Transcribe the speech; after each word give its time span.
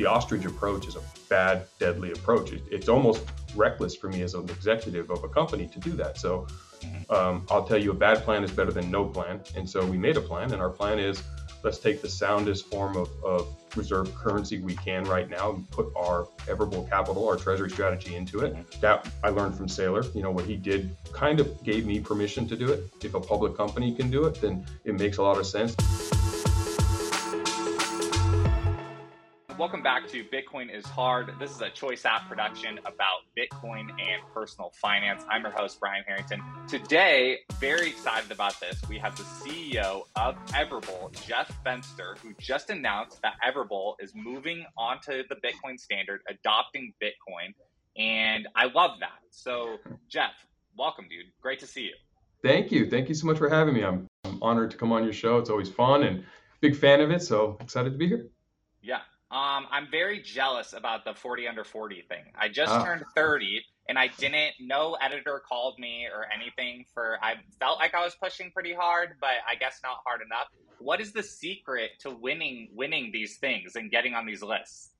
the 0.00 0.06
ostrich 0.06 0.46
approach 0.46 0.88
is 0.88 0.96
a 0.96 1.02
bad, 1.28 1.66
deadly 1.78 2.10
approach. 2.12 2.52
It, 2.52 2.62
it's 2.70 2.88
almost 2.88 3.22
reckless 3.54 3.94
for 3.94 4.08
me 4.08 4.22
as 4.22 4.32
an 4.32 4.48
executive 4.48 5.10
of 5.10 5.22
a 5.24 5.28
company 5.28 5.66
to 5.68 5.78
do 5.78 5.92
that. 5.92 6.16
So 6.16 6.46
um, 7.10 7.46
I'll 7.50 7.66
tell 7.66 7.76
you, 7.76 7.90
a 7.90 7.94
bad 7.94 8.22
plan 8.22 8.42
is 8.42 8.50
better 8.50 8.72
than 8.72 8.90
no 8.90 9.04
plan. 9.04 9.42
And 9.56 9.68
so 9.68 9.84
we 9.84 9.98
made 9.98 10.16
a 10.16 10.22
plan, 10.22 10.52
and 10.54 10.62
our 10.62 10.70
plan 10.70 10.98
is 10.98 11.22
let's 11.62 11.78
take 11.78 12.00
the 12.00 12.08
soundest 12.08 12.70
form 12.70 12.96
of, 12.96 13.10
of 13.22 13.54
reserve 13.76 14.14
currency 14.14 14.58
we 14.62 14.74
can 14.76 15.04
right 15.04 15.28
now 15.28 15.50
and 15.50 15.70
put 15.70 15.92
our 15.94 16.26
Everbowl 16.46 16.88
capital, 16.88 17.28
our 17.28 17.36
treasury 17.36 17.68
strategy 17.68 18.14
into 18.14 18.40
it. 18.40 18.56
That 18.80 19.06
I 19.22 19.28
learned 19.28 19.54
from 19.54 19.66
Saylor. 19.66 20.02
You 20.14 20.22
know, 20.22 20.30
what 20.30 20.46
he 20.46 20.56
did 20.56 20.96
kind 21.12 21.40
of 21.40 21.62
gave 21.62 21.84
me 21.84 22.00
permission 22.00 22.48
to 22.48 22.56
do 22.56 22.72
it. 22.72 22.84
If 23.04 23.12
a 23.12 23.20
public 23.20 23.54
company 23.54 23.94
can 23.94 24.10
do 24.10 24.24
it, 24.24 24.40
then 24.40 24.64
it 24.84 24.94
makes 24.94 25.18
a 25.18 25.22
lot 25.22 25.36
of 25.36 25.46
sense. 25.46 25.76
Welcome 29.60 29.82
back 29.82 30.08
to 30.08 30.24
Bitcoin 30.24 30.74
is 30.74 30.86
Hard. 30.86 31.34
This 31.38 31.50
is 31.50 31.60
a 31.60 31.68
Choice 31.68 32.06
App 32.06 32.26
production 32.26 32.78
about 32.86 33.26
Bitcoin 33.36 33.90
and 33.90 34.22
personal 34.32 34.72
finance. 34.80 35.22
I'm 35.30 35.42
your 35.42 35.50
host, 35.50 35.78
Brian 35.78 36.02
Harrington. 36.06 36.42
Today, 36.66 37.40
very 37.58 37.90
excited 37.90 38.32
about 38.32 38.58
this. 38.58 38.80
We 38.88 38.96
have 38.96 39.14
the 39.18 39.22
CEO 39.22 40.04
of 40.16 40.36
Everbowl, 40.46 41.12
Jeff 41.26 41.54
Fenster, 41.62 42.16
who 42.20 42.32
just 42.40 42.70
announced 42.70 43.20
that 43.20 43.34
Everbowl 43.46 43.96
is 44.00 44.14
moving 44.14 44.64
onto 44.78 45.24
the 45.28 45.34
Bitcoin 45.34 45.78
standard, 45.78 46.22
adopting 46.30 46.94
Bitcoin. 46.98 47.52
And 47.98 48.48
I 48.56 48.64
love 48.64 48.92
that. 49.00 49.20
So, 49.28 49.76
Jeff, 50.08 50.32
welcome, 50.74 51.04
dude. 51.10 51.26
Great 51.42 51.58
to 51.58 51.66
see 51.66 51.82
you. 51.82 51.94
Thank 52.42 52.72
you. 52.72 52.88
Thank 52.88 53.10
you 53.10 53.14
so 53.14 53.26
much 53.26 53.36
for 53.36 53.50
having 53.50 53.74
me. 53.74 53.84
I'm, 53.84 54.06
I'm 54.24 54.42
honored 54.42 54.70
to 54.70 54.78
come 54.78 54.90
on 54.90 55.04
your 55.04 55.12
show. 55.12 55.36
It's 55.36 55.50
always 55.50 55.68
fun 55.68 56.04
and 56.04 56.24
big 56.62 56.74
fan 56.74 57.02
of 57.02 57.10
it. 57.10 57.20
So 57.20 57.58
excited 57.60 57.92
to 57.92 57.98
be 57.98 58.08
here. 58.08 58.26
Yeah, 58.82 59.00
um, 59.32 59.68
I'm 59.70 59.88
very 59.88 60.20
jealous 60.20 60.72
about 60.72 61.04
the 61.04 61.14
40 61.14 61.46
under 61.46 61.62
40 61.62 62.02
thing. 62.08 62.24
I 62.36 62.48
just 62.48 62.72
ah. 62.72 62.84
turned 62.84 63.04
30 63.14 63.62
and 63.88 63.96
I 63.96 64.08
didn't, 64.18 64.54
no 64.58 64.96
editor 65.00 65.40
called 65.48 65.78
me 65.78 66.08
or 66.12 66.26
anything 66.34 66.84
for, 66.92 67.16
I 67.22 67.34
felt 67.60 67.78
like 67.78 67.94
I 67.94 68.04
was 68.04 68.16
pushing 68.20 68.50
pretty 68.50 68.74
hard, 68.74 69.10
but 69.20 69.30
I 69.48 69.54
guess 69.54 69.80
not 69.84 69.98
hard 70.04 70.20
enough. 70.22 70.48
What 70.80 71.00
is 71.00 71.12
the 71.12 71.22
secret 71.22 71.92
to 72.00 72.10
winning, 72.10 72.70
winning 72.74 73.12
these 73.12 73.36
things 73.36 73.76
and 73.76 73.88
getting 73.88 74.14
on 74.14 74.26
these 74.26 74.42
lists? 74.42 74.90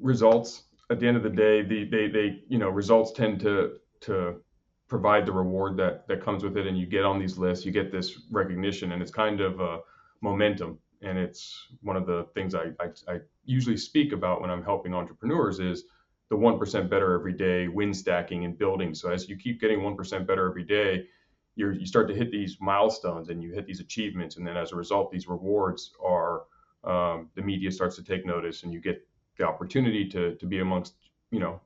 Results. 0.00 0.64
At 0.90 0.98
the 0.98 1.06
end 1.06 1.16
of 1.16 1.22
the 1.22 1.30
day, 1.30 1.62
the, 1.62 1.84
they, 1.84 2.08
they, 2.08 2.42
you 2.48 2.58
know, 2.58 2.70
results 2.70 3.12
tend 3.12 3.38
to, 3.40 3.74
to 4.00 4.40
provide 4.88 5.26
the 5.26 5.32
reward 5.32 5.76
that, 5.76 6.08
that 6.08 6.24
comes 6.24 6.42
with 6.42 6.56
it. 6.56 6.66
And 6.66 6.76
you 6.76 6.86
get 6.86 7.04
on 7.04 7.20
these 7.20 7.38
lists, 7.38 7.64
you 7.64 7.70
get 7.70 7.92
this 7.92 8.22
recognition 8.32 8.90
and 8.90 9.00
it's 9.00 9.12
kind 9.12 9.40
of 9.40 9.60
a 9.60 9.78
momentum 10.22 10.78
and 11.02 11.18
it's 11.18 11.66
one 11.82 11.96
of 11.96 12.06
the 12.06 12.26
things 12.34 12.54
I, 12.54 12.72
I, 12.80 13.12
I, 13.12 13.18
usually 13.44 13.76
speak 13.76 14.12
about 14.12 14.40
when 14.40 14.50
I'm 14.50 14.62
helping 14.62 14.94
entrepreneurs 14.94 15.58
is 15.58 15.84
the 16.28 16.36
1% 16.36 16.90
better 16.90 17.14
every 17.14 17.32
day, 17.32 17.68
win 17.68 17.92
stacking 17.92 18.44
and 18.44 18.56
building. 18.56 18.94
So 18.94 19.10
as 19.10 19.28
you 19.28 19.36
keep 19.36 19.60
getting 19.60 19.80
1% 19.80 20.26
better 20.26 20.48
every 20.48 20.62
day, 20.64 21.06
you 21.56 21.72
you 21.72 21.86
start 21.86 22.06
to 22.08 22.14
hit 22.14 22.30
these 22.30 22.58
milestones 22.60 23.28
and 23.28 23.42
you 23.42 23.52
hit 23.52 23.66
these 23.66 23.80
achievements. 23.80 24.36
And 24.36 24.46
then 24.46 24.56
as 24.56 24.72
a 24.72 24.76
result, 24.76 25.10
these 25.10 25.28
rewards 25.28 25.92
are, 26.04 26.42
um, 26.84 27.28
the 27.34 27.42
media 27.42 27.70
starts 27.72 27.96
to 27.96 28.04
take 28.04 28.24
notice 28.24 28.62
and 28.62 28.72
you 28.72 28.80
get 28.80 29.06
the 29.36 29.46
opportunity 29.46 30.08
to, 30.10 30.36
to 30.36 30.46
be 30.46 30.60
amongst, 30.60 30.94
you 31.30 31.40
know, 31.40 31.60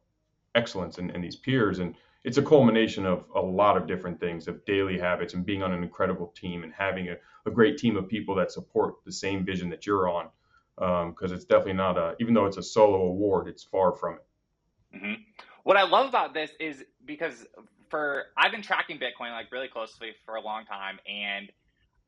excellence 0.54 0.98
and, 0.98 1.10
and 1.10 1.22
these 1.22 1.36
peers. 1.36 1.80
And 1.80 1.94
it's 2.24 2.38
a 2.38 2.42
culmination 2.42 3.04
of 3.04 3.24
a 3.34 3.40
lot 3.40 3.76
of 3.76 3.86
different 3.86 4.18
things 4.18 4.48
of 4.48 4.64
daily 4.64 4.98
habits 4.98 5.34
and 5.34 5.44
being 5.44 5.62
on 5.62 5.72
an 5.72 5.82
incredible 5.82 6.32
team 6.34 6.64
and 6.64 6.72
having 6.72 7.10
a, 7.10 7.16
a 7.46 7.50
great 7.50 7.76
team 7.76 7.96
of 7.96 8.08
people 8.08 8.34
that 8.34 8.50
support 8.50 8.94
the 9.04 9.12
same 9.12 9.44
vision 9.44 9.68
that 9.68 9.86
you're 9.86 10.08
on 10.08 10.28
because 10.76 11.30
um, 11.30 11.36
it's 11.36 11.44
definitely 11.44 11.74
not 11.74 11.96
a 11.96 12.16
even 12.18 12.34
though 12.34 12.46
it's 12.46 12.56
a 12.56 12.62
solo 12.62 13.02
award 13.02 13.46
it's 13.46 13.62
far 13.62 13.92
from 13.92 14.14
it 14.14 14.96
mm-hmm. 14.96 15.22
what 15.62 15.76
i 15.76 15.82
love 15.82 16.08
about 16.08 16.34
this 16.34 16.50
is 16.58 16.82
because 17.04 17.46
for 17.88 18.24
i've 18.36 18.50
been 18.50 18.62
tracking 18.62 18.98
bitcoin 18.98 19.30
like 19.30 19.52
really 19.52 19.68
closely 19.68 20.12
for 20.24 20.34
a 20.34 20.40
long 20.40 20.64
time 20.64 20.98
and 21.06 21.52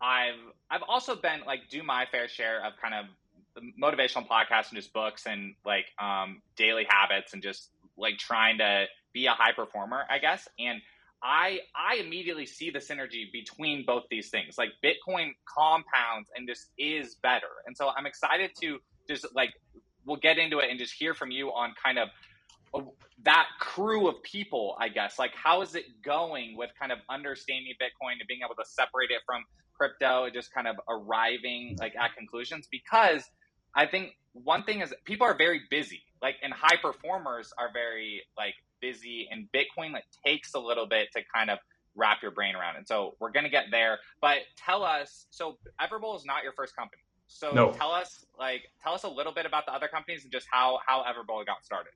i've 0.00 0.34
i've 0.70 0.82
also 0.88 1.14
been 1.14 1.40
like 1.46 1.60
do 1.70 1.82
my 1.82 2.06
fair 2.10 2.26
share 2.26 2.64
of 2.64 2.72
kind 2.82 2.94
of 2.94 3.04
motivational 3.80 4.26
podcasts 4.26 4.68
and 4.70 4.76
just 4.76 4.92
books 4.92 5.26
and 5.26 5.54
like 5.64 5.86
um, 5.98 6.42
daily 6.56 6.86
habits 6.88 7.32
and 7.32 7.42
just 7.42 7.70
like 7.96 8.18
trying 8.18 8.58
to 8.58 8.86
be 9.16 9.26
a 9.26 9.32
high 9.32 9.52
performer, 9.52 10.04
I 10.10 10.18
guess. 10.18 10.46
And 10.58 10.80
I 11.22 11.60
I 11.74 11.96
immediately 11.96 12.46
see 12.46 12.70
the 12.70 12.78
synergy 12.78 13.32
between 13.32 13.84
both 13.86 14.04
these 14.10 14.28
things. 14.28 14.58
Like 14.58 14.70
Bitcoin 14.84 15.30
compounds 15.48 16.28
and 16.36 16.46
just 16.46 16.68
is 16.78 17.16
better. 17.22 17.48
And 17.66 17.76
so 17.76 17.90
I'm 17.96 18.06
excited 18.06 18.50
to 18.60 18.78
just 19.08 19.26
like 19.34 19.50
we'll 20.04 20.18
get 20.18 20.38
into 20.38 20.58
it 20.58 20.70
and 20.70 20.78
just 20.78 20.92
hear 20.92 21.14
from 21.14 21.30
you 21.30 21.48
on 21.48 21.72
kind 21.82 21.98
of 21.98 22.08
uh, 22.74 22.82
that 23.24 23.46
crew 23.58 24.08
of 24.08 24.22
people, 24.22 24.76
I 24.78 24.88
guess. 24.90 25.18
Like 25.18 25.32
how 25.34 25.62
is 25.62 25.74
it 25.74 25.86
going 26.04 26.56
with 26.56 26.70
kind 26.78 26.92
of 26.92 26.98
understanding 27.10 27.72
Bitcoin 27.80 28.20
and 28.20 28.28
being 28.28 28.40
able 28.44 28.54
to 28.56 28.68
separate 28.68 29.10
it 29.10 29.22
from 29.24 29.42
crypto 29.74 30.24
and 30.24 30.34
just 30.34 30.52
kind 30.54 30.68
of 30.68 30.76
arriving 30.88 31.76
like 31.80 31.94
at 31.96 32.14
conclusions 32.14 32.68
because 32.70 33.24
I 33.74 33.86
think 33.86 34.12
one 34.32 34.64
thing 34.64 34.80
is 34.80 34.92
people 35.04 35.26
are 35.26 35.36
very 35.36 35.62
busy, 35.70 36.02
like, 36.22 36.36
and 36.42 36.52
high 36.52 36.76
performers 36.80 37.52
are 37.58 37.70
very 37.72 38.22
like 38.36 38.54
busy, 38.80 39.28
and 39.30 39.48
Bitcoin 39.54 39.92
like 39.92 40.04
takes 40.24 40.54
a 40.54 40.58
little 40.58 40.86
bit 40.86 41.08
to 41.14 41.22
kind 41.34 41.50
of 41.50 41.58
wrap 41.94 42.22
your 42.22 42.30
brain 42.30 42.54
around. 42.54 42.76
And 42.76 42.86
so 42.86 43.16
we're 43.20 43.30
gonna 43.30 43.48
get 43.48 43.66
there. 43.70 43.98
But 44.20 44.38
tell 44.56 44.82
us, 44.82 45.26
so 45.30 45.58
Everbowl 45.80 46.16
is 46.16 46.24
not 46.24 46.42
your 46.42 46.52
first 46.52 46.76
company. 46.76 47.02
So 47.28 47.50
no. 47.52 47.72
tell 47.72 47.90
us, 47.90 48.24
like, 48.38 48.62
tell 48.82 48.94
us 48.94 49.02
a 49.02 49.08
little 49.08 49.32
bit 49.32 49.46
about 49.46 49.66
the 49.66 49.72
other 49.72 49.88
companies 49.88 50.22
and 50.22 50.32
just 50.32 50.46
how 50.50 50.78
how 50.86 51.02
Everbowl 51.02 51.44
got 51.44 51.64
started. 51.64 51.92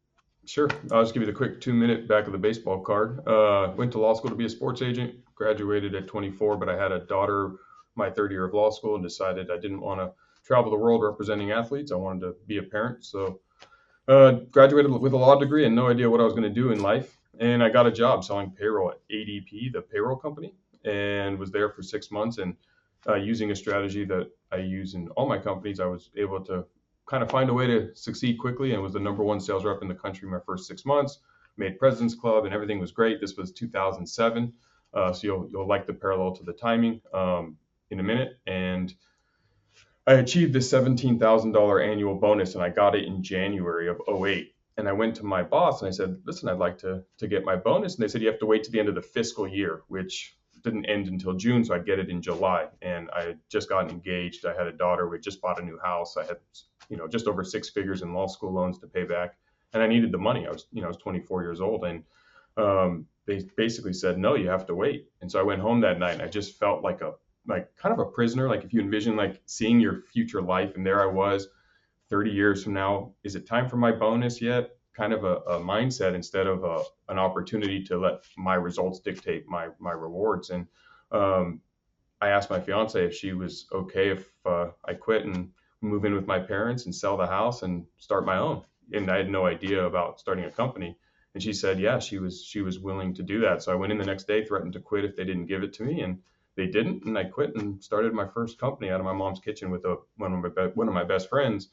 Sure. 0.47 0.69
I'll 0.91 1.03
just 1.03 1.13
give 1.13 1.23
you 1.23 1.27
the 1.27 1.33
quick 1.33 1.61
two 1.61 1.75
minute 1.75 2.09
back 2.09 2.27
of 2.27 2.33
the 2.33 2.39
baseball 2.39 2.81
card. 2.81 3.27
Uh, 3.27 3.73
went 3.77 3.93
to 3.93 3.99
law 3.99 4.15
school 4.15 4.31
to 4.31 4.37
be 4.37 4.47
a 4.47 4.49
sports 4.49 4.83
agent. 4.83 5.15
Graduated 5.35 5.95
at 5.95 6.07
24, 6.07 6.57
but 6.57 6.69
I 6.69 6.77
had 6.77 6.93
a 6.93 7.01
daughter 7.01 7.53
my 7.97 8.11
third 8.11 8.31
year 8.31 8.45
of 8.45 8.55
law 8.55 8.71
school 8.71 8.95
and 8.95 9.03
decided 9.05 9.51
I 9.51 9.59
didn't 9.59 9.81
want 9.81 10.01
to 10.01 10.13
travel 10.45 10.71
the 10.71 10.77
world 10.77 11.03
representing 11.03 11.51
athletes. 11.51 11.93
I 11.93 11.97
wanted 11.97 12.21
to 12.21 12.37
be 12.47 12.59
a 12.59 12.63
parent. 12.63 13.05
So 13.05 13.41
uh, 14.09 14.33
graduated 14.51 14.91
with 14.91 15.13
a 15.13 15.17
law 15.17 15.39
degree 15.39 15.67
and 15.67 15.75
no 15.75 15.89
idea 15.89 16.09
what 16.09 16.21
I 16.21 16.25
was 16.25 16.33
going 16.33 16.43
to 16.43 16.51
do 16.51 16.73
in 16.73 16.83
life. 16.83 17.17
And 17.39 17.63
I 17.63 17.71
got 17.71 17.87
a 17.87 17.93
job 17.93 18.25
selling 18.25 18.51
payroll 18.51 18.91
at 18.91 18.99
ADP, 19.11 19.73
the 19.73 19.81
payroll 19.81 20.17
company, 20.17 20.55
and 20.85 21.39
was 21.39 21.51
there 21.51 21.71
for 21.71 21.83
six 21.83 22.11
months. 22.11 22.39
And 22.39 22.55
uh, 23.09 23.15
using 23.15 23.51
a 23.51 23.57
strategy 23.57 24.05
that 24.05 24.31
I 24.53 24.57
use 24.57 24.95
in 24.95 25.09
all 25.11 25.29
my 25.29 25.39
companies, 25.39 25.81
I 25.81 25.87
was 25.87 26.11
able 26.17 26.41
to 26.45 26.65
kind 27.07 27.23
of 27.23 27.31
find 27.31 27.51
a 27.51 27.55
way 27.55 27.67
to 27.67 27.95
succeed 27.97 28.39
quickly 28.39 28.73
and 28.73 28.83
was 28.83 28.93
the 28.93 29.01
number 29.01 29.25
one 29.25 29.41
sales 29.41 29.65
rep 29.65 29.83
in 29.83 29.89
the 29.89 29.95
country 29.95 30.29
my 30.29 30.39
first 30.47 30.67
six 30.67 30.85
months. 30.85 31.19
Made 31.57 31.79
President's 31.79 32.15
Club 32.15 32.45
and 32.45 32.55
everything 32.55 32.79
was 32.79 32.93
great. 32.93 33.21
This 33.21 33.37
was 33.37 33.53
2007, 33.53 34.53
uh, 34.95 35.13
so 35.13 35.27
you'll 35.27 35.49
you'll 35.51 35.67
like 35.67 35.87
the 35.87 35.93
parallel 35.93 36.33
to 36.37 36.45
the 36.45 36.53
timing 36.53 37.01
um, 37.13 37.57
in 37.91 38.01
a 38.01 38.03
minute. 38.03 38.39
And 38.47 38.95
I 40.07 40.15
achieved 40.15 40.53
this 40.53 40.73
$17,000 40.73 41.87
annual 41.87 42.15
bonus 42.15 42.55
and 42.55 42.65
I 42.65 42.71
got 42.71 42.95
it 42.95 43.05
in 43.05 43.23
January 43.23 43.89
of 43.89 44.01
08. 44.09 44.55
And 44.77 44.89
I 44.89 44.93
went 44.93 45.15
to 45.17 45.25
my 45.25 45.43
boss 45.43 45.83
and 45.83 45.89
I 45.89 45.93
said, 45.93 46.17
listen, 46.25 46.49
I'd 46.49 46.59
like 46.59 46.79
to, 46.79 47.03
to 47.19 47.29
get 47.29 47.45
my 47.45 47.57
bonus. 47.57 47.95
And 47.95 48.03
they 48.03 48.09
said, 48.09 48.23
you 48.23 48.29
have 48.29 48.39
to 48.41 48.47
wait 48.47 48.65
to 48.65 48.71
the 48.71 48.81
end 48.81 48.89
of 48.89 48.95
the 48.95 49.03
fiscal 49.03 49.47
year, 49.47 49.83
which 49.89 50.37
didn't 50.63 50.87
end 50.87 51.09
until 51.09 51.35
June. 51.35 51.65
So 51.65 51.75
I'd 51.75 51.85
get 51.85 51.99
it 51.99 52.09
in 52.09 52.23
July. 52.23 52.69
And 52.81 53.11
I 53.11 53.25
had 53.25 53.39
just 53.51 53.69
gotten 53.69 53.91
engaged. 53.91 54.47
I 54.47 54.57
had 54.57 54.67
a 54.67 54.73
daughter. 54.73 55.09
We 55.09 55.19
just 55.19 55.41
bought 55.41 55.61
a 55.61 55.65
new 55.65 55.79
house. 55.83 56.17
I 56.17 56.25
had, 56.25 56.39
you 56.89 56.97
know, 56.97 57.07
just 57.07 57.27
over 57.27 57.45
six 57.45 57.69
figures 57.69 58.03
in 58.03 58.15
law 58.15 58.27
school 58.27 58.53
loans 58.53 58.79
to 58.79 58.87
pay 58.87 59.05
back. 59.05 59.37
And 59.75 59.83
I 59.83 59.87
needed 59.87 60.13
the 60.13 60.19
money. 60.19 60.47
I 60.47 60.51
was, 60.51 60.67
you 60.73 60.81
know, 60.81 60.87
I 60.87 60.89
was 60.89 60.97
24 60.97 61.43
years 61.43 61.61
old. 61.61 61.85
And 61.85 62.05
um, 62.57 63.07
they 63.27 63.43
basically 63.57 63.93
said, 63.93 64.19
no, 64.19 64.35
you 64.35 64.49
have 64.49 64.67
to 64.67 64.75
wait. 64.75 65.09
And 65.21 65.31
so 65.31 65.39
I 65.39 65.43
went 65.43 65.61
home 65.61 65.81
that 65.83 65.99
night 65.99 66.15
and 66.15 66.23
I 66.23 66.27
just 66.27 66.59
felt 66.59 66.83
like 66.83 67.01
a 67.01 67.13
like 67.51 67.75
kind 67.77 67.93
of 67.93 67.99
a 67.99 68.11
prisoner. 68.11 68.49
Like 68.49 68.65
if 68.65 68.73
you 68.73 68.81
envision 68.81 69.17
like 69.17 69.41
seeing 69.47 69.81
your 69.81 70.03
future 70.13 70.41
life, 70.41 70.77
and 70.77 70.87
there 70.87 71.03
I 71.03 71.13
was, 71.13 71.49
30 72.09 72.31
years 72.31 72.65
from 72.65 72.75
now, 72.75 73.13
is 73.23 73.37
it 73.37 73.47
time 73.47 73.69
for 73.69 73.77
my 73.77 73.93
bonus 73.93 74.41
yet? 74.41 74.71
Kind 74.95 75.13
of 75.13 75.25
a, 75.25 75.37
a 75.37 75.61
mindset 75.61 76.15
instead 76.15 76.47
of 76.47 76.65
a, 76.65 76.83
an 77.09 77.19
opportunity 77.19 77.85
to 77.85 77.99
let 77.99 78.25
my 78.37 78.55
results 78.55 79.01
dictate 79.01 79.47
my 79.49 79.69
my 79.79 79.93
rewards. 79.93 80.51
And 80.51 80.67
um, 81.13 81.61
I 82.21 82.31
asked 82.31 82.51
my 82.51 82.61
fiance 82.61 83.05
if 83.05 83.15
she 83.15 83.33
was 83.33 83.67
okay 83.73 84.11
if 84.11 84.31
uh, 84.45 84.69
I 84.85 84.95
quit 84.95 85.25
and 85.25 85.51
move 85.81 86.05
in 86.05 86.15
with 86.15 86.27
my 86.27 86.39
parents 86.39 86.85
and 86.85 86.95
sell 86.95 87.17
the 87.17 87.27
house 87.27 87.63
and 87.63 87.87
start 87.99 88.27
my 88.27 88.37
own. 88.37 88.63
And 88.93 89.11
I 89.11 89.19
had 89.19 89.31
no 89.31 89.47
idea 89.47 89.85
about 89.85 90.21
starting 90.21 90.45
a 90.45 90.51
company. 90.51 90.97
And 91.35 91.43
she 91.43 91.53
said, 91.53 91.79
yeah, 91.79 92.01
she 92.01 92.19
was 92.19 92.45
she 92.45 92.61
was 92.61 92.81
willing 92.81 93.15
to 93.15 93.23
do 93.23 93.41
that. 93.41 93.63
So 93.63 93.73
I 93.73 93.77
went 93.77 93.93
in 93.93 93.99
the 93.99 94.05
next 94.05 94.27
day, 94.27 94.45
threatened 94.45 94.73
to 94.73 94.81
quit 94.81 95.05
if 95.05 95.15
they 95.15 95.25
didn't 95.25 95.47
give 95.47 95.63
it 95.63 95.73
to 95.75 95.85
me, 95.85 96.01
and 96.01 96.19
they 96.57 96.67
didn't, 96.67 97.05
and 97.05 97.17
I 97.17 97.25
quit 97.25 97.55
and 97.57 97.83
started 97.83 98.13
my 98.13 98.27
first 98.27 98.59
company 98.59 98.91
out 98.91 99.01
of 99.01 99.07
my 99.07 99.13
mom's 99.13 99.41
kitchen 99.41 99.71
with 99.71 99.85
a, 99.85 99.97
one 100.17 100.33
of 100.33 100.57
my 100.57 100.67
one 100.75 100.89
of 100.89 100.95
my 100.95 101.05
best 101.05 101.29
friends. 101.29 101.69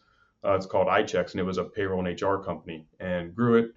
Uh, 0.45 0.53
it's 0.53 0.65
called 0.65 0.88
iChecks, 0.88 1.31
and 1.31 1.39
it 1.39 1.44
was 1.44 1.57
a 1.57 1.63
payroll 1.63 2.06
and 2.06 2.21
HR 2.21 2.38
company, 2.38 2.88
and 3.00 3.35
grew 3.35 3.56
it. 3.57 3.71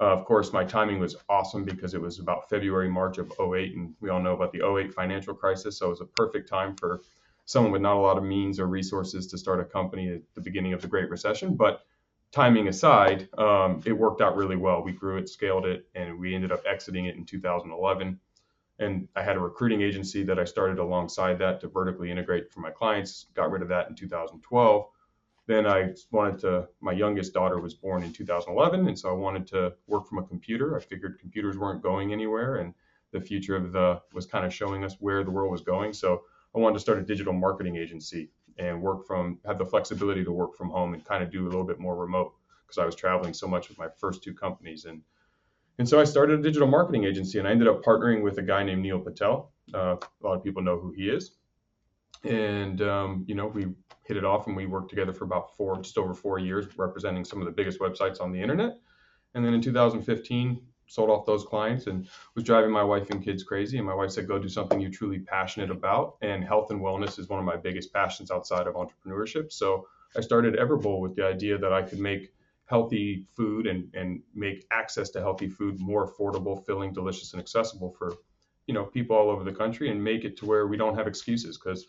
Uh, 0.00 0.12
of 0.12 0.24
course, 0.24 0.52
my 0.52 0.64
timing 0.64 0.98
was 0.98 1.16
awesome 1.28 1.64
because 1.64 1.94
it 1.94 2.00
was 2.00 2.18
about 2.18 2.48
February, 2.50 2.88
March 2.88 3.18
of 3.18 3.32
08, 3.40 3.74
and 3.76 3.94
we 4.00 4.10
all 4.10 4.20
know 4.20 4.34
about 4.34 4.52
the 4.52 4.66
08 4.66 4.92
financial 4.92 5.34
crisis, 5.34 5.78
so 5.78 5.86
it 5.86 5.90
was 5.90 6.00
a 6.00 6.06
perfect 6.06 6.48
time 6.48 6.76
for 6.76 7.00
someone 7.46 7.72
with 7.72 7.80
not 7.80 7.96
a 7.96 8.00
lot 8.00 8.18
of 8.18 8.24
means 8.24 8.58
or 8.58 8.66
resources 8.66 9.26
to 9.28 9.38
start 9.38 9.60
a 9.60 9.64
company 9.64 10.10
at 10.10 10.20
the 10.34 10.40
beginning 10.40 10.72
of 10.72 10.82
the 10.82 10.88
Great 10.88 11.08
Recession. 11.08 11.54
But 11.54 11.86
timing 12.32 12.68
aside, 12.68 13.28
um, 13.38 13.80
it 13.86 13.92
worked 13.92 14.20
out 14.20 14.36
really 14.36 14.56
well. 14.56 14.82
We 14.82 14.92
grew 14.92 15.16
it, 15.16 15.28
scaled 15.28 15.64
it, 15.64 15.86
and 15.94 16.18
we 16.18 16.34
ended 16.34 16.52
up 16.52 16.62
exiting 16.66 17.06
it 17.06 17.16
in 17.16 17.24
2011. 17.24 18.18
And 18.78 19.08
I 19.16 19.22
had 19.22 19.36
a 19.36 19.40
recruiting 19.40 19.80
agency 19.82 20.22
that 20.24 20.38
I 20.38 20.44
started 20.44 20.78
alongside 20.78 21.38
that 21.38 21.60
to 21.60 21.68
vertically 21.68 22.10
integrate 22.10 22.52
for 22.52 22.60
my 22.60 22.70
clients. 22.70 23.26
Got 23.34 23.50
rid 23.50 23.62
of 23.62 23.68
that 23.68 23.88
in 23.88 23.94
2012. 23.94 24.86
Then 25.46 25.66
I 25.66 25.94
wanted 26.10 26.38
to, 26.40 26.68
my 26.80 26.92
youngest 26.92 27.32
daughter 27.32 27.60
was 27.60 27.74
born 27.74 28.02
in 28.02 28.12
2011. 28.12 28.88
And 28.88 28.98
so 28.98 29.08
I 29.08 29.12
wanted 29.12 29.46
to 29.48 29.72
work 29.86 30.06
from 30.08 30.18
a 30.18 30.24
computer. 30.24 30.76
I 30.76 30.80
figured 30.80 31.18
computers 31.20 31.56
weren't 31.56 31.82
going 31.82 32.12
anywhere 32.12 32.56
and 32.56 32.74
the 33.12 33.20
future 33.20 33.56
of 33.56 33.72
the 33.72 34.00
was 34.12 34.26
kind 34.26 34.44
of 34.44 34.52
showing 34.52 34.84
us 34.84 34.96
where 35.00 35.24
the 35.24 35.30
world 35.30 35.50
was 35.50 35.62
going. 35.62 35.92
So 35.92 36.24
I 36.54 36.58
wanted 36.58 36.74
to 36.74 36.80
start 36.80 36.98
a 36.98 37.02
digital 37.02 37.32
marketing 37.32 37.76
agency 37.76 38.30
and 38.58 38.80
work 38.80 39.06
from, 39.06 39.38
have 39.46 39.58
the 39.58 39.66
flexibility 39.66 40.24
to 40.24 40.32
work 40.32 40.56
from 40.56 40.70
home 40.70 40.94
and 40.94 41.04
kind 41.04 41.22
of 41.22 41.30
do 41.30 41.44
a 41.44 41.48
little 41.48 41.64
bit 41.64 41.78
more 41.78 41.96
remote 41.96 42.32
because 42.66 42.78
I 42.78 42.86
was 42.86 42.94
traveling 42.94 43.32
so 43.32 43.46
much 43.46 43.68
with 43.68 43.78
my 43.78 43.88
first 43.98 44.22
two 44.22 44.34
companies. 44.34 44.84
And 44.86 45.02
and 45.78 45.88
so 45.88 46.00
I 46.00 46.04
started 46.04 46.40
a 46.40 46.42
digital 46.42 46.68
marketing 46.68 47.04
agency, 47.04 47.38
and 47.38 47.46
I 47.46 47.50
ended 47.50 47.68
up 47.68 47.82
partnering 47.82 48.22
with 48.22 48.38
a 48.38 48.42
guy 48.42 48.62
named 48.62 48.82
Neil 48.82 49.00
Patel. 49.00 49.52
Uh, 49.74 49.96
a 49.96 50.26
lot 50.26 50.34
of 50.34 50.44
people 50.44 50.62
know 50.62 50.78
who 50.78 50.92
he 50.92 51.08
is, 51.08 51.32
and 52.24 52.80
um, 52.82 53.24
you 53.26 53.34
know 53.34 53.46
we 53.46 53.66
hit 54.04 54.16
it 54.16 54.24
off, 54.24 54.46
and 54.46 54.56
we 54.56 54.66
worked 54.66 54.90
together 54.90 55.12
for 55.12 55.24
about 55.24 55.56
four, 55.56 55.80
just 55.80 55.98
over 55.98 56.14
four 56.14 56.38
years, 56.38 56.66
representing 56.78 57.24
some 57.24 57.40
of 57.40 57.46
the 57.46 57.52
biggest 57.52 57.80
websites 57.80 58.20
on 58.20 58.32
the 58.32 58.40
internet. 58.40 58.78
And 59.34 59.44
then 59.44 59.52
in 59.52 59.60
2015, 59.60 60.62
sold 60.86 61.10
off 61.10 61.26
those 61.26 61.44
clients 61.44 61.88
and 61.88 62.08
was 62.34 62.44
driving 62.44 62.70
my 62.70 62.82
wife 62.82 63.10
and 63.10 63.22
kids 63.22 63.42
crazy. 63.42 63.76
And 63.76 63.86
my 63.86 63.94
wife 63.94 64.10
said, 64.10 64.28
"Go 64.28 64.38
do 64.38 64.48
something 64.48 64.80
you're 64.80 64.90
truly 64.90 65.18
passionate 65.18 65.70
about." 65.70 66.16
And 66.22 66.44
health 66.44 66.70
and 66.70 66.80
wellness 66.80 67.18
is 67.18 67.28
one 67.28 67.38
of 67.38 67.44
my 67.44 67.56
biggest 67.56 67.92
passions 67.92 68.30
outside 68.30 68.66
of 68.66 68.74
entrepreneurship. 68.74 69.52
So 69.52 69.86
I 70.16 70.20
started 70.20 70.54
Everbowl 70.54 71.00
with 71.00 71.16
the 71.16 71.26
idea 71.26 71.58
that 71.58 71.72
I 71.72 71.82
could 71.82 71.98
make 71.98 72.32
healthy 72.66 73.24
food 73.36 73.66
and, 73.66 73.88
and 73.94 74.20
make 74.34 74.66
access 74.72 75.10
to 75.10 75.20
healthy 75.20 75.48
food 75.48 75.80
more 75.80 76.06
affordable, 76.06 76.64
filling, 76.66 76.92
delicious, 76.92 77.32
and 77.32 77.40
accessible 77.40 77.94
for 77.98 78.12
you 78.66 78.74
know 78.74 78.84
people 78.84 79.16
all 79.16 79.30
over 79.30 79.44
the 79.44 79.52
country, 79.52 79.90
and 79.90 80.02
make 80.02 80.24
it 80.24 80.36
to 80.36 80.46
where 80.46 80.66
we 80.66 80.76
don't 80.76 80.96
have 80.96 81.06
excuses. 81.06 81.56
Because 81.56 81.86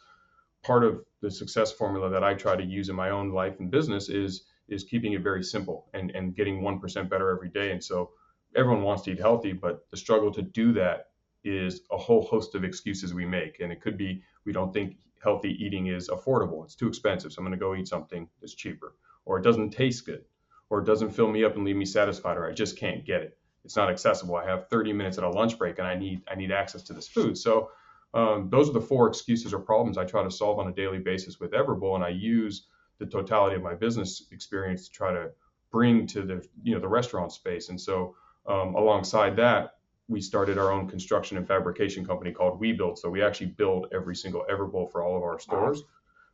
part 0.63 0.83
of 0.83 1.03
the 1.21 1.31
success 1.31 1.71
formula 1.71 2.09
that 2.09 2.24
I 2.24 2.33
try 2.35 2.56
to 2.56 2.63
use 2.63 2.89
in 2.89 2.95
my 2.95 3.09
own 3.09 3.31
life 3.31 3.59
and 3.59 3.71
business 3.71 4.09
is 4.09 4.45
is 4.69 4.83
keeping 4.83 5.13
it 5.13 5.24
very 5.24 5.44
simple 5.44 5.88
and 5.94 6.12
and 6.12 6.35
getting 6.35 6.62
one 6.62 6.79
percent 6.79 7.09
better 7.09 7.31
every 7.31 7.50
day. 7.50 7.71
And 7.71 7.83
so 7.83 8.12
everyone 8.56 8.83
wants 8.83 9.03
to 9.03 9.12
eat 9.12 9.19
healthy, 9.19 9.53
but 9.53 9.89
the 9.89 9.97
struggle 9.97 10.31
to 10.31 10.41
do 10.41 10.71
that 10.74 11.07
is 11.44 11.81
a 11.91 11.97
whole 11.97 12.24
host 12.24 12.53
of 12.56 12.63
excuses 12.63 13.13
we 13.13 13.25
make, 13.25 13.59
and 13.62 13.71
it 13.71 13.81
could 13.81 13.97
be 13.97 14.21
we 14.45 14.53
don't 14.53 14.74
think 14.74 14.97
healthy 15.24 15.57
eating 15.63 15.88
is 15.88 16.09
affordable. 16.09 16.63
It's 16.63 16.75
too 16.75 16.88
expensive, 16.88 17.33
so 17.33 17.39
I'm 17.39 17.45
going 17.45 17.57
to 17.57 17.65
go 17.65 17.74
eat 17.74 17.88
something 17.88 18.29
that's 18.39 18.53
cheaper, 18.53 18.95
or 19.25 19.39
it 19.39 19.44
doesn't 19.44 19.71
taste 19.71 20.06
good 20.06 20.24
or 20.69 20.79
it 20.79 20.85
doesn't 20.85 21.11
fill 21.11 21.29
me 21.29 21.43
up 21.43 21.55
and 21.55 21.65
leave 21.65 21.75
me 21.75 21.85
satisfied, 21.85 22.37
or 22.37 22.47
I 22.47 22.53
just 22.53 22.77
can't 22.77 23.05
get 23.05 23.21
it. 23.21 23.37
It's 23.63 23.75
not 23.75 23.89
accessible. 23.89 24.35
I 24.35 24.45
have 24.45 24.69
30 24.69 24.93
minutes 24.93 25.17
at 25.17 25.23
a 25.23 25.29
lunch 25.29 25.57
break 25.57 25.77
and 25.79 25.87
I 25.87 25.95
need 25.95 26.21
I 26.29 26.35
need 26.35 26.51
access 26.51 26.83
to 26.83 26.93
this 26.93 27.07
food. 27.07 27.37
So 27.37 27.69
um, 28.13 28.49
those 28.49 28.69
are 28.69 28.73
the 28.73 28.81
four 28.81 29.07
excuses 29.07 29.53
or 29.53 29.59
problems 29.59 29.97
I 29.97 30.05
try 30.05 30.23
to 30.23 30.31
solve 30.31 30.59
on 30.59 30.67
a 30.67 30.73
daily 30.73 30.99
basis 30.99 31.39
with 31.39 31.51
Everbowl, 31.51 31.95
and 31.95 32.03
I 32.03 32.09
use 32.09 32.67
the 32.99 33.05
totality 33.05 33.55
of 33.55 33.61
my 33.61 33.75
business 33.75 34.27
experience 34.31 34.87
to 34.87 34.91
try 34.91 35.11
to 35.11 35.31
bring 35.71 36.07
to 36.07 36.21
the 36.21 36.47
you 36.63 36.73
know 36.73 36.79
the 36.79 36.87
restaurant 36.87 37.31
space. 37.31 37.69
And 37.69 37.79
so 37.79 38.15
um, 38.47 38.75
alongside 38.75 39.35
that, 39.35 39.75
we 40.07 40.21
started 40.21 40.57
our 40.57 40.71
own 40.71 40.87
construction 40.87 41.37
and 41.37 41.47
fabrication 41.47 42.05
company 42.05 42.31
called 42.31 42.59
We 42.59 42.71
Build. 42.71 42.97
So 42.97 43.09
we 43.09 43.21
actually 43.21 43.47
build 43.47 43.87
every 43.93 44.15
single 44.15 44.45
Everbowl 44.49 44.89
for 44.91 45.03
all 45.03 45.17
of 45.17 45.23
our 45.23 45.39
stores. 45.39 45.79
Wow. 45.79 45.87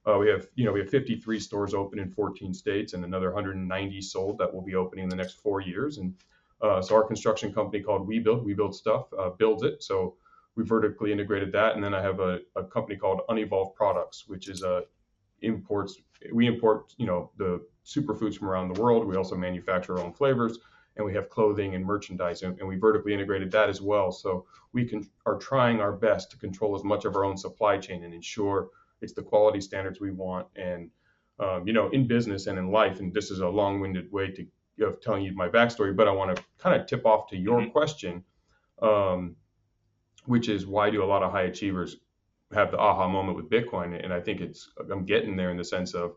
Uh, 0.05 0.17
we 0.17 0.27
have, 0.27 0.47
you 0.55 0.65
know, 0.65 0.73
we 0.73 0.81
have 0.81 0.89
53 0.89 1.39
stores 1.39 1.73
open 1.73 1.99
in 1.99 2.09
14 2.09 2.53
states 2.53 2.93
and 2.93 3.05
another 3.05 3.31
190 3.31 4.01
sold 4.01 4.37
that 4.37 4.53
will 4.53 4.61
be 4.61 4.75
opening 4.75 5.03
in 5.03 5.09
the 5.09 5.15
next 5.15 5.39
four 5.41 5.61
years. 5.61 5.97
And 5.97 6.13
uh, 6.61 6.81
so 6.81 6.95
our 6.95 7.03
construction 7.03 7.53
company 7.53 7.81
called 7.81 8.07
We 8.07 8.19
Build, 8.19 8.45
We 8.45 8.53
Build 8.53 8.75
Stuff, 8.75 9.07
uh, 9.17 9.29
builds 9.29 9.63
it. 9.63 9.81
So 9.81 10.15
we 10.55 10.63
vertically 10.63 11.11
integrated 11.11 11.51
that. 11.53 11.75
And 11.75 11.83
then 11.83 11.93
I 11.93 12.01
have 12.01 12.19
a, 12.19 12.39
a 12.55 12.63
company 12.63 12.97
called 12.97 13.21
Unevolved 13.29 13.75
Products, 13.75 14.25
which 14.27 14.49
is 14.49 14.61
a 14.61 14.83
imports. 15.41 16.01
We 16.31 16.47
import, 16.47 16.93
you 16.97 17.05
know, 17.05 17.31
the 17.37 17.65
superfoods 17.85 18.37
from 18.37 18.49
around 18.49 18.73
the 18.73 18.81
world. 18.81 19.05
We 19.05 19.15
also 19.15 19.35
manufacture 19.35 19.97
our 19.97 20.03
own 20.03 20.13
flavors, 20.13 20.59
and 20.95 21.05
we 21.05 21.13
have 21.13 21.29
clothing 21.29 21.75
and 21.75 21.85
merchandise, 21.85 22.43
and, 22.43 22.57
and 22.59 22.67
we 22.67 22.77
vertically 22.77 23.13
integrated 23.13 23.51
that 23.51 23.69
as 23.69 23.81
well. 23.81 24.11
So 24.11 24.45
we 24.71 24.85
can 24.85 25.09
are 25.25 25.37
trying 25.37 25.81
our 25.81 25.91
best 25.91 26.31
to 26.31 26.37
control 26.37 26.75
as 26.75 26.83
much 26.83 27.05
of 27.05 27.15
our 27.15 27.25
own 27.25 27.37
supply 27.37 27.77
chain 27.77 28.03
and 28.03 28.13
ensure 28.13 28.69
it's 29.03 29.13
the 29.13 29.21
quality 29.21 29.61
standards 29.61 29.99
we 29.99 30.11
want. 30.11 30.47
And 30.55 30.89
um, 31.39 31.67
you 31.67 31.73
know, 31.73 31.89
in 31.89 32.07
business 32.07 32.47
and 32.47 32.57
in 32.57 32.71
life, 32.71 32.99
and 32.99 33.13
this 33.13 33.31
is 33.31 33.39
a 33.39 33.47
long-winded 33.47 34.11
way 34.11 34.31
to 34.31 34.45
of 34.81 34.99
telling 35.01 35.23
you 35.23 35.35
my 35.35 35.47
backstory, 35.47 35.95
but 35.95 36.07
I 36.07 36.11
want 36.11 36.35
to 36.35 36.43
kind 36.57 36.79
of 36.79 36.87
tip 36.87 37.05
off 37.05 37.27
to 37.29 37.37
your 37.37 37.61
mm-hmm. 37.61 37.71
question, 37.71 38.23
um, 38.81 39.35
which 40.25 40.49
is 40.49 40.65
why 40.65 40.89
do 40.89 41.03
a 41.03 41.05
lot 41.05 41.21
of 41.21 41.31
high 41.31 41.43
achievers 41.43 41.97
have 42.53 42.71
the 42.71 42.77
aha 42.77 43.07
moment 43.07 43.37
with 43.37 43.49
Bitcoin? 43.49 44.03
And 44.03 44.11
I 44.11 44.19
think 44.19 44.41
it's 44.41 44.71
I'm 44.91 45.05
getting 45.05 45.35
there 45.35 45.51
in 45.51 45.57
the 45.57 45.63
sense 45.63 45.93
of, 45.93 46.15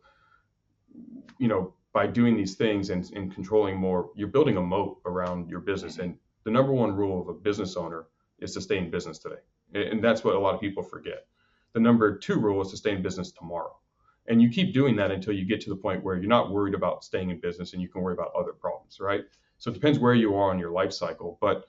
you 1.38 1.48
know, 1.48 1.74
by 1.92 2.06
doing 2.06 2.36
these 2.36 2.54
things 2.54 2.90
and, 2.90 3.10
and 3.14 3.34
controlling 3.34 3.76
more, 3.76 4.10
you're 4.14 4.28
building 4.28 4.56
a 4.56 4.62
moat 4.62 5.00
around 5.04 5.50
your 5.50 5.60
business. 5.60 5.94
Mm-hmm. 5.94 6.02
And 6.02 6.18
the 6.44 6.50
number 6.50 6.72
one 6.72 6.94
rule 6.94 7.20
of 7.20 7.28
a 7.28 7.34
business 7.34 7.76
owner 7.76 8.06
is 8.38 8.52
to 8.54 8.60
stay 8.60 8.78
in 8.78 8.90
business 8.90 9.18
today, 9.18 9.42
and 9.74 10.02
that's 10.02 10.22
what 10.24 10.34
a 10.34 10.38
lot 10.38 10.54
of 10.54 10.60
people 10.60 10.82
forget 10.82 11.26
the 11.76 11.80
number 11.80 12.16
two 12.16 12.40
rule 12.40 12.62
is 12.62 12.70
to 12.70 12.76
stay 12.78 12.92
in 12.92 13.02
business 13.02 13.30
tomorrow. 13.30 13.76
And 14.28 14.40
you 14.40 14.48
keep 14.48 14.72
doing 14.72 14.96
that 14.96 15.10
until 15.10 15.34
you 15.34 15.44
get 15.44 15.60
to 15.60 15.68
the 15.68 15.76
point 15.76 16.02
where 16.02 16.16
you're 16.16 16.26
not 16.26 16.50
worried 16.50 16.72
about 16.72 17.04
staying 17.04 17.28
in 17.28 17.38
business 17.38 17.74
and 17.74 17.82
you 17.82 17.88
can 17.90 18.00
worry 18.00 18.14
about 18.14 18.32
other 18.34 18.54
problems, 18.54 18.98
right? 18.98 19.24
So 19.58 19.70
it 19.70 19.74
depends 19.74 19.98
where 19.98 20.14
you 20.14 20.34
are 20.36 20.50
on 20.50 20.58
your 20.58 20.70
life 20.70 20.94
cycle. 20.94 21.36
But 21.38 21.68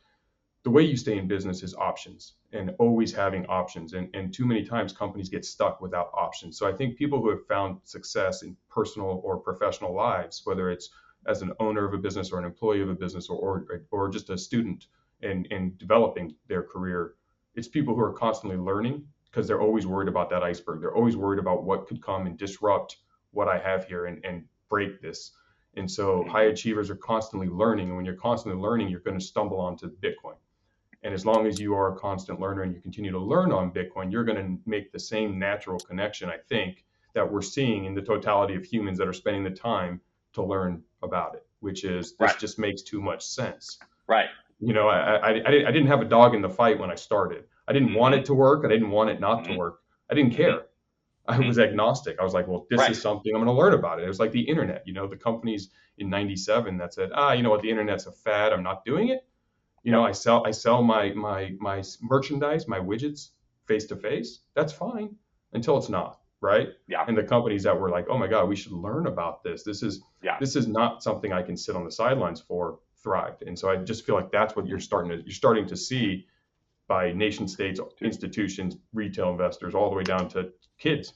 the 0.64 0.70
way 0.70 0.84
you 0.84 0.96
stay 0.96 1.18
in 1.18 1.28
business 1.28 1.62
is 1.62 1.76
options 1.76 2.36
and 2.54 2.74
always 2.80 3.14
having 3.14 3.46
options. 3.48 3.96
And, 3.96 4.08
and 4.14 4.34
too 4.34 4.46
many 4.46 4.64
times 4.64 4.94
companies 4.94 5.28
get 5.28 5.44
stuck 5.44 5.82
without 5.82 6.10
options. 6.14 6.58
So 6.58 6.66
I 6.66 6.72
think 6.72 6.96
people 6.96 7.22
who 7.22 7.30
have 7.32 7.46
found 7.46 7.82
success 7.84 8.44
in 8.44 8.56
personal 8.70 9.20
or 9.26 9.36
professional 9.36 9.94
lives, 9.94 10.42
whether 10.46 10.72
it's 10.72 10.90
as 11.26 11.42
an 11.42 11.52
owner 11.60 11.86
of 11.86 11.94
a 11.94 11.98
business 11.98 12.32
or 12.32 12.40
an 12.40 12.46
employee 12.46 12.82
of 12.82 12.90
a 12.90 12.96
business 12.96 13.28
or, 13.28 13.38
or, 13.38 13.84
or 13.92 14.08
just 14.08 14.30
a 14.30 14.38
student 14.38 14.88
and, 15.22 15.50
and 15.52 15.78
developing 15.78 16.34
their 16.48 16.64
career, 16.64 17.16
it's 17.56 17.68
people 17.68 17.94
who 17.94 18.02
are 18.02 18.14
constantly 18.14 18.58
learning 18.58 19.06
because 19.32 19.48
they're 19.48 19.62
always 19.62 19.86
worried 19.86 20.08
about 20.08 20.30
that 20.30 20.44
iceberg. 20.44 20.82
They're 20.82 20.96
always 20.96 21.18
worried 21.18 21.40
about 21.40 21.64
what 21.64 21.88
could 21.88 22.02
come 22.02 22.26
and 22.26 22.38
disrupt 22.38 22.98
what 23.32 23.48
I 23.48 23.58
have 23.60 23.86
here 23.86 24.06
and, 24.06 24.24
and 24.26 24.46
break 24.70 25.02
this. 25.02 25.32
And 25.76 25.90
so 25.90 26.20
mm-hmm. 26.20 26.30
high 26.30 26.46
achievers 26.46 26.90
are 26.90 26.96
constantly 26.96 27.48
learning. 27.48 27.88
And 27.88 27.96
when 27.96 28.06
you're 28.06 28.16
constantly 28.16 28.60
learning, 28.62 28.90
you're 28.90 29.00
going 29.00 29.20
to 29.20 29.24
stumble 29.24 29.60
onto 29.60 29.90
Bitcoin. 29.90 30.36
And 31.04 31.14
as 31.14 31.26
long 31.26 31.46
as 31.46 31.60
you 31.60 31.76
are 31.76 31.94
a 31.94 32.00
constant 32.00 32.40
learner 32.40 32.64
and 32.64 32.74
you 32.74 32.82
continue 32.82 33.12
to 33.12 33.20
learn 33.20 33.52
on 33.52 33.72
Bitcoin, 33.72 34.12
you're 34.12 34.24
going 34.24 34.44
to 34.44 34.60
make 34.70 34.92
the 34.92 35.00
same 35.00 35.38
natural 35.38 35.80
connection, 35.80 36.30
I 36.30 36.38
think, 36.50 36.86
that 37.14 37.32
we're 37.32 37.42
seeing 37.42 37.86
in 37.86 37.94
the 37.94 38.02
totality 38.02 38.56
of 38.56 38.66
humans 38.66 38.98
that 38.98 39.08
are 39.08 39.14
spending 39.14 39.44
the 39.44 39.52
time 39.52 40.02
to 40.34 40.44
learn 40.44 40.84
about 41.04 41.36
it, 41.36 41.46
which 41.60 41.84
is 41.84 42.12
this 42.14 42.20
right. 42.20 42.40
just 42.40 42.58
makes 42.60 42.82
too 42.82 43.02
much 43.02 43.26
sense. 43.26 43.78
Right. 44.08 44.30
You 44.60 44.74
know, 44.74 44.88
I, 44.88 45.18
I, 45.18 45.30
I 45.30 45.72
didn't 45.72 45.88
have 45.88 46.02
a 46.02 46.06
dog 46.06 46.34
in 46.34 46.42
the 46.42 46.50
fight 46.50 46.80
when 46.80 46.90
I 46.90 46.96
started. 46.96 47.44
I 47.68 47.74
didn't 47.74 47.94
want 47.94 48.16
it 48.16 48.26
to 48.26 48.34
work. 48.34 48.64
I 48.66 48.70
didn't 48.70 48.90
want 48.90 49.10
it 49.10 49.20
not 49.20 49.44
to 49.44 49.52
mm-hmm. 49.52 49.60
work. 49.60 49.80
I 50.10 50.16
didn't 50.16 50.34
care. 50.34 50.64
I 51.28 51.40
was 51.40 51.60
agnostic. 51.60 52.20
I 52.20 52.24
was 52.24 52.34
like, 52.34 52.48
well, 52.48 52.66
this 52.70 52.80
right. 52.80 52.92
is 52.92 53.02
something 53.02 53.34
I'm 53.36 53.44
going 53.44 53.54
to 53.54 53.60
learn 53.60 53.74
about 53.74 54.00
it. 54.00 54.06
It 54.06 54.08
was 54.08 54.20
like 54.20 54.32
the 54.32 54.42
internet, 54.42 54.84
you 54.86 54.94
know, 54.94 55.08
the 55.08 55.18
companies 55.18 55.70
in 55.98 56.10
97 56.10 56.78
that 56.78 56.94
said, 56.94 57.10
ah, 57.14 57.34
you 57.34 57.44
know 57.44 57.50
what, 57.50 57.62
the 57.62 57.70
internet's 57.70 58.06
a 58.06 58.12
fad. 58.12 58.54
I'm 58.54 58.64
not 58.64 58.86
doing 58.86 59.10
it. 59.10 59.28
You 59.84 59.92
know, 59.92 60.06
I 60.06 60.14
sell, 60.14 60.46
I 60.48 60.52
sell 60.52 60.82
my, 60.82 61.12
my, 61.14 61.54
my 61.60 61.84
merchandise, 62.02 62.68
my 62.68 62.80
widgets 62.80 63.32
face 63.66 63.86
to 63.88 63.96
face. 63.96 64.40
That's 64.54 64.72
fine 64.72 65.16
until 65.54 65.78
it's 65.78 65.90
not. 65.90 66.20
Right. 66.40 66.70
Yeah. 66.88 67.04
And 67.08 67.18
the 67.18 67.24
companies 67.24 67.64
that 67.64 67.78
were 67.78 67.90
like, 67.90 68.06
oh 68.10 68.18
my 68.18 68.28
God, 68.28 68.48
we 68.48 68.56
should 68.56 68.72
learn 68.72 69.08
about 69.08 69.44
this. 69.44 69.64
This 69.64 69.82
is, 69.82 70.02
yeah. 70.22 70.38
this 70.40 70.56
is 70.56 70.68
not 70.68 71.02
something 71.02 71.34
I 71.34 71.42
can 71.42 71.58
sit 71.58 71.76
on 71.76 71.84
the 71.84 71.92
sidelines 71.92 72.40
for 72.40 72.80
thrived. 73.04 73.42
And 73.42 73.58
so 73.58 73.70
I 73.70 73.78
just 73.78 74.06
feel 74.06 74.16
like 74.16 74.32
that's 74.32 74.56
what 74.56 74.68
you're 74.68 74.80
starting 74.80 75.12
to, 75.12 75.24
you're 75.24 75.34
starting 75.34 75.68
to 75.68 75.76
see 75.76 76.28
by 76.88 77.12
nation 77.12 77.48
states, 77.48 77.80
institutions, 78.02 78.78
retail 78.94 79.30
investors, 79.30 79.76
all 79.76 79.90
the 79.90 79.96
way 79.96 80.04
down 80.04 80.30
to 80.30 80.52
kids. 80.80 81.14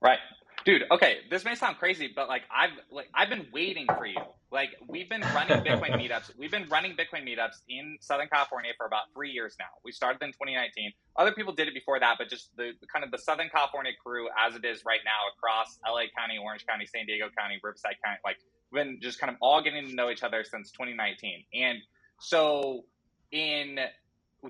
Right. 0.00 0.18
Dude, 0.64 0.84
okay, 0.90 1.18
this 1.30 1.44
may 1.44 1.54
sound 1.54 1.78
crazy, 1.78 2.10
but 2.14 2.28
like 2.28 2.42
I've 2.54 2.72
like 2.90 3.08
I've 3.14 3.30
been 3.30 3.46
waiting 3.52 3.86
for 3.86 4.04
you. 4.06 4.18
Like 4.50 4.70
we've 4.86 5.08
been 5.08 5.22
running 5.34 5.58
Bitcoin 5.58 5.92
meetups. 6.00 6.36
We've 6.36 6.50
been 6.50 6.68
running 6.68 6.92
Bitcoin 6.92 7.26
meetups 7.26 7.62
in 7.68 7.96
Southern 8.00 8.28
California 8.28 8.72
for 8.76 8.86
about 8.86 9.04
three 9.14 9.30
years 9.30 9.56
now. 9.58 9.66
We 9.84 9.92
started 9.92 10.22
in 10.22 10.28
2019. 10.30 10.92
Other 11.16 11.32
people 11.32 11.54
did 11.54 11.68
it 11.68 11.74
before 11.74 11.98
that, 12.00 12.16
but 12.18 12.28
just 12.28 12.54
the 12.56 12.72
kind 12.92 13.04
of 13.04 13.10
the 13.10 13.18
Southern 13.18 13.48
California 13.48 13.92
crew 14.04 14.28
as 14.38 14.56
it 14.56 14.64
is 14.64 14.84
right 14.84 15.00
now 15.04 15.32
across 15.34 15.78
LA 15.86 16.02
County, 16.16 16.38
Orange 16.42 16.66
County, 16.66 16.86
San 16.86 17.06
Diego 17.06 17.26
County, 17.38 17.58
Riverside 17.62 17.96
County, 18.04 18.18
like 18.24 18.36
we've 18.70 18.84
been 18.84 18.98
just 19.00 19.18
kind 19.18 19.30
of 19.30 19.36
all 19.40 19.62
getting 19.62 19.86
to 19.86 19.94
know 19.94 20.10
each 20.10 20.22
other 20.22 20.44
since 20.44 20.70
2019. 20.72 21.44
And 21.54 21.78
so 22.20 22.84
in 23.30 23.78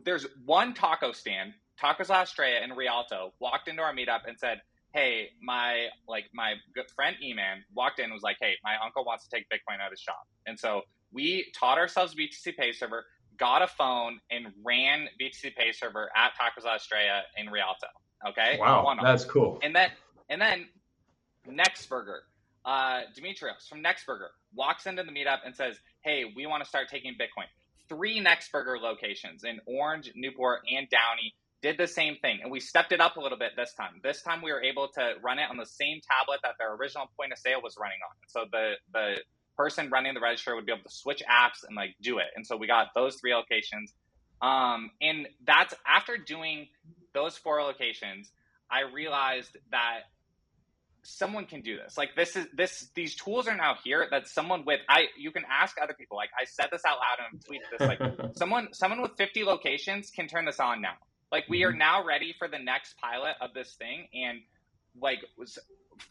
there's 0.04 0.26
one 0.45 0.75
taco 0.75 1.12
stand, 1.12 1.54
Tacos 1.83 2.09
La 2.09 2.23
Estrella 2.23 2.64
in 2.64 2.73
Rialto, 2.73 3.33
walked 3.40 3.68
into 3.68 3.83
our 3.83 3.95
meetup 3.95 4.21
and 4.26 4.38
said, 4.38 4.61
hey, 4.92 5.28
my 5.42 5.87
like 6.09 6.25
my 6.35 6.54
good 6.75 6.90
friend 6.95 7.16
Eman 7.25 7.62
walked 7.75 7.99
in 7.99 8.07
and 8.07 8.12
was 8.12 8.23
like, 8.23 8.37
hey, 8.40 8.54
my 8.64 8.75
uncle 8.85 9.04
wants 9.04 9.26
to 9.26 9.30
take 9.35 9.45
Bitcoin 9.49 9.80
out 9.80 9.87
of 9.87 9.92
his 9.92 10.00
shop, 10.00 10.26
and 10.47 10.59
so 10.59 10.83
we 11.12 11.47
taught 11.59 11.78
ourselves 11.78 12.14
BTCPay 12.14 12.75
Server, 12.75 13.04
got 13.38 13.62
a 13.62 13.66
phone, 13.66 14.21
and 14.30 14.49
ran 14.64 15.09
BTCPay 15.21 15.75
Server 15.75 16.11
at 16.16 16.33
Tacos 16.33 16.64
La 16.64 16.75
Estrella 16.75 17.23
in 17.37 17.49
Rialto. 17.49 17.87
Okay, 18.28 18.59
wow, 18.59 18.97
that's 19.02 19.25
cool. 19.25 19.59
And 19.62 19.75
then 19.75 19.90
and 20.28 20.40
then 20.40 20.66
Nextburger, 21.49 22.18
uh, 22.64 23.02
Demetrios 23.16 23.66
from 23.68 23.83
Nextburger 23.83 24.28
walks 24.54 24.87
into 24.87 25.02
the 25.02 25.12
meetup 25.12 25.38
and 25.45 25.54
says, 25.54 25.76
hey, 26.02 26.25
we 26.37 26.47
want 26.47 26.62
to 26.62 26.68
start 26.68 26.88
taking 26.88 27.12
Bitcoin. 27.12 27.47
Three 27.88 28.23
Nextburger 28.23 28.80
locations 28.80 29.45
in 29.45 29.61
Orange, 29.66 30.12
Newport, 30.14 30.61
and 30.71 30.88
Downey 30.88 31.35
did 31.61 31.76
the 31.76 31.88
same 31.88 32.16
thing 32.23 32.38
and 32.42 32.52
we 32.52 32.61
stepped 32.61 32.92
it 32.92 33.00
up 33.00 33.16
a 33.16 33.21
little 33.21 33.38
bit 33.38 33.52
this 33.57 33.75
time. 33.75 34.00
This 34.02 34.23
time 34.23 34.42
we 34.42 34.52
were 34.52 34.62
able 34.62 34.88
to 34.95 35.14
run 35.23 35.38
it 35.40 35.50
on 35.50 35.57
the 35.57 35.66
same 35.66 36.00
tablet 36.09 36.38
that 36.45 36.54
their 36.59 36.75
original 36.75 37.11
point 37.18 37.33
of 37.33 37.38
sale 37.38 37.61
was 37.62 37.76
running 37.80 37.99
on. 38.09 38.16
So 38.28 38.45
the 38.50 38.75
the 38.92 39.16
person 39.57 39.90
running 39.90 40.14
the 40.14 40.21
register 40.21 40.54
would 40.54 40.66
be 40.66 40.73
able 40.73 40.85
to 40.85 40.95
switch 40.95 41.23
apps 41.28 41.66
and 41.66 41.75
like 41.76 41.97
do 42.00 42.18
it. 42.18 42.26
And 42.37 42.47
so 42.47 42.57
we 42.57 42.68
got 42.68 42.88
those 42.95 43.16
three 43.16 43.35
locations. 43.35 43.92
Um, 44.40 44.92
and 45.02 45.26
that's 45.45 45.75
after 45.85 46.16
doing 46.16 46.68
those 47.14 47.37
four 47.37 47.62
locations 47.62 48.30
i 48.71 48.83
realized 48.83 49.57
that 49.71 50.00
someone 51.08 51.46
can 51.46 51.62
do 51.62 51.76
this. 51.76 51.96
Like 51.96 52.14
this 52.14 52.36
is 52.36 52.46
this 52.54 52.90
these 52.94 53.14
tools 53.14 53.48
are 53.48 53.56
now 53.56 53.76
here 53.82 54.06
that 54.10 54.28
someone 54.28 54.64
with 54.64 54.80
i 54.88 55.04
you 55.16 55.30
can 55.30 55.44
ask 55.50 55.76
other 55.82 55.94
people 55.94 56.16
like 56.16 56.30
i 56.38 56.44
said 56.44 56.68
this 56.70 56.82
out 56.86 56.98
loud 56.98 57.26
and 57.30 57.40
tweeted 57.40 57.78
this 57.78 57.88
like 57.88 58.36
someone 58.36 58.68
someone 58.72 59.00
with 59.00 59.12
50 59.16 59.44
locations 59.44 60.10
can 60.10 60.28
turn 60.28 60.44
this 60.44 60.60
on 60.60 60.80
now. 60.82 60.94
Like 61.32 61.44
we 61.48 61.64
are 61.64 61.70
mm-hmm. 61.70 61.78
now 61.78 62.04
ready 62.04 62.34
for 62.38 62.48
the 62.48 62.58
next 62.58 62.96
pilot 62.98 63.34
of 63.40 63.54
this 63.54 63.74
thing, 63.74 64.08
and 64.14 64.40
like 65.00 65.20
was 65.36 65.58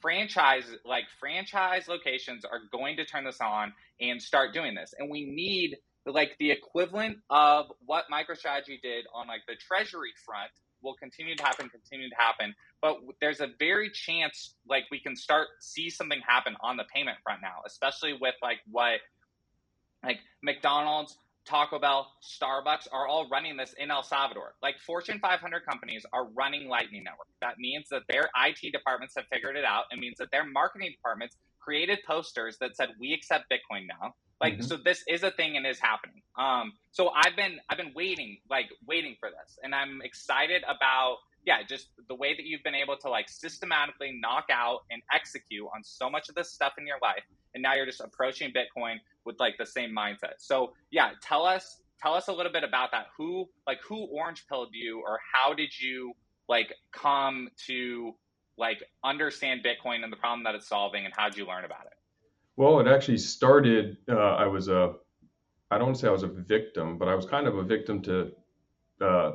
franchise 0.01 0.65
like 0.83 1.05
franchise 1.19 1.87
locations 1.87 2.43
are 2.43 2.59
going 2.71 2.97
to 2.97 3.05
turn 3.05 3.23
this 3.23 3.39
on 3.39 3.73
and 4.01 4.21
start 4.21 4.53
doing 4.53 4.75
this, 4.75 4.93
and 4.97 5.09
we 5.09 5.25
need 5.25 5.77
like 6.05 6.31
the 6.39 6.51
equivalent 6.51 7.17
of 7.29 7.65
what 7.85 8.05
MicroStrategy 8.11 8.81
did 8.81 9.05
on 9.13 9.27
like 9.27 9.41
the 9.47 9.55
treasury 9.55 10.13
front 10.25 10.51
will 10.81 10.95
continue 10.95 11.35
to 11.35 11.43
happen, 11.43 11.69
continue 11.69 12.09
to 12.09 12.15
happen. 12.17 12.53
But 12.81 12.97
there's 13.21 13.41
a 13.41 13.49
very 13.59 13.89
chance 13.89 14.55
like 14.67 14.85
we 14.91 14.99
can 14.99 15.15
start 15.15 15.47
see 15.59 15.89
something 15.89 16.19
happen 16.27 16.55
on 16.61 16.77
the 16.77 16.85
payment 16.93 17.17
front 17.23 17.41
now, 17.41 17.61
especially 17.65 18.13
with 18.13 18.35
like 18.41 18.59
what 18.69 18.99
like 20.03 20.19
McDonald's, 20.43 21.17
Taco 21.45 21.79
Bell, 21.79 22.11
Starbucks 22.21 22.87
are 22.91 23.07
all 23.07 23.27
running 23.29 23.55
this 23.55 23.73
in 23.77 23.89
El 23.89 24.03
Salvador. 24.03 24.55
Like 24.61 24.79
Fortune 24.79 25.19
500 25.19 25.65
companies 25.65 26.05
are 26.13 26.27
running 26.35 26.67
Lightning 26.67 27.03
Network. 27.03 27.27
That 27.41 27.57
means 27.57 27.87
that 27.89 28.03
their 28.09 28.29
IT 28.45 28.71
departments 28.71 29.15
have 29.15 29.25
figured 29.31 29.55
it 29.55 29.63
out. 29.63 29.85
It 29.91 29.99
means 29.99 30.17
that 30.17 30.29
their 30.31 30.45
marketing 30.45 30.91
departments 30.91 31.37
created 31.67 31.99
posters 32.07 32.57
that 32.61 32.77
said 32.77 32.89
we 32.97 33.13
accept 33.13 33.51
Bitcoin 33.51 33.87
now. 33.87 34.15
Like 34.39 34.53
mm-hmm. 34.53 34.61
so 34.61 34.77
this 34.77 35.03
is 35.09 35.23
a 35.23 35.31
thing 35.31 35.57
and 35.57 35.67
is 35.67 35.79
happening. 35.79 36.21
Um 36.39 36.71
so 36.91 37.09
I've 37.09 37.35
been 37.35 37.59
I've 37.69 37.77
been 37.77 37.91
waiting 37.93 38.37
like 38.49 38.69
waiting 38.87 39.17
for 39.19 39.29
this 39.29 39.59
and 39.63 39.75
I'm 39.75 40.01
excited 40.01 40.63
about 40.63 41.17
yeah, 41.45 41.63
just 41.67 41.87
the 42.09 42.15
way 42.15 42.33
that 42.33 42.45
you've 42.45 42.63
been 42.63 42.75
able 42.75 42.97
to 42.97 43.09
like 43.09 43.29
systematically 43.29 44.17
knock 44.21 44.45
out 44.51 44.79
and 44.91 45.01
execute 45.13 45.65
on 45.73 45.83
so 45.83 46.09
much 46.09 46.29
of 46.29 46.35
this 46.35 46.51
stuff 46.51 46.73
in 46.77 46.87
your 46.87 46.99
life 47.01 47.23
and 47.53 47.61
now 47.61 47.73
you're 47.73 47.85
just 47.85 48.01
approaching 48.01 48.51
Bitcoin 48.51 48.95
with 49.25 49.37
like 49.39 49.55
the 49.57 49.65
same 49.65 49.93
mindset. 49.93 50.35
So 50.37 50.73
yeah, 50.89 51.11
tell 51.21 51.45
us 51.45 51.81
tell 52.01 52.13
us 52.13 52.29
a 52.29 52.33
little 52.33 52.51
bit 52.53 52.63
about 52.63 52.91
that. 52.91 53.07
Who 53.17 53.49
like 53.65 53.79
who 53.81 54.05
orange 54.05 54.45
pilled 54.47 54.69
you 54.71 55.01
or 55.05 55.19
how 55.33 55.53
did 55.53 55.77
you 55.77 56.13
like 56.47 56.73
come 56.93 57.49
to 57.67 58.15
like 58.57 58.83
understand 59.03 59.61
Bitcoin 59.63 60.03
and 60.03 60.11
the 60.11 60.17
problem 60.17 60.43
that 60.43 60.55
it's 60.55 60.67
solving 60.67 61.05
and 61.05 61.13
how 61.15 61.29
did 61.29 61.37
you 61.37 61.45
learn 61.45 61.65
about 61.65 61.85
it? 61.85 61.93
Well, 62.55 62.79
it 62.79 62.87
actually 62.87 63.19
started. 63.19 63.97
Uh, 64.09 64.35
I 64.35 64.47
was 64.47 64.67
a, 64.67 64.95
I 65.69 65.77
don't 65.77 65.95
say 65.95 66.07
I 66.07 66.11
was 66.11 66.23
a 66.23 66.27
victim, 66.27 66.97
but 66.97 67.07
I 67.07 67.13
was 67.13 67.25
kind 67.25 67.47
of 67.47 67.57
a 67.57 67.63
victim 67.63 68.01
to 68.03 68.31
uh, 68.99 69.33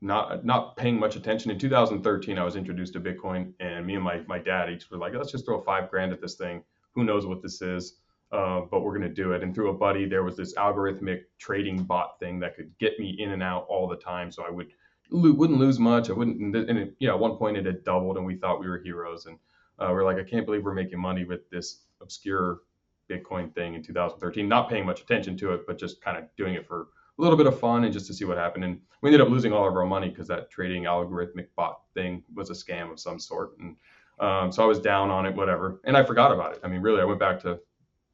not 0.00 0.44
not 0.44 0.76
paying 0.76 0.98
much 0.98 1.16
attention. 1.16 1.50
In 1.50 1.58
2013, 1.58 2.38
I 2.38 2.44
was 2.44 2.54
introduced 2.54 2.92
to 2.92 3.00
Bitcoin, 3.00 3.52
and 3.58 3.84
me 3.84 3.94
and 3.96 4.04
my 4.04 4.22
my 4.28 4.38
dad 4.38 4.70
each 4.70 4.88
were 4.90 4.98
like, 4.98 5.14
let's 5.14 5.32
just 5.32 5.44
throw 5.44 5.60
five 5.60 5.90
grand 5.90 6.12
at 6.12 6.20
this 6.20 6.36
thing. 6.36 6.62
Who 6.94 7.04
knows 7.04 7.26
what 7.26 7.42
this 7.42 7.60
is? 7.60 7.98
Uh, 8.32 8.62
but 8.70 8.80
we're 8.80 8.96
going 8.96 9.08
to 9.08 9.14
do 9.14 9.32
it. 9.32 9.42
And 9.42 9.54
through 9.54 9.70
a 9.70 9.74
buddy, 9.74 10.04
there 10.04 10.24
was 10.24 10.36
this 10.36 10.54
algorithmic 10.54 11.22
trading 11.38 11.84
bot 11.84 12.18
thing 12.18 12.40
that 12.40 12.56
could 12.56 12.76
get 12.78 12.98
me 12.98 13.16
in 13.20 13.30
and 13.30 13.42
out 13.42 13.66
all 13.68 13.86
the 13.86 13.96
time. 13.96 14.32
So 14.32 14.44
I 14.44 14.50
would 14.50 14.68
wouldn't 15.10 15.58
lose 15.58 15.78
much. 15.78 16.10
I 16.10 16.12
wouldn't. 16.12 16.56
And 16.56 16.78
it, 16.78 16.96
yeah, 16.98 17.10
at 17.10 17.18
one 17.18 17.36
point 17.36 17.56
it 17.56 17.66
had 17.66 17.84
doubled, 17.84 18.16
and 18.16 18.26
we 18.26 18.36
thought 18.36 18.60
we 18.60 18.68
were 18.68 18.78
heroes. 18.78 19.26
And 19.26 19.38
uh, 19.78 19.88
we're 19.90 20.04
like, 20.04 20.18
I 20.18 20.24
can't 20.24 20.46
believe 20.46 20.64
we're 20.64 20.74
making 20.74 21.00
money 21.00 21.24
with 21.24 21.48
this 21.50 21.80
obscure 22.00 22.60
Bitcoin 23.08 23.54
thing 23.54 23.74
in 23.74 23.82
2013. 23.82 24.48
Not 24.48 24.68
paying 24.68 24.86
much 24.86 25.00
attention 25.00 25.36
to 25.38 25.52
it, 25.54 25.66
but 25.66 25.78
just 25.78 26.02
kind 26.02 26.16
of 26.16 26.24
doing 26.36 26.54
it 26.54 26.66
for 26.66 26.88
a 27.18 27.22
little 27.22 27.36
bit 27.36 27.46
of 27.46 27.58
fun 27.58 27.84
and 27.84 27.92
just 27.92 28.06
to 28.06 28.14
see 28.14 28.24
what 28.24 28.36
happened. 28.36 28.64
And 28.64 28.80
we 29.00 29.08
ended 29.08 29.20
up 29.20 29.28
losing 29.28 29.52
all 29.52 29.68
of 29.68 29.76
our 29.76 29.86
money 29.86 30.08
because 30.08 30.28
that 30.28 30.50
trading 30.50 30.84
algorithmic 30.84 31.48
bot 31.56 31.80
thing 31.94 32.22
was 32.34 32.50
a 32.50 32.52
scam 32.52 32.90
of 32.90 33.00
some 33.00 33.18
sort. 33.18 33.56
And 33.58 33.76
um, 34.18 34.52
so 34.52 34.62
I 34.62 34.66
was 34.66 34.80
down 34.80 35.10
on 35.10 35.26
it, 35.26 35.34
whatever. 35.34 35.80
And 35.84 35.96
I 35.96 36.04
forgot 36.04 36.32
about 36.32 36.54
it. 36.54 36.60
I 36.64 36.68
mean, 36.68 36.80
really, 36.80 37.00
I 37.00 37.04
went 37.04 37.20
back 37.20 37.40
to 37.42 37.60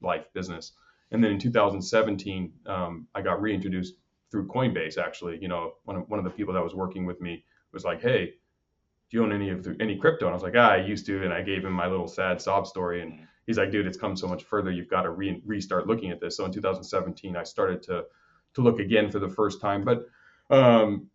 life 0.00 0.26
business. 0.34 0.72
And 1.10 1.22
then 1.22 1.32
in 1.32 1.38
2017, 1.38 2.52
um, 2.66 3.06
I 3.14 3.22
got 3.22 3.42
reintroduced 3.42 3.94
through 4.32 4.48
Coinbase. 4.48 4.98
Actually, 4.98 5.38
you 5.40 5.46
know, 5.46 5.74
one 5.84 5.96
of 5.96 6.08
one 6.08 6.18
of 6.18 6.24
the 6.24 6.30
people 6.30 6.54
that 6.54 6.64
was 6.64 6.74
working 6.74 7.06
with 7.06 7.20
me 7.20 7.44
was 7.72 7.84
like, 7.84 8.02
"Hey, 8.02 8.26
do 9.10 9.16
you 9.16 9.22
own 9.22 9.30
any 9.30 9.50
of 9.50 9.62
the, 9.62 9.76
any 9.78 9.96
crypto?" 9.96 10.26
And 10.26 10.32
I 10.32 10.34
was 10.34 10.42
like, 10.42 10.56
"Ah, 10.56 10.72
I 10.72 10.78
used 10.78 11.06
to." 11.06 11.22
And 11.22 11.32
I 11.32 11.42
gave 11.42 11.64
him 11.64 11.72
my 11.72 11.86
little 11.86 12.08
sad 12.08 12.40
sob 12.40 12.66
story, 12.66 13.02
and 13.02 13.28
he's 13.46 13.58
like, 13.58 13.70
"Dude, 13.70 13.86
it's 13.86 13.98
come 13.98 14.16
so 14.16 14.26
much 14.26 14.42
further. 14.42 14.72
You've 14.72 14.88
got 14.88 15.02
to 15.02 15.10
re- 15.10 15.42
restart 15.46 15.86
looking 15.86 16.10
at 16.10 16.20
this." 16.20 16.36
So 16.36 16.44
in 16.46 16.52
2017, 16.52 17.36
I 17.36 17.44
started 17.44 17.82
to 17.84 18.06
to 18.54 18.60
look 18.60 18.80
again 18.80 19.10
for 19.10 19.20
the 19.20 19.28
first 19.28 19.60
time, 19.60 19.84
but 19.84 20.06
um, 20.50 21.08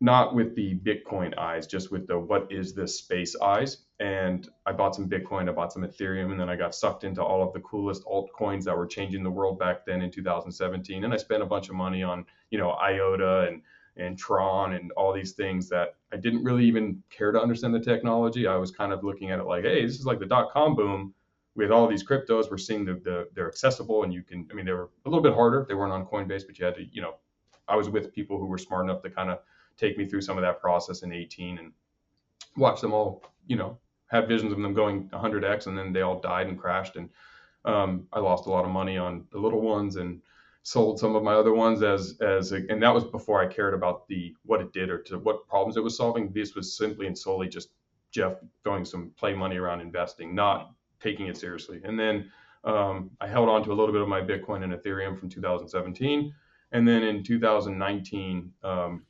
not 0.00 0.34
with 0.34 0.54
the 0.54 0.78
Bitcoin 0.78 1.36
eyes, 1.36 1.66
just 1.66 1.90
with 1.90 2.06
the 2.06 2.18
what 2.18 2.52
is 2.52 2.74
this 2.74 2.98
space 2.98 3.34
eyes. 3.40 3.78
And 4.00 4.48
I 4.64 4.72
bought 4.72 4.94
some 4.94 5.08
Bitcoin, 5.08 5.48
I 5.48 5.52
bought 5.52 5.74
some 5.74 5.82
Ethereum, 5.82 6.30
and 6.30 6.40
then 6.40 6.48
I 6.48 6.56
got 6.56 6.74
sucked 6.74 7.04
into 7.04 7.22
all 7.22 7.46
of 7.46 7.52
the 7.52 7.60
coolest 7.60 8.02
altcoins 8.04 8.64
that 8.64 8.76
were 8.76 8.86
changing 8.86 9.22
the 9.22 9.30
world 9.30 9.58
back 9.58 9.84
then 9.84 10.00
in 10.00 10.10
2017. 10.10 11.04
And 11.04 11.12
I 11.12 11.18
spent 11.18 11.42
a 11.42 11.46
bunch 11.46 11.68
of 11.68 11.74
money 11.74 12.02
on, 12.02 12.24
you 12.50 12.58
know, 12.58 12.72
IOTA 12.72 13.48
and 13.48 13.62
and 13.96 14.16
Tron 14.16 14.72
and 14.72 14.90
all 14.92 15.12
these 15.12 15.32
things 15.32 15.68
that 15.68 15.96
I 16.12 16.16
didn't 16.16 16.44
really 16.44 16.64
even 16.64 17.02
care 17.10 17.32
to 17.32 17.40
understand 17.40 17.74
the 17.74 17.80
technology. 17.80 18.46
I 18.46 18.56
was 18.56 18.70
kind 18.70 18.92
of 18.92 19.04
looking 19.04 19.30
at 19.30 19.38
it 19.40 19.44
like, 19.44 19.64
hey, 19.64 19.84
this 19.84 19.98
is 19.98 20.06
like 20.06 20.18
the 20.18 20.26
dot 20.26 20.50
com 20.52 20.74
boom 20.74 21.12
with 21.54 21.70
all 21.70 21.86
these 21.86 22.06
cryptos. 22.06 22.50
We're 22.50 22.56
seeing 22.56 22.84
the, 22.86 22.94
the 22.94 23.28
they're 23.34 23.48
accessible 23.48 24.04
and 24.04 24.12
you 24.12 24.22
can. 24.22 24.48
I 24.50 24.54
mean, 24.54 24.64
they 24.64 24.72
were 24.72 24.88
a 25.04 25.08
little 25.08 25.22
bit 25.22 25.34
harder. 25.34 25.66
They 25.68 25.74
weren't 25.74 25.92
on 25.92 26.06
Coinbase, 26.06 26.46
but 26.46 26.58
you 26.58 26.64
had 26.64 26.76
to, 26.76 26.84
you 26.90 27.02
know, 27.02 27.16
I 27.68 27.76
was 27.76 27.90
with 27.90 28.14
people 28.14 28.38
who 28.38 28.46
were 28.46 28.58
smart 28.58 28.84
enough 28.84 29.02
to 29.02 29.10
kind 29.10 29.30
of 29.30 29.40
take 29.76 29.98
me 29.98 30.06
through 30.06 30.22
some 30.22 30.38
of 30.38 30.42
that 30.42 30.60
process 30.60 31.02
in 31.02 31.12
18 31.12 31.58
and 31.58 31.72
watch 32.56 32.80
them 32.80 32.92
all, 32.92 33.22
you 33.46 33.56
know, 33.56 33.78
have 34.10 34.28
visions 34.28 34.52
of 34.52 34.60
them 34.60 34.74
going 34.74 35.08
100x 35.08 35.66
and 35.66 35.78
then 35.78 35.92
they 35.92 36.02
all 36.02 36.20
died 36.20 36.48
and 36.48 36.58
crashed. 36.58 36.96
And 36.96 37.08
um, 37.64 38.06
I 38.12 38.20
lost 38.20 38.46
a 38.46 38.50
lot 38.50 38.64
of 38.64 38.70
money 38.70 38.98
on 38.98 39.24
the 39.30 39.38
little 39.38 39.60
ones 39.60 39.96
and 39.96 40.20
sold 40.62 40.98
some 40.98 41.16
of 41.16 41.22
my 41.22 41.34
other 41.34 41.54
ones 41.54 41.82
as 41.82 42.18
as 42.20 42.52
a, 42.52 42.56
and 42.68 42.82
that 42.82 42.92
was 42.92 43.04
before 43.04 43.40
I 43.40 43.46
cared 43.46 43.74
about 43.74 44.06
the 44.08 44.34
what 44.44 44.60
it 44.60 44.72
did 44.72 44.90
or 44.90 44.98
to 45.02 45.18
what 45.18 45.46
problems 45.48 45.76
it 45.76 45.82
was 45.82 45.96
solving. 45.96 46.32
This 46.32 46.54
was 46.54 46.76
simply 46.76 47.06
and 47.06 47.16
solely 47.16 47.48
just 47.48 47.70
Jeff 48.10 48.34
throwing 48.62 48.84
some 48.84 49.12
play 49.16 49.34
money 49.34 49.56
around 49.56 49.80
investing, 49.80 50.34
not 50.34 50.72
taking 51.00 51.28
it 51.28 51.36
seriously. 51.36 51.80
And 51.84 51.98
then 51.98 52.30
um, 52.64 53.10
I 53.20 53.26
held 53.26 53.48
on 53.48 53.64
to 53.64 53.72
a 53.72 53.74
little 53.74 53.92
bit 53.92 54.02
of 54.02 54.08
my 54.08 54.20
Bitcoin 54.20 54.64
and 54.64 54.72
Ethereum 54.72 55.18
from 55.18 55.28
2017. 55.28 56.34
And 56.72 56.86
then 56.86 57.02
in 57.02 57.22
2019, 57.22 58.52
um, 58.62 59.02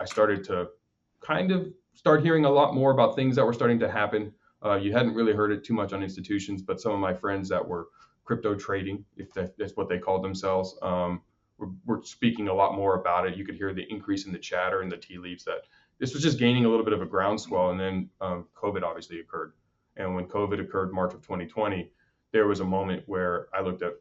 I 0.00 0.04
started 0.04 0.44
to 0.44 0.68
kind 1.20 1.52
of 1.52 1.68
start 1.94 2.22
hearing 2.22 2.44
a 2.44 2.50
lot 2.50 2.74
more 2.74 2.90
about 2.90 3.16
things 3.16 3.36
that 3.36 3.44
were 3.44 3.52
starting 3.52 3.78
to 3.80 3.90
happen. 3.90 4.32
Uh, 4.64 4.74
you 4.74 4.92
hadn't 4.92 5.14
really 5.14 5.32
heard 5.32 5.52
it 5.52 5.64
too 5.64 5.74
much 5.74 5.92
on 5.92 6.02
institutions, 6.02 6.62
but 6.62 6.80
some 6.80 6.92
of 6.92 6.98
my 6.98 7.14
friends 7.14 7.48
that 7.48 7.66
were 7.66 7.88
crypto 8.24 8.54
trading, 8.54 9.04
if 9.16 9.32
that's 9.32 9.76
what 9.76 9.88
they 9.88 9.98
called 9.98 10.22
themselves, 10.22 10.76
um, 10.82 11.22
were, 11.56 11.70
were, 11.86 12.02
speaking 12.04 12.48
a 12.48 12.54
lot 12.54 12.74
more 12.74 13.00
about 13.00 13.26
it. 13.26 13.36
You 13.36 13.44
could 13.44 13.54
hear 13.54 13.72
the 13.72 13.86
increase 13.90 14.26
in 14.26 14.32
the 14.32 14.38
chatter 14.38 14.82
and 14.82 14.90
the 14.90 14.96
tea 14.96 15.18
leaves 15.18 15.44
that 15.44 15.62
this 15.98 16.12
was 16.12 16.22
just 16.22 16.38
gaining 16.38 16.64
a 16.64 16.68
little 16.68 16.84
bit 16.84 16.92
of 16.92 17.02
a 17.02 17.06
groundswell. 17.06 17.70
And 17.70 17.80
then 17.80 18.10
um, 18.20 18.46
COVID 18.54 18.82
obviously 18.82 19.20
occurred. 19.20 19.52
And 19.96 20.14
when 20.14 20.26
COVID 20.26 20.60
occurred, 20.60 20.92
March 20.92 21.14
of 21.14 21.22
2020, 21.22 21.90
there 22.32 22.46
was 22.46 22.60
a 22.60 22.64
moment 22.64 23.02
where 23.06 23.48
I 23.54 23.62
looked 23.62 23.82
at 23.82 23.94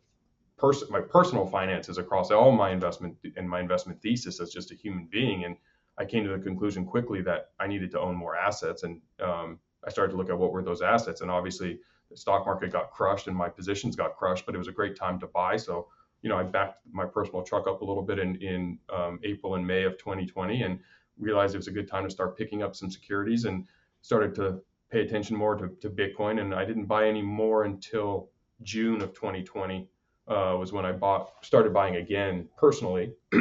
pers- 0.57 0.89
my 0.89 1.01
personal 1.01 1.45
finances 1.45 1.97
across 1.97 2.31
all 2.31 2.51
my 2.51 2.71
investment 2.71 3.15
and 3.35 3.49
my 3.49 3.59
investment 3.59 4.01
thesis 4.01 4.39
as 4.39 4.51
just 4.51 4.71
a 4.71 4.75
human 4.75 5.07
being. 5.09 5.45
And 5.45 5.55
I 5.97 6.05
came 6.05 6.23
to 6.25 6.29
the 6.29 6.43
conclusion 6.43 6.85
quickly 6.85 7.21
that 7.23 7.51
I 7.59 7.67
needed 7.67 7.91
to 7.91 7.99
own 7.99 8.15
more 8.15 8.35
assets, 8.35 8.83
and 8.83 9.01
um, 9.19 9.59
I 9.87 9.89
started 9.89 10.11
to 10.11 10.17
look 10.17 10.29
at 10.29 10.37
what 10.37 10.51
were 10.51 10.61
those 10.61 10.81
assets. 10.81 11.21
And 11.21 11.31
obviously, 11.31 11.79
the 12.11 12.17
stock 12.17 12.45
market 12.45 12.71
got 12.71 12.91
crushed, 12.91 13.27
and 13.27 13.35
my 13.35 13.49
positions 13.49 13.95
got 13.95 14.15
crushed. 14.17 14.45
But 14.45 14.53
it 14.53 14.57
was 14.57 14.67
a 14.67 14.73
great 14.73 14.95
time 14.95 15.19
to 15.21 15.27
buy. 15.27 15.57
So, 15.57 15.87
you 16.21 16.29
know, 16.29 16.37
I 16.37 16.43
backed 16.43 16.81
my 16.91 17.05
personal 17.05 17.41
truck 17.41 17.67
up 17.67 17.81
a 17.81 17.85
little 17.85 18.03
bit 18.03 18.19
in 18.19 18.35
in 18.35 18.79
um, 18.93 19.19
April 19.23 19.55
and 19.55 19.65
May 19.65 19.83
of 19.83 19.97
2020, 19.97 20.63
and 20.63 20.79
realized 21.17 21.55
it 21.55 21.57
was 21.57 21.67
a 21.67 21.71
good 21.71 21.87
time 21.87 22.03
to 22.03 22.09
start 22.09 22.37
picking 22.37 22.61
up 22.61 22.75
some 22.75 22.91
securities, 22.91 23.45
and 23.45 23.65
started 24.01 24.35
to 24.35 24.61
pay 24.91 25.01
attention 25.01 25.35
more 25.35 25.55
to, 25.55 25.69
to 25.81 25.89
Bitcoin, 25.89 26.39
and 26.41 26.53
I 26.53 26.65
didn't 26.65 26.85
buy 26.85 27.07
any 27.07 27.21
more 27.21 27.63
until 27.65 28.29
June 28.63 29.01
of 29.01 29.13
2020 29.13 29.89
uh, 30.27 30.55
was 30.57 30.73
when 30.73 30.85
I 30.85 30.91
bought 30.91 31.33
started 31.41 31.73
buying 31.73 31.97
again 31.97 32.49
personally, 32.57 33.13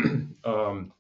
um, 0.44 0.92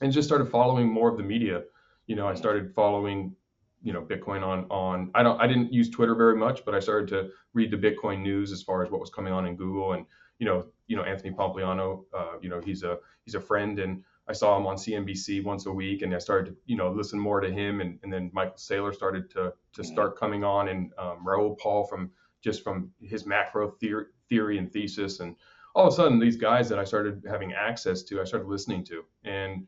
and 0.00 0.12
just 0.12 0.28
started 0.28 0.50
following 0.50 0.88
more 0.88 1.10
of 1.10 1.16
the 1.16 1.22
media. 1.22 1.62
You 2.06 2.16
know, 2.16 2.26
I 2.26 2.34
started 2.34 2.74
following 2.74 3.34
you 3.82 3.92
know 3.92 4.02
Bitcoin 4.02 4.42
on 4.42 4.64
on 4.70 5.10
I 5.14 5.22
don't 5.22 5.40
I 5.40 5.46
didn't 5.46 5.72
use 5.72 5.90
Twitter 5.90 6.14
very 6.14 6.36
much, 6.36 6.64
but 6.64 6.74
I 6.74 6.80
started 6.80 7.08
to 7.08 7.30
read 7.54 7.70
the 7.70 7.76
Bitcoin 7.76 8.22
news 8.22 8.52
as 8.52 8.62
far 8.62 8.84
as 8.84 8.90
what 8.90 9.00
was 9.00 9.10
coming 9.10 9.32
on 9.32 9.46
in 9.46 9.56
Google. 9.56 9.92
And 9.94 10.06
you 10.38 10.46
know 10.46 10.66
you 10.86 10.96
know 10.96 11.02
Anthony 11.02 11.34
Pompliano, 11.34 12.04
uh, 12.16 12.38
you 12.40 12.48
know 12.48 12.60
he's 12.60 12.82
a 12.82 12.98
he's 13.24 13.34
a 13.34 13.40
friend. 13.40 13.78
And 13.78 14.02
I 14.28 14.32
saw 14.32 14.56
him 14.56 14.66
on 14.66 14.76
CNBC 14.76 15.42
once 15.42 15.66
a 15.66 15.72
week, 15.72 16.02
and 16.02 16.14
I 16.14 16.18
started 16.18 16.52
to, 16.52 16.56
you 16.66 16.76
know, 16.76 16.92
listen 16.92 17.18
more 17.18 17.40
to 17.40 17.50
him, 17.50 17.80
and, 17.80 17.98
and 18.04 18.12
then 18.12 18.30
Michael 18.32 18.54
Saylor 18.56 18.94
started 18.94 19.28
to 19.30 19.52
to 19.72 19.82
mm-hmm. 19.82 19.92
start 19.92 20.16
coming 20.16 20.44
on, 20.44 20.68
and 20.68 20.92
um, 20.98 21.26
Raoul 21.26 21.56
Pal 21.60 21.84
from 21.84 22.12
just 22.40 22.62
from 22.62 22.90
his 23.02 23.26
macro 23.26 23.72
theory, 23.72 24.06
theory 24.28 24.58
and 24.58 24.72
thesis, 24.72 25.18
and 25.18 25.34
all 25.74 25.86
of 25.86 25.92
a 25.92 25.96
sudden 25.96 26.20
these 26.20 26.36
guys 26.36 26.68
that 26.68 26.78
I 26.78 26.84
started 26.84 27.24
having 27.28 27.52
access 27.52 28.02
to, 28.04 28.20
I 28.20 28.24
started 28.24 28.48
listening 28.48 28.84
to, 28.84 29.04
and 29.24 29.66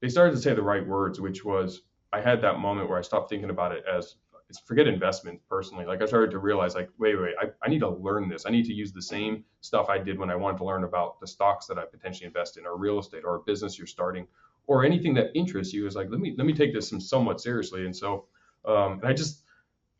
they 0.00 0.08
started 0.08 0.32
to 0.32 0.40
say 0.40 0.54
the 0.54 0.62
right 0.62 0.86
words, 0.86 1.20
which 1.20 1.44
was 1.44 1.82
I 2.12 2.20
had 2.20 2.40
that 2.42 2.58
moment 2.58 2.88
where 2.88 2.98
I 2.98 3.02
stopped 3.02 3.28
thinking 3.28 3.50
about 3.50 3.72
it 3.72 3.84
as 3.92 4.16
forget 4.64 4.86
investment 4.86 5.40
personally. 5.48 5.84
Like 5.84 6.00
I 6.00 6.06
started 6.06 6.30
to 6.30 6.38
realize 6.38 6.74
like, 6.74 6.88
wait, 6.98 7.20
wait, 7.20 7.34
I, 7.40 7.46
I 7.62 7.68
need 7.68 7.80
to 7.80 7.90
learn 7.90 8.28
this. 8.28 8.46
I 8.46 8.50
need 8.50 8.64
to 8.64 8.72
use 8.72 8.92
the 8.92 9.02
same 9.02 9.44
stuff 9.60 9.88
I 9.90 9.98
did 9.98 10.18
when 10.18 10.30
I 10.30 10.36
wanted 10.36 10.58
to 10.58 10.64
learn 10.64 10.84
about 10.84 11.20
the 11.20 11.26
stocks 11.26 11.66
that 11.66 11.78
I 11.78 11.84
potentially 11.84 12.26
invest 12.26 12.56
in 12.56 12.64
or 12.64 12.76
real 12.76 12.98
estate 12.98 13.24
or 13.24 13.36
a 13.36 13.40
business 13.40 13.76
you're 13.76 13.86
starting 13.86 14.26
or 14.66 14.84
anything 14.84 15.14
that 15.14 15.30
interests 15.34 15.74
you 15.74 15.86
is 15.86 15.96
like, 15.96 16.08
let 16.10 16.20
me, 16.20 16.34
let 16.38 16.46
me 16.46 16.54
take 16.54 16.72
this 16.72 16.92
somewhat 17.00 17.40
seriously. 17.40 17.84
And 17.84 17.94
so, 17.94 18.26
um, 18.66 19.00
and 19.00 19.04
I 19.04 19.12
just, 19.12 19.42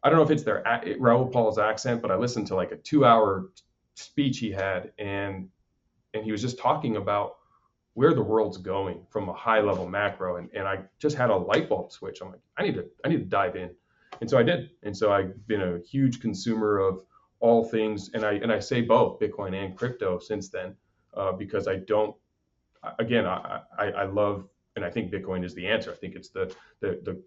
I 0.03 0.09
don't 0.09 0.19
know 0.19 0.25
if 0.25 0.31
it's 0.31 0.45
their 0.45 0.63
Raoul 0.99 1.27
Pal's 1.27 1.59
accent, 1.59 2.01
but 2.01 2.11
I 2.11 2.17
listened 2.17 2.47
to 2.49 2.55
like 2.55 2.73
a 2.73 2.77
two 2.77 3.05
hour 3.05 3.51
speech 3.95 4.39
he 4.39 4.51
had 4.51 4.93
and, 4.99 5.49
and 6.15 6.25
he 6.25 6.33
was 6.33 6.41
just 6.41 6.59
talking 6.59 6.97
about 6.97 7.38
where 7.95 8.15
the 8.15 8.23
world's 8.23 8.59
going 8.59 9.05
from 9.11 9.29
a 9.29 9.33
high 9.33 9.61
level 9.61 9.89
macro. 9.89 10.37
And, 10.37 10.49
and 10.55 10.69
I 10.69 10.81
just 10.99 11.17
had 11.17 11.31
a 11.31 11.37
light 11.37 11.69
bulb 11.69 11.91
switch. 11.91 12.21
I'm 12.23 12.31
like, 12.31 12.41
I 12.57 12.63
need 12.63 12.75
to, 12.75 12.87
I 13.05 13.09
need 13.09 13.19
to 13.19 13.25
dive 13.25 13.57
in 13.57 13.71
and 14.21 14.29
so 14.29 14.39
I 14.39 14.43
did. 14.43 14.71
And 14.83 14.97
so 14.97 15.13
I've 15.13 15.47
been 15.47 15.63
a 15.63 15.79
huge 15.79 16.21
consumer 16.21 16.79
of 16.79 17.01
all 17.41 17.65
things, 17.65 18.11
and 18.15 18.25
I 18.25 18.33
and 18.33 18.53
I 18.53 18.59
say 18.59 18.81
both 18.81 19.21
Bitcoin 19.21 19.55
and 19.55 19.77
crypto 19.77 20.19
since 20.19 20.49
then, 20.49 20.75
uh, 21.17 21.33
because 21.33 21.69
I 21.69 21.77
don't. 21.77 22.17
Again, 22.99 23.27
I, 23.27 23.61
I, 23.77 23.85
I 23.87 24.05
love 24.05 24.49
and 24.77 24.85
I 24.85 24.91
think 24.91 25.13
Bitcoin 25.13 25.45
is 25.45 25.55
the 25.55 25.67
answer. 25.67 25.93
I 25.93 25.95
think 25.95 26.15
it's 26.17 26.31
the 26.31 26.55
the, 26.81 27.01
the 27.05 27.23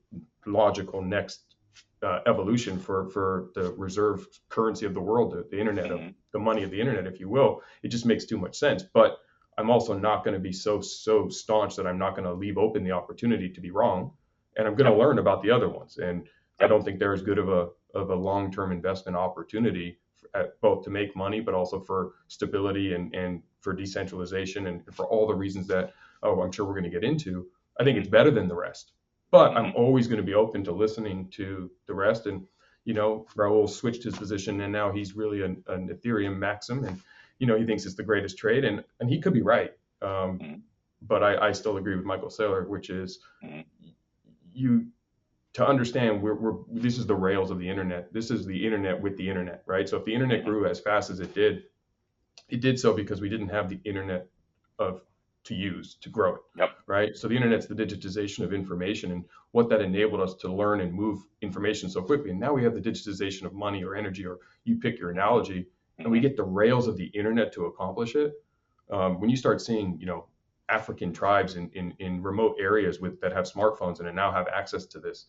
logical 0.49 1.01
next 1.01 1.55
uh, 2.03 2.19
evolution 2.25 2.77
for 2.77 3.09
for 3.09 3.49
the 3.55 3.71
reserve 3.71 4.27
currency 4.49 4.85
of 4.85 4.93
the 4.93 5.01
world, 5.01 5.31
the, 5.31 5.47
the 5.49 5.59
internet, 5.59 5.85
mm-hmm. 5.85 6.07
of, 6.07 6.13
the 6.33 6.39
money 6.39 6.63
of 6.63 6.71
the 6.71 6.79
internet, 6.79 7.07
if 7.07 7.19
you 7.19 7.29
will. 7.29 7.61
It 7.83 7.89
just 7.89 8.05
makes 8.05 8.25
too 8.25 8.37
much 8.37 8.57
sense. 8.57 8.83
But 8.93 9.17
I'm 9.57 9.69
also 9.69 9.97
not 9.97 10.23
going 10.23 10.33
to 10.33 10.39
be 10.39 10.53
so 10.53 10.81
so 10.81 11.29
staunch 11.29 11.75
that 11.75 11.85
I'm 11.85 11.97
not 11.97 12.15
going 12.15 12.27
to 12.27 12.33
leave 12.33 12.57
open 12.57 12.83
the 12.83 12.91
opportunity 12.91 13.49
to 13.49 13.61
be 13.61 13.71
wrong, 13.71 14.11
and 14.57 14.67
I'm 14.67 14.75
going 14.75 14.91
to 14.91 14.97
learn 14.97 15.19
about 15.19 15.43
the 15.43 15.51
other 15.51 15.69
ones. 15.69 15.97
And 15.97 16.27
I 16.59 16.67
don't 16.67 16.83
think 16.83 16.99
they're 16.99 17.13
as 17.13 17.21
good 17.21 17.37
of 17.37 17.49
a 17.49 17.69
of 17.93 18.09
a 18.09 18.15
long 18.15 18.51
term 18.51 18.71
investment 18.71 19.17
opportunity 19.17 19.99
at 20.33 20.59
both 20.61 20.83
to 20.85 20.89
make 20.89 21.15
money, 21.15 21.41
but 21.41 21.53
also 21.53 21.79
for 21.79 22.13
stability 22.27 22.93
and 22.93 23.13
and 23.13 23.41
for 23.59 23.73
decentralization 23.73 24.67
and 24.67 24.81
for 24.93 25.05
all 25.05 25.27
the 25.27 25.35
reasons 25.35 25.67
that 25.67 25.93
oh 26.23 26.41
I'm 26.41 26.51
sure 26.51 26.65
we're 26.65 26.79
going 26.79 26.83
to 26.83 26.89
get 26.89 27.03
into. 27.03 27.47
I 27.79 27.83
think 27.83 27.97
it's 27.97 28.07
better 28.07 28.31
than 28.31 28.47
the 28.47 28.55
rest, 28.55 28.93
but 29.31 29.55
I'm 29.55 29.73
always 29.75 30.07
going 30.07 30.17
to 30.17 30.23
be 30.23 30.33
open 30.33 30.63
to 30.65 30.71
listening 30.71 31.29
to 31.31 31.69
the 31.87 31.93
rest. 31.93 32.25
And 32.25 32.45
you 32.83 32.93
know, 32.93 33.27
Raoul 33.35 33.67
switched 33.67 34.03
his 34.03 34.15
position, 34.15 34.61
and 34.61 34.73
now 34.73 34.91
he's 34.91 35.15
really 35.15 35.43
an, 35.43 35.63
an 35.67 35.89
Ethereum 35.89 36.37
maxim, 36.37 36.83
and 36.83 36.99
you 37.41 37.47
know 37.47 37.57
he 37.57 37.65
thinks 37.65 37.85
it's 37.87 37.95
the 37.95 38.03
greatest 38.03 38.37
trade, 38.37 38.63
and 38.63 38.83
and 38.99 39.09
he 39.09 39.19
could 39.19 39.33
be 39.33 39.41
right. 39.41 39.71
Um, 40.03 40.09
mm-hmm. 40.09 40.53
But 41.01 41.23
I, 41.23 41.47
I 41.47 41.51
still 41.51 41.77
agree 41.77 41.95
with 41.95 42.05
Michael 42.05 42.29
Saylor, 42.29 42.67
which 42.67 42.91
is 42.91 43.19
mm-hmm. 43.43 43.61
you 44.53 44.85
to 45.53 45.67
understand 45.67 46.21
we're, 46.21 46.35
we're, 46.35 46.59
this 46.71 46.99
is 46.99 47.07
the 47.07 47.15
rails 47.15 47.51
of 47.51 47.59
the 47.59 47.67
internet 47.67 48.13
this 48.13 48.31
is 48.31 48.45
the 48.45 48.65
internet 48.65 49.01
with 49.01 49.17
the 49.17 49.27
internet 49.27 49.63
right 49.65 49.89
so 49.89 49.97
if 49.97 50.05
the 50.05 50.13
internet 50.13 50.45
grew 50.45 50.65
as 50.65 50.79
fast 50.79 51.09
as 51.09 51.19
it 51.19 51.35
did 51.35 51.63
it 52.47 52.61
did 52.61 52.79
so 52.79 52.93
because 52.93 53.19
we 53.19 53.27
didn't 53.27 53.49
have 53.49 53.67
the 53.67 53.79
internet 53.83 54.27
of 54.79 55.01
to 55.43 55.53
use 55.53 55.97
to 55.99 56.07
grow 56.07 56.35
it 56.35 56.41
yep. 56.55 56.69
right 56.85 57.17
so 57.17 57.27
the 57.27 57.35
internet's 57.35 57.65
the 57.65 57.75
digitization 57.75 58.45
of 58.45 58.53
information 58.53 59.11
and 59.11 59.25
what 59.51 59.67
that 59.67 59.81
enabled 59.81 60.21
us 60.21 60.35
to 60.35 60.47
learn 60.47 60.79
and 60.79 60.93
move 60.93 61.19
information 61.41 61.89
so 61.89 62.01
quickly 62.01 62.29
and 62.29 62.39
now 62.39 62.53
we 62.53 62.63
have 62.63 62.73
the 62.73 62.89
digitization 62.89 63.43
of 63.43 63.53
money 63.53 63.83
or 63.83 63.95
energy 63.95 64.25
or 64.25 64.37
you 64.63 64.77
pick 64.77 64.97
your 64.97 65.09
analogy 65.09 65.67
and 66.03 66.11
we 66.11 66.19
get 66.19 66.35
the 66.35 66.43
rails 66.43 66.87
of 66.87 66.97
the 66.97 67.05
internet 67.05 67.53
to 67.53 67.65
accomplish 67.65 68.15
it 68.15 68.33
um, 68.91 69.19
when 69.19 69.29
you 69.29 69.37
start 69.37 69.61
seeing 69.61 69.97
you 69.99 70.05
know 70.05 70.25
African 70.69 71.11
tribes 71.11 71.55
in, 71.55 71.69
in, 71.73 71.93
in 71.99 72.23
remote 72.23 72.55
areas 72.59 72.99
with 72.99 73.19
that 73.21 73.33
have 73.33 73.45
smartphones 73.45 73.99
and 73.99 74.15
now 74.15 74.31
have 74.31 74.47
access 74.47 74.85
to 74.87 74.99
this 74.99 75.25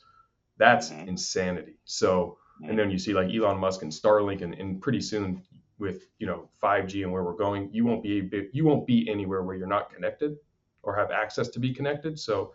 that's 0.58 0.90
mm-hmm. 0.90 1.08
insanity. 1.08 1.78
So, 1.85 2.38
mm-hmm. 2.61 2.70
and 2.70 2.78
then 2.78 2.90
you 2.90 2.98
see 2.98 3.14
like 3.14 3.32
Elon 3.32 3.58
Musk 3.58 3.82
and 3.82 3.92
Starlink, 3.92 4.42
and, 4.42 4.54
and 4.54 4.80
pretty 4.80 5.00
soon 5.00 5.42
with 5.78 6.06
you 6.18 6.26
know 6.26 6.48
5G 6.62 7.02
and 7.02 7.12
where 7.12 7.24
we're 7.24 7.35
going, 7.35 7.70
you 7.72 7.85
won't 7.85 8.02
be 8.02 8.28
you 8.52 8.64
won't 8.64 8.87
be 8.87 9.08
anywhere 9.08 9.42
where 9.42 9.56
you're 9.56 9.66
not 9.66 9.92
connected 9.92 10.37
or 10.82 10.96
have 10.96 11.11
access 11.11 11.48
to 11.48 11.58
be 11.58 11.72
connected. 11.72 12.18
So, 12.18 12.52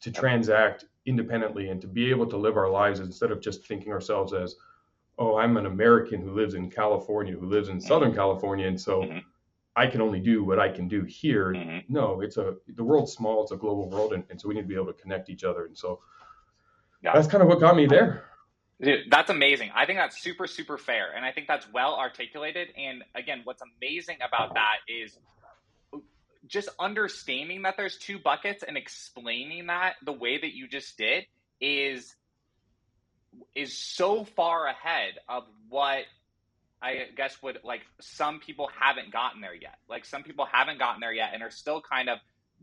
to 0.00 0.10
transact 0.10 0.86
independently 1.06 1.68
and 1.68 1.80
to 1.80 1.86
be 1.86 2.10
able 2.10 2.26
to 2.26 2.36
live 2.36 2.56
our 2.56 2.70
lives 2.70 3.00
instead 3.00 3.30
of 3.30 3.40
just 3.40 3.66
thinking 3.66 3.92
ourselves 3.92 4.32
as, 4.32 4.56
oh, 5.18 5.36
I'm 5.36 5.56
an 5.56 5.66
American 5.66 6.20
who 6.20 6.32
lives 6.32 6.54
in 6.54 6.70
California, 6.70 7.34
who 7.34 7.46
lives 7.46 7.68
in 7.68 7.80
Southern 7.80 8.10
mm-hmm. 8.10 8.18
California, 8.18 8.66
and 8.66 8.80
so. 8.80 9.02
Mm-hmm. 9.02 9.18
I 9.76 9.88
can 9.88 10.00
only 10.00 10.20
do 10.20 10.44
what 10.44 10.60
I 10.60 10.68
can 10.68 10.86
do 10.86 11.02
here. 11.02 11.46
Mm-hmm. 11.52 11.92
No, 11.92 12.20
it's 12.20 12.36
a 12.36 12.54
the 12.76 12.84
world's 12.84 13.12
small. 13.12 13.42
It's 13.42 13.50
a 13.50 13.56
global 13.56 13.90
world, 13.90 14.12
and, 14.12 14.22
and 14.30 14.40
so 14.40 14.46
we 14.46 14.54
need 14.54 14.60
to 14.60 14.68
be 14.68 14.76
able 14.76 14.86
to 14.86 14.92
connect 14.92 15.28
each 15.28 15.42
other. 15.42 15.66
And 15.66 15.76
so 15.76 15.98
yeah. 17.02 17.12
that's 17.12 17.26
kind 17.26 17.42
of 17.42 17.48
what 17.48 17.58
got 17.58 17.74
me 17.74 17.86
there. 17.86 18.24
Dude, 18.80 19.10
that's 19.10 19.30
amazing. 19.30 19.70
I 19.74 19.86
think 19.86 19.98
that's 19.98 20.20
super, 20.20 20.46
super 20.46 20.78
fair. 20.78 21.12
And 21.14 21.24
I 21.24 21.32
think 21.32 21.46
that's 21.46 21.66
well 21.72 21.96
articulated. 21.96 22.68
And 22.76 23.04
again, 23.14 23.42
what's 23.44 23.62
amazing 23.62 24.18
about 24.26 24.54
that 24.54 24.76
is 24.88 25.16
just 26.46 26.68
understanding 26.78 27.62
that 27.62 27.76
there's 27.76 27.96
two 27.96 28.18
buckets 28.18 28.62
and 28.62 28.76
explaining 28.76 29.68
that 29.68 29.94
the 30.04 30.12
way 30.12 30.38
that 30.38 30.54
you 30.54 30.68
just 30.68 30.98
did 30.98 31.24
is 31.60 32.14
is 33.54 33.76
so 33.76 34.24
far 34.24 34.66
ahead 34.66 35.14
of 35.28 35.44
what 35.68 36.04
I 36.82 37.06
guess 37.16 37.40
would 37.42 37.58
like 37.64 37.82
some 38.00 38.40
people 38.40 38.68
haven't 38.78 39.12
gotten 39.12 39.40
there 39.40 39.54
yet. 39.54 39.76
Like 39.88 40.04
some 40.04 40.22
people 40.22 40.46
haven't 40.50 40.78
gotten 40.78 41.00
there 41.00 41.12
yet 41.12 41.30
and 41.32 41.42
are 41.42 41.50
still 41.50 41.80
kind 41.80 42.08
of 42.08 42.18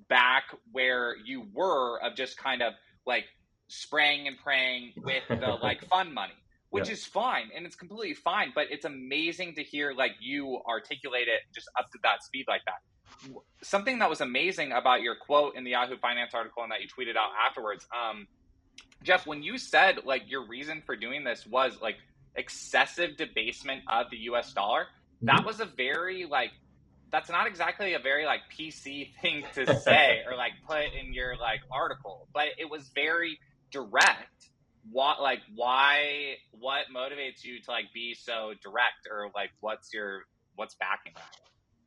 back 0.07 0.43
where 0.71 1.15
you 1.23 1.47
were 1.53 1.99
of 2.01 2.15
just 2.15 2.37
kind 2.37 2.61
of 2.61 2.73
like 3.05 3.25
spraying 3.67 4.27
and 4.27 4.37
praying 4.37 4.93
with 4.97 5.23
the 5.29 5.57
like 5.61 5.85
fun 5.87 6.13
money 6.13 6.33
which 6.69 6.87
yeah. 6.87 6.93
is 6.93 7.05
fine 7.05 7.49
and 7.55 7.65
it's 7.65 7.75
completely 7.75 8.13
fine 8.13 8.51
but 8.53 8.67
it's 8.69 8.85
amazing 8.85 9.53
to 9.55 9.63
hear 9.63 9.93
like 9.93 10.11
you 10.19 10.59
articulate 10.67 11.27
it 11.27 11.41
just 11.53 11.69
up 11.79 11.89
to 11.91 11.97
that 12.03 12.23
speed 12.23 12.45
like 12.47 12.61
that 12.65 12.81
something 13.61 13.99
that 13.99 14.09
was 14.09 14.21
amazing 14.21 14.71
about 14.71 15.01
your 15.01 15.15
quote 15.15 15.55
in 15.55 15.63
the 15.63 15.71
yahoo 15.71 15.97
finance 15.97 16.33
article 16.33 16.63
and 16.63 16.71
that 16.71 16.79
you 16.81 16.87
tweeted 16.87 17.15
out 17.15 17.29
afterwards 17.47 17.85
um, 17.93 18.27
jeff 19.03 19.25
when 19.25 19.43
you 19.43 19.57
said 19.57 19.99
like 20.05 20.23
your 20.27 20.45
reason 20.45 20.81
for 20.85 20.95
doing 20.95 21.23
this 21.23 21.45
was 21.45 21.77
like 21.81 21.97
excessive 22.35 23.17
debasement 23.17 23.81
of 23.87 24.07
the 24.11 24.17
us 24.17 24.53
dollar 24.53 24.81
mm-hmm. 24.83 25.27
that 25.27 25.45
was 25.45 25.59
a 25.59 25.65
very 25.65 26.25
like 26.25 26.51
that's 27.11 27.29
not 27.29 27.45
exactly 27.45 27.93
a 27.93 27.99
very 27.99 28.25
like 28.25 28.41
pc 28.57 29.09
thing 29.21 29.43
to 29.53 29.65
say 29.79 30.21
or 30.29 30.35
like 30.35 30.53
put 30.67 30.85
in 30.99 31.13
your 31.13 31.35
like 31.37 31.61
article 31.71 32.27
but 32.33 32.47
it 32.57 32.69
was 32.69 32.89
very 32.95 33.37
direct 33.71 34.49
what 34.89 35.21
like 35.21 35.41
why 35.55 36.35
what 36.51 36.85
motivates 36.95 37.43
you 37.43 37.61
to 37.61 37.71
like 37.71 37.85
be 37.93 38.13
so 38.13 38.53
direct 38.63 39.07
or 39.09 39.29
like 39.35 39.51
what's 39.59 39.93
your 39.93 40.23
what's 40.55 40.75
backing 40.75 41.13
that? 41.15 41.35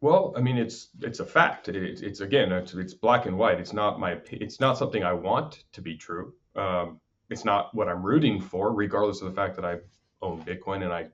Well 0.01 0.35
i 0.37 0.41
mean 0.41 0.59
it's 0.59 0.91
it's 1.01 1.21
a 1.21 1.27
fact. 1.27 1.69
It, 1.69 2.03
it's 2.03 2.21
again 2.21 2.53
it's, 2.53 2.75
it's, 2.75 2.95
black 2.95 3.27
and 3.27 3.37
white. 3.37 3.59
It's 3.59 3.73
not 3.73 3.99
my 3.99 4.19
it's 4.31 4.61
not 4.61 4.79
something 4.79 5.03
i 5.03 5.13
want 5.13 5.65
to 5.73 5.81
be 5.81 5.97
true. 5.97 6.35
Um, 6.57 7.01
it's 7.31 7.45
not 7.45 7.75
what 7.75 7.89
i'm 7.89 8.03
rooting 8.03 8.41
for 8.41 8.73
regardless 8.73 9.21
of 9.21 9.29
the 9.29 9.35
fact 9.35 9.57
that 9.57 9.65
i 9.65 9.77
own 10.23 10.43
bitcoin 10.43 10.83
and 10.83 10.93
i 10.93 11.07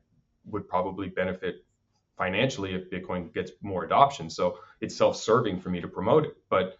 would 0.46 0.68
probably 0.68 1.08
benefit 1.08 1.64
financially 2.16 2.74
if 2.74 2.90
bitcoin 2.90 3.32
gets 3.32 3.52
more 3.62 3.84
adoption. 3.84 4.28
So 4.28 4.58
it's 4.82 4.94
self-serving 4.94 5.60
for 5.60 5.70
me 5.70 5.80
to 5.80 5.88
promote 5.88 6.24
it. 6.26 6.36
But 6.50 6.76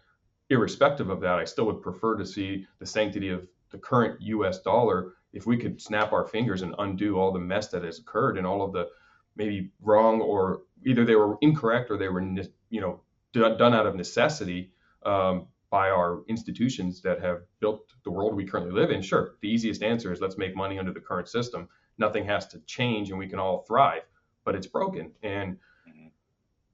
irrespective 0.49 1.09
of 1.09 1.21
that 1.21 1.39
i 1.39 1.45
still 1.45 1.65
would 1.65 1.81
prefer 1.81 2.15
to 2.17 2.25
see 2.25 2.67
the 2.79 2.85
sanctity 2.85 3.29
of 3.29 3.47
the 3.71 3.77
current 3.77 4.21
US 4.21 4.59
dollar, 4.59 5.13
if 5.33 5.47
we 5.47 5.57
could 5.57 5.81
snap 5.81 6.11
our 6.11 6.25
fingers 6.27 6.61
and 6.61 6.75
undo 6.77 7.17
all 7.17 7.31
the 7.31 7.39
mess 7.39 7.69
that 7.69 7.83
has 7.83 7.99
occurred 7.99 8.37
and 8.37 8.45
all 8.45 8.61
of 8.61 8.73
the 8.73 8.89
maybe 9.35 9.71
wrong 9.81 10.21
or 10.21 10.63
either 10.85 11.05
they 11.05 11.15
were 11.15 11.37
incorrect 11.41 11.89
or 11.89 11.97
they 11.97 12.09
were 12.09 12.21
you 12.69 12.81
know 12.81 13.01
done 13.33 13.73
out 13.73 13.87
of 13.87 13.95
necessity, 13.95 14.71
um, 15.05 15.47
by 15.71 15.89
our 15.89 16.21
institutions 16.27 17.01
that 17.01 17.21
have 17.21 17.41
built 17.61 17.93
the 18.03 18.11
world 18.11 18.35
we 18.35 18.45
currently 18.45 18.73
live 18.73 18.91
in, 18.91 19.01
sure, 19.01 19.35
the 19.41 19.47
easiest 19.47 19.81
answer 19.81 20.11
is 20.11 20.19
let's 20.19 20.37
make 20.37 20.55
money 20.55 20.77
under 20.77 20.91
the 20.91 20.99
current 20.99 21.29
system. 21.29 21.67
Nothing 21.97 22.25
has 22.25 22.45
to 22.47 22.59
change 22.67 23.09
and 23.09 23.17
we 23.17 23.27
can 23.27 23.39
all 23.39 23.63
thrive, 23.67 24.03
but 24.43 24.53
it's 24.53 24.67
broken. 24.67 25.11
And 25.23 25.53
mm-hmm. 25.89 26.07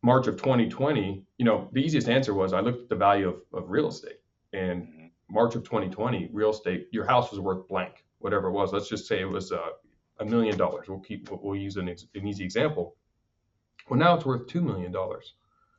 March 0.01 0.25
of 0.27 0.35
2020, 0.37 1.23
you 1.37 1.45
know, 1.45 1.69
the 1.73 1.79
easiest 1.79 2.09
answer 2.09 2.33
was 2.33 2.53
I 2.53 2.59
looked 2.59 2.81
at 2.81 2.89
the 2.89 2.95
value 2.95 3.29
of, 3.29 3.35
of 3.53 3.69
real 3.69 3.87
estate. 3.87 4.19
And 4.51 4.83
mm-hmm. 4.83 5.05
March 5.29 5.53
of 5.55 5.63
2020, 5.63 6.29
real 6.33 6.49
estate, 6.49 6.87
your 6.91 7.05
house 7.05 7.29
was 7.29 7.39
worth 7.39 7.67
blank, 7.67 8.03
whatever 8.17 8.47
it 8.47 8.53
was. 8.53 8.73
Let's 8.73 8.89
just 8.89 9.07
say 9.07 9.19
it 9.19 9.29
was 9.29 9.51
uh, 9.51 9.69
a 10.19 10.25
million 10.25 10.57
dollars. 10.57 10.87
We'll 10.89 11.01
keep, 11.01 11.29
we'll 11.29 11.55
use 11.55 11.77
an, 11.77 11.87
ex, 11.87 12.07
an 12.15 12.27
easy 12.27 12.43
example. 12.43 12.95
Well, 13.89 13.99
now 13.99 14.15
it's 14.15 14.25
worth 14.25 14.47
$2 14.47 14.63
million. 14.63 14.93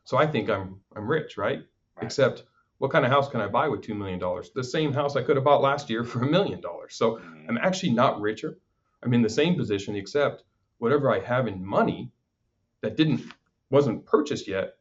So 0.05 0.17
I 0.17 0.27
think 0.27 0.49
I'm, 0.49 0.81
I'm 0.95 1.09
rich, 1.09 1.37
right? 1.37 1.59
right? 1.97 2.05
Except 2.05 2.45
what 2.79 2.93
kind 2.93 3.05
of 3.05 3.11
house 3.11 3.29
can 3.29 3.41
I 3.41 3.49
buy 3.49 3.69
with 3.69 3.83
$2 3.83 3.97
million? 3.97 4.21
The 4.55 4.65
same 4.65 4.93
house 4.93 5.17
I 5.17 5.23
could 5.23 5.37
have 5.37 5.45
bought 5.45 5.61
last 5.61 5.91
year 5.91 6.05
for 6.05 6.23
a 6.23 6.31
million 6.31 6.61
dollars. 6.61 6.95
So 6.95 7.17
mm-hmm. 7.17 7.47
I'm 7.49 7.59
actually 7.59 7.91
not 7.91 8.21
richer. 8.21 8.59
I'm 9.03 9.15
in 9.15 9.23
the 9.23 9.29
same 9.29 9.57
position, 9.57 9.97
except 9.97 10.45
whatever 10.79 11.13
I 11.13 11.21
have 11.21 11.47
in 11.47 11.65
money 11.65 12.11
that 12.81 12.97
didn't, 12.97 13.23
wasn't 13.71 14.07
purchased 14.07 14.49
yet, 14.49 14.75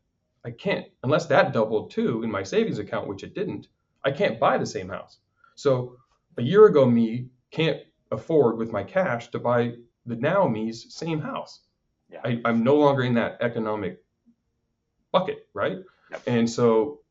I 0.46 0.52
can't, 0.52 0.86
unless 1.04 1.26
that 1.28 1.54
doubled 1.54 1.92
too 1.92 2.24
in 2.24 2.32
my 2.32 2.44
savings 2.44 2.80
account, 2.80 3.08
which 3.08 3.24
it 3.24 3.34
didn't, 3.34 3.68
I 4.04 4.12
can't 4.12 4.40
buy 4.40 4.58
the 4.58 4.66
same 4.66 4.90
house. 4.90 5.18
So 5.56 5.98
a 6.38 6.42
year 6.42 6.66
ago, 6.68 6.86
me 6.86 7.30
can't 7.52 7.82
afford 8.12 8.58
with 8.58 8.72
my 8.72 8.84
cash 8.84 9.30
to 9.32 9.40
buy 9.40 9.74
the 10.06 10.16
now 10.16 10.48
me's 10.48 10.94
same 10.94 11.20
house. 11.20 11.62
Yeah. 12.10 12.22
I, 12.24 12.42
I'm 12.46 12.64
no 12.64 12.76
longer 12.76 13.04
in 13.04 13.16
that 13.16 13.38
economic 13.42 14.02
bucket, 15.12 15.48
right? 15.54 15.80
Yep. 16.12 16.22
And 16.28 16.50
so 16.50 17.02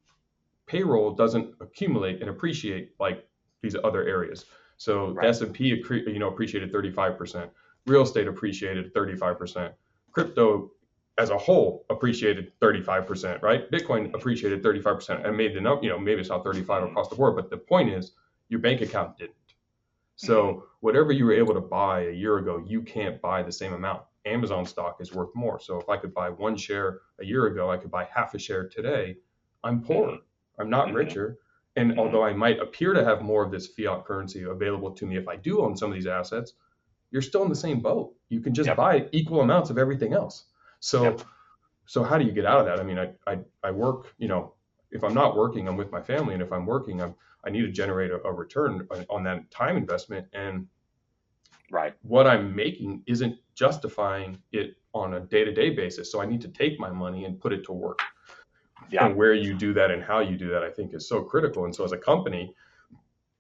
payroll 0.67 1.13
doesn't 1.13 1.55
accumulate 1.61 2.21
and 2.21 2.31
appreciate 2.31 2.93
like 2.99 3.27
these 3.63 3.77
other 3.83 4.07
areas. 4.07 4.45
So 4.77 5.13
right. 5.13 5.29
S&P 5.29 5.65
you 5.65 6.19
know 6.19 6.29
appreciated 6.29 6.73
35%, 6.73 7.49
real 7.87 8.03
estate 8.03 8.29
appreciated 8.29 8.93
35%, 8.95 9.73
crypto 10.13 10.71
as 11.19 11.31
a 11.31 11.39
whole 11.39 11.87
appreciated 11.89 12.53
35%, 12.61 13.43
right? 13.43 13.71
Bitcoin 13.71 14.13
appreciated 14.15 14.63
35% 14.63 15.27
and 15.27 15.37
made 15.37 15.55
the 15.55 15.61
number, 15.61 15.83
you 15.83 15.89
know, 15.89 15.99
maybe 15.99 16.21
it's 16.21 16.29
not 16.29 16.45
35 16.45 16.83
mm-hmm. 16.83 16.91
across 16.91 17.09
the 17.09 17.17
board, 17.17 17.37
but 17.37 17.49
the 17.49 17.57
point 17.57 17.91
is 17.91 18.13
your 18.49 18.61
bank 18.61 18.83
account 18.83 19.17
didn't. 19.17 19.35
So 20.17 20.45
mm-hmm. 20.45 20.61
whatever 20.81 21.13
you 21.13 21.25
were 21.25 21.33
able 21.33 21.55
to 21.55 21.61
buy 21.61 22.03
a 22.03 22.13
year 22.13 22.39
ago, 22.39 22.63
you 22.65 22.83
can't 22.83 23.21
buy 23.21 23.43
the 23.43 23.53
same 23.53 23.73
amount. 23.73 24.03
Amazon 24.27 24.67
stock 24.67 24.99
is 25.01 25.15
worth 25.15 25.35
more. 25.35 25.61
So 25.61 25.79
if 25.81 25.89
I 25.89 25.97
could 25.97 26.13
buy 26.13 26.29
one 26.29 26.57
share 26.57 27.01
a 27.21 27.25
year 27.25 27.47
ago, 27.47 27.71
I 27.71 27.77
could 27.77 27.91
buy 27.91 28.09
half 28.13 28.35
a 28.35 28.39
share 28.39 28.69
today. 28.69 29.17
I'm 29.65 29.81
poor. 29.81 30.19
I'm 30.59 30.71
not 30.71 30.88
mm-hmm. 30.88 30.97
richer. 30.97 31.38
And 31.77 31.90
mm-hmm. 31.90 32.01
although 32.01 32.25
I 32.25 32.33
might 32.33 32.59
appear 32.59 32.92
to 32.95 33.05
have 33.05 33.23
more 33.23 33.45
of 33.45 33.51
this 33.51 33.66
fiat 33.69 34.05
currency 34.05 34.42
available 34.45 34.90
to 34.92 35.07
me 35.07 35.16
if 35.16 35.29
I 35.29 35.37
do 35.37 35.61
own 35.61 35.77
some 35.77 35.90
of 35.90 35.95
these 35.95 36.07
assets, 36.07 36.55
you're 37.11 37.23
still 37.23 37.42
in 37.42 37.49
the 37.49 37.55
same 37.55 37.81
boat. 37.81 38.14
You 38.29 38.40
can 38.40 38.55
just 38.55 38.66
yep. 38.66 38.77
buy 38.77 39.09
equal 39.12 39.40
amounts 39.40 39.71
of 39.71 39.79
everything 39.79 40.12
else. 40.12 40.45
So, 40.81 41.05
yep. 41.05 41.21
so 41.85 42.03
how 42.03 42.19
do 42.19 42.25
you 42.25 42.33
get 42.33 42.47
out 42.47 42.61
of 42.61 42.66
that? 42.66 42.81
I 42.81 42.83
mean, 42.83 42.99
I, 42.99 43.11
I, 43.27 43.38
I 43.62 43.71
work, 43.71 44.14
you 44.19 44.29
know, 44.29 44.55
if 44.90 45.05
I'm 45.05 45.14
not 45.14 45.37
working, 45.37 45.69
I'm 45.69 45.77
with 45.77 45.92
my 45.92 46.01
family. 46.01 46.35
And 46.35 46.42
if 46.42 46.53
I'm 46.53 46.66
working, 46.66 47.01
I'm, 47.01 47.14
I 47.45 47.51
need 47.51 47.62
to 47.62 47.71
generate 47.71 48.11
a, 48.11 48.21
a 48.23 48.33
return 48.33 48.87
on, 48.90 49.07
on 49.09 49.23
that 49.25 49.51
time 49.51 49.77
investment. 49.77 50.27
And 50.33 50.66
right. 51.71 51.95
what 52.03 52.27
I'm 52.27 52.55
making 52.55 53.03
isn't 53.07 53.37
justifying 53.55 54.38
it 54.53 54.77
on 54.95 55.14
a 55.14 55.21
day 55.21 55.45
to 55.45 55.53
day 55.53 55.71
basis. 55.71 56.11
So 56.11 56.21
I 56.21 56.27
need 56.27 56.40
to 56.40 56.49
take 56.49 56.81
my 56.81 56.90
money 56.90 57.25
and 57.25 57.38
put 57.38 57.53
it 57.53 57.64
to 57.64 57.73
work 57.73 58.01
yeah. 58.91 59.07
and 59.07 59.17
where 59.17 59.35
you 59.35 59.55
do 59.55 59.73
that 59.75 59.91
and 59.91 60.03
how 60.03 60.21
you 60.21 60.37
do 60.37 60.49
that, 60.51 60.62
I 60.62 60.71
think 60.71 60.95
is 60.95 61.09
so 61.09 61.23
critical. 61.23 61.65
And 61.65 61.75
so 61.75 61.85
as 61.85 61.93
a 61.93 61.99
company, 61.99 62.55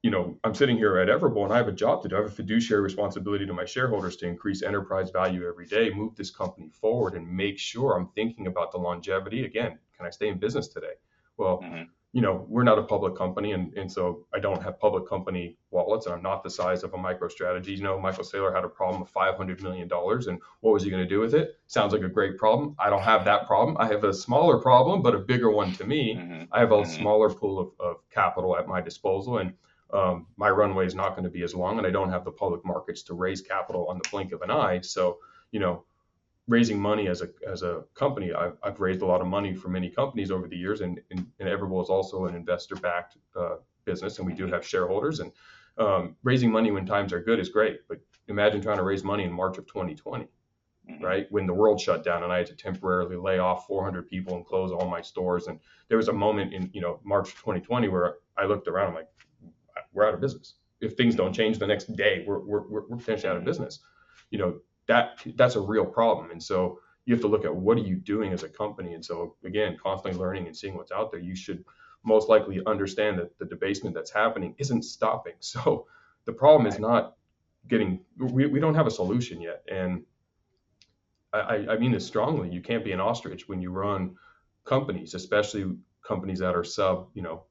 you 0.02 0.10
know, 0.10 0.38
I'm 0.44 0.54
sitting 0.54 0.76
here 0.76 0.98
at 0.98 1.08
Everbowl 1.08 1.44
and 1.44 1.52
I 1.52 1.56
have 1.56 1.68
a 1.68 1.72
job 1.72 2.02
to 2.02 2.08
do. 2.08 2.16
I 2.16 2.20
have 2.20 2.28
a 2.28 2.34
fiduciary 2.34 2.82
responsibility 2.82 3.46
to 3.46 3.52
my 3.52 3.64
shareholders 3.64 4.16
to 4.18 4.26
increase 4.26 4.62
enterprise 4.62 5.10
value 5.10 5.46
every 5.48 5.66
day, 5.66 5.90
move 5.90 6.14
this 6.14 6.30
company 6.30 6.68
forward, 6.68 7.14
and 7.14 7.28
make 7.28 7.58
sure 7.58 7.96
I'm 7.96 8.08
thinking 8.14 8.46
about 8.46 8.70
the 8.70 8.78
longevity. 8.78 9.44
Again, 9.44 9.78
can 9.96 10.06
I 10.06 10.10
stay 10.10 10.28
in 10.28 10.38
business 10.38 10.68
today? 10.68 10.94
Well, 11.36 11.60
mm-hmm 11.62 11.82
you 12.12 12.22
know, 12.22 12.46
we're 12.48 12.62
not 12.62 12.78
a 12.78 12.82
public 12.82 13.14
company, 13.14 13.52
and, 13.52 13.74
and 13.74 13.90
so 13.90 14.26
I 14.34 14.38
don't 14.38 14.62
have 14.62 14.80
public 14.80 15.08
company 15.08 15.58
wallets, 15.70 16.06
and 16.06 16.14
I'm 16.14 16.22
not 16.22 16.42
the 16.42 16.50
size 16.50 16.82
of 16.82 16.94
a 16.94 16.96
MicroStrategy. 16.96 17.76
You 17.76 17.82
know, 17.82 18.00
Michael 18.00 18.24
Saylor 18.24 18.54
had 18.54 18.64
a 18.64 18.68
problem 18.68 19.02
of 19.02 19.12
$500 19.12 19.60
million, 19.60 19.88
and 19.92 20.40
what 20.60 20.72
was 20.72 20.82
he 20.82 20.90
going 20.90 21.02
to 21.02 21.08
do 21.08 21.20
with 21.20 21.34
it? 21.34 21.58
Sounds 21.66 21.92
like 21.92 22.02
a 22.02 22.08
great 22.08 22.38
problem. 22.38 22.74
I 22.78 22.88
don't 22.88 23.02
have 23.02 23.24
that 23.26 23.46
problem. 23.46 23.76
I 23.78 23.86
have 23.88 24.04
a 24.04 24.14
smaller 24.14 24.58
problem, 24.58 25.02
but 25.02 25.14
a 25.14 25.18
bigger 25.18 25.50
one 25.50 25.72
to 25.74 25.84
me. 25.84 26.14
Mm-hmm. 26.16 26.44
I 26.52 26.60
have 26.60 26.72
a 26.72 26.76
mm-hmm. 26.76 26.90
smaller 26.90 27.28
pool 27.28 27.58
of, 27.58 27.86
of 27.86 27.96
capital 28.10 28.56
at 28.56 28.66
my 28.66 28.80
disposal, 28.80 29.38
and 29.38 29.52
um, 29.92 30.26
my 30.36 30.48
runway 30.48 30.86
is 30.86 30.94
not 30.94 31.10
going 31.10 31.24
to 31.24 31.30
be 31.30 31.42
as 31.42 31.54
long, 31.54 31.78
and 31.78 31.86
I 31.86 31.90
don't 31.90 32.10
have 32.10 32.24
the 32.24 32.32
public 32.32 32.64
markets 32.64 33.02
to 33.04 33.14
raise 33.14 33.42
capital 33.42 33.86
on 33.88 33.98
the 33.98 34.08
blink 34.10 34.32
of 34.32 34.42
an 34.42 34.50
eye. 34.50 34.80
So, 34.80 35.18
you 35.52 35.60
know, 35.60 35.84
raising 36.48 36.80
money 36.80 37.08
as 37.08 37.22
a 37.22 37.28
as 37.46 37.62
a 37.62 37.84
company. 37.94 38.32
I've, 38.32 38.56
I've 38.62 38.80
raised 38.80 39.02
a 39.02 39.06
lot 39.06 39.20
of 39.20 39.26
money 39.26 39.54
for 39.54 39.68
many 39.68 39.90
companies 39.90 40.30
over 40.30 40.46
the 40.46 40.56
years, 40.56 40.80
and, 40.80 41.00
and, 41.10 41.26
and 41.40 41.48
Everbowl 41.48 41.82
is 41.82 41.88
also 41.88 42.26
an 42.26 42.34
investor 42.34 42.76
backed 42.76 43.16
uh, 43.34 43.56
business, 43.84 44.18
and 44.18 44.26
we 44.26 44.34
do 44.34 44.46
have 44.46 44.66
shareholders. 44.66 45.20
And 45.20 45.32
um, 45.78 46.16
raising 46.22 46.50
money 46.50 46.70
when 46.70 46.86
times 46.86 47.12
are 47.12 47.20
good 47.20 47.38
is 47.38 47.48
great, 47.48 47.80
but 47.88 47.98
imagine 48.28 48.60
trying 48.60 48.78
to 48.78 48.82
raise 48.82 49.04
money 49.04 49.24
in 49.24 49.32
March 49.32 49.58
of 49.58 49.66
2020, 49.66 50.24
mm-hmm. 50.24 51.04
right 51.04 51.26
when 51.30 51.46
the 51.46 51.54
world 51.54 51.80
shut 51.80 52.04
down 52.04 52.22
and 52.22 52.32
I 52.32 52.38
had 52.38 52.46
to 52.46 52.54
temporarily 52.54 53.16
lay 53.16 53.38
off 53.38 53.66
400 53.66 54.08
people 54.08 54.36
and 54.36 54.44
close 54.44 54.72
all 54.72 54.88
my 54.88 55.02
stores. 55.02 55.48
And 55.48 55.58
there 55.88 55.98
was 55.98 56.08
a 56.08 56.12
moment 56.12 56.52
in 56.52 56.70
you 56.72 56.80
know 56.80 57.00
March 57.04 57.30
2020 57.34 57.88
where 57.88 58.16
I 58.36 58.46
looked 58.46 58.68
around, 58.68 58.88
I'm 58.88 58.94
like, 58.94 59.08
we're 59.92 60.06
out 60.06 60.14
of 60.14 60.20
business. 60.20 60.54
If 60.80 60.94
things 60.94 61.14
don't 61.14 61.32
change 61.32 61.58
the 61.58 61.66
next 61.66 61.94
day, 61.96 62.24
we're 62.26 62.40
we're, 62.40 62.68
we're 62.68 62.82
potentially 62.82 63.30
out 63.30 63.36
of 63.36 63.42
mm-hmm. 63.42 63.50
business. 63.50 63.80
You 64.30 64.38
know, 64.38 64.58
that 64.88 65.22
that's 65.36 65.56
a 65.56 65.60
real 65.60 65.84
problem. 65.84 66.30
And 66.30 66.42
so 66.42 66.80
you 67.04 67.14
have 67.14 67.22
to 67.22 67.28
look 67.28 67.44
at 67.44 67.54
what 67.54 67.78
are 67.78 67.82
you 67.82 67.96
doing 67.96 68.32
as 68.32 68.42
a 68.42 68.48
company. 68.48 68.94
And 68.94 69.04
so 69.04 69.36
again, 69.44 69.76
constantly 69.82 70.18
learning 70.18 70.46
and 70.46 70.56
seeing 70.56 70.76
what's 70.76 70.92
out 70.92 71.10
there. 71.10 71.20
You 71.20 71.36
should 71.36 71.64
most 72.04 72.28
likely 72.28 72.60
understand 72.66 73.18
that 73.18 73.38
the 73.38 73.44
debasement 73.44 73.94
that's 73.94 74.12
happening 74.12 74.54
isn't 74.58 74.82
stopping. 74.82 75.34
So 75.40 75.86
the 76.24 76.32
problem 76.32 76.66
is 76.66 76.78
not 76.78 77.16
getting 77.68 78.00
we, 78.18 78.46
we 78.46 78.60
don't 78.60 78.74
have 78.74 78.86
a 78.86 78.90
solution 78.90 79.40
yet. 79.40 79.62
And 79.70 80.02
I, 81.32 81.66
I 81.70 81.78
mean 81.78 81.92
this 81.92 82.06
strongly. 82.06 82.48
You 82.50 82.60
can't 82.60 82.84
be 82.84 82.92
an 82.92 83.00
ostrich 83.00 83.48
when 83.48 83.60
you 83.60 83.70
run 83.70 84.16
companies, 84.64 85.14
especially 85.14 85.76
companies 86.06 86.38
that 86.38 86.54
are 86.54 86.64
sub, 86.64 87.08
you 87.14 87.22
know, 87.22 87.44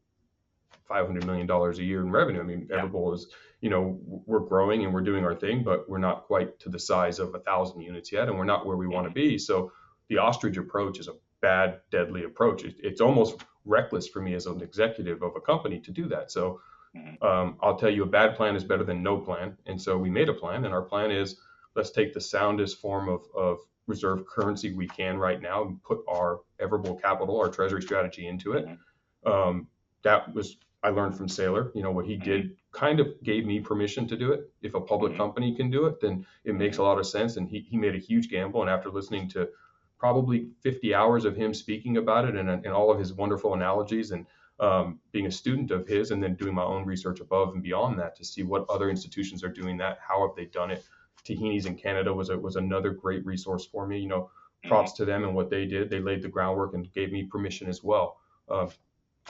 $500 0.89 1.26
million 1.26 1.50
a 1.50 1.84
year 1.84 2.02
in 2.02 2.12
revenue. 2.12 2.39
I 2.39 2.43
mean, 2.43 2.67
yeah. 2.69 2.82
Everbowl 2.82 3.13
is, 3.13 3.28
you 3.62 3.69
know, 3.69 4.00
we're 4.26 4.39
growing 4.39 4.84
and 4.84 4.93
we're 4.93 5.02
doing 5.02 5.24
our 5.24 5.36
thing, 5.36 5.63
but 5.63 5.89
we're 5.89 5.98
not 5.98 6.24
quite 6.24 6.60
to 6.60 6.69
the 6.69 6.80
size 6.80 7.19
of 7.19 7.34
a 7.36 7.39
thousand 7.39 7.82
units 7.82 8.12
yet, 8.12 8.28
and 8.28 8.38
we're 8.38 8.45
not 8.45 8.65
where 8.65 8.78
we 8.78 8.88
want 8.88 9.08
to 9.08 9.13
be. 9.13 9.38
So 9.38 9.71
the 10.10 10.17
ostrich 10.17 10.58
approach 10.58 11.00
is 11.00 11.08
a 11.08 11.13
bad, 11.41 11.80
deadly 11.91 12.24
approach. 12.24 12.63
It, 12.63 12.76
it's 12.80 13.02
almost 13.02 13.43
reckless 13.65 14.08
for 14.08 14.21
me 14.21 14.34
as 14.36 14.45
an 14.45 14.62
executive 14.62 15.21
of 15.24 15.36
a 15.36 15.41
company 15.41 15.80
to 15.82 15.91
do 15.91 16.08
that. 16.10 16.32
So 16.32 16.62
mm-hmm. 16.95 17.26
um, 17.26 17.58
I'll 17.62 17.78
tell 17.78 17.89
you, 17.89 18.04
a 18.04 18.08
bad 18.08 18.36
plan 18.36 18.56
is 18.56 18.63
better 18.63 18.84
than 18.84 19.02
no 19.02 19.17
plan. 19.17 19.58
And 19.65 19.82
so 19.82 19.98
we 19.98 20.10
made 20.10 20.30
a 20.30 20.34
plan, 20.34 20.65
and 20.65 20.74
our 20.74 20.84
plan 20.84 21.12
is 21.12 21.38
let's 21.76 21.91
take 21.91 22.13
the 22.13 22.21
soundest 22.21 22.80
form 22.80 23.10
of, 23.10 23.26
of 23.36 23.60
reserve 23.88 24.26
currency 24.26 24.74
we 24.74 24.88
can 24.88 25.17
right 25.17 25.41
now 25.41 25.63
and 25.63 25.84
put 25.84 26.00
our 26.08 26.39
Everbowl 26.60 27.02
capital, 27.02 27.39
our 27.39 27.50
treasury 27.50 27.82
strategy 27.82 28.28
into 28.28 28.54
it. 28.54 28.65
Mm-hmm. 28.65 29.32
Um, 29.32 29.67
that 30.04 30.34
was 30.34 30.58
I 30.86 30.89
learned 30.89 31.17
from 31.17 31.28
Saylor, 31.28 31.71
You 31.74 31.82
know 31.82 31.91
what 31.91 32.06
he 32.06 32.15
did 32.15 32.43
mm-hmm. 32.43 32.54
kind 32.71 33.00
of 33.00 33.08
gave 33.24 33.43
me 33.45 33.60
permission 33.60 34.08
to 34.08 34.15
do 34.15 34.32
it. 34.34 34.52
If 34.62 34.76
a 34.76 34.82
public 34.82 35.13
mm-hmm. 35.13 35.21
company 35.21 35.56
can 35.56 35.71
do 35.71 35.88
it, 35.88 36.00
then 36.00 36.26
it 36.43 36.54
makes 36.54 36.78
a 36.78 36.80
mm-hmm. 36.80 36.89
lot 36.89 37.00
of 37.00 37.08
sense. 37.08 37.38
And 37.38 37.50
he, 37.50 37.62
he 37.62 37.76
made 37.76 37.95
a 37.95 38.00
huge 38.00 38.30
gamble. 38.30 38.62
And 38.62 38.69
after 38.69 38.91
listening 38.91 39.28
to 39.30 39.50
probably 39.98 40.50
50 40.62 40.93
hours 40.93 41.26
of 41.26 41.36
him 41.36 41.56
speaking 41.56 41.98
about 41.98 42.26
it 42.26 42.36
and, 42.36 42.50
and 42.50 42.67
all 42.67 42.91
of 42.91 43.00
his 43.00 43.13
wonderful 43.13 43.56
analogies 43.56 44.12
and 44.12 44.28
um, 44.60 45.00
being 45.12 45.26
a 45.26 45.32
student 45.32 45.71
of 45.71 45.88
his 45.88 46.12
and 46.12 46.21
then 46.21 46.36
doing 46.36 46.54
my 46.54 46.63
own 46.63 46.86
research 46.86 47.19
above 47.19 47.54
and 47.56 47.63
beyond 47.63 47.98
that 47.98 48.15
to 48.17 48.24
see 48.24 48.43
what 48.43 48.69
other 48.69 48.91
institutions 48.91 49.43
are 49.43 49.50
doing 49.50 49.78
that, 49.78 49.98
how 50.08 50.21
have 50.21 50.36
they 50.36 50.45
done 50.45 50.69
it. 50.69 50.84
Tahini's 51.26 51.65
in 51.65 51.76
Canada 51.76 52.13
was 52.13 52.30
a, 52.30 52.38
was 52.38 52.58
another 52.58 52.91
great 52.91 53.26
resource 53.26 53.65
for 53.65 53.88
me. 53.88 53.98
You 53.98 54.08
know, 54.08 54.30
props 54.67 54.93
to 54.93 55.06
them 55.06 55.24
and 55.24 55.34
what 55.34 55.50
they 55.50 55.65
did. 55.65 55.89
They 55.89 56.00
laid 56.00 56.21
the 56.21 56.30
groundwork 56.30 56.76
and 56.76 56.91
gave 56.93 57.12
me 57.12 57.24
permission 57.24 57.67
as 57.67 57.84
well. 57.84 58.17
Uh, 58.48 58.67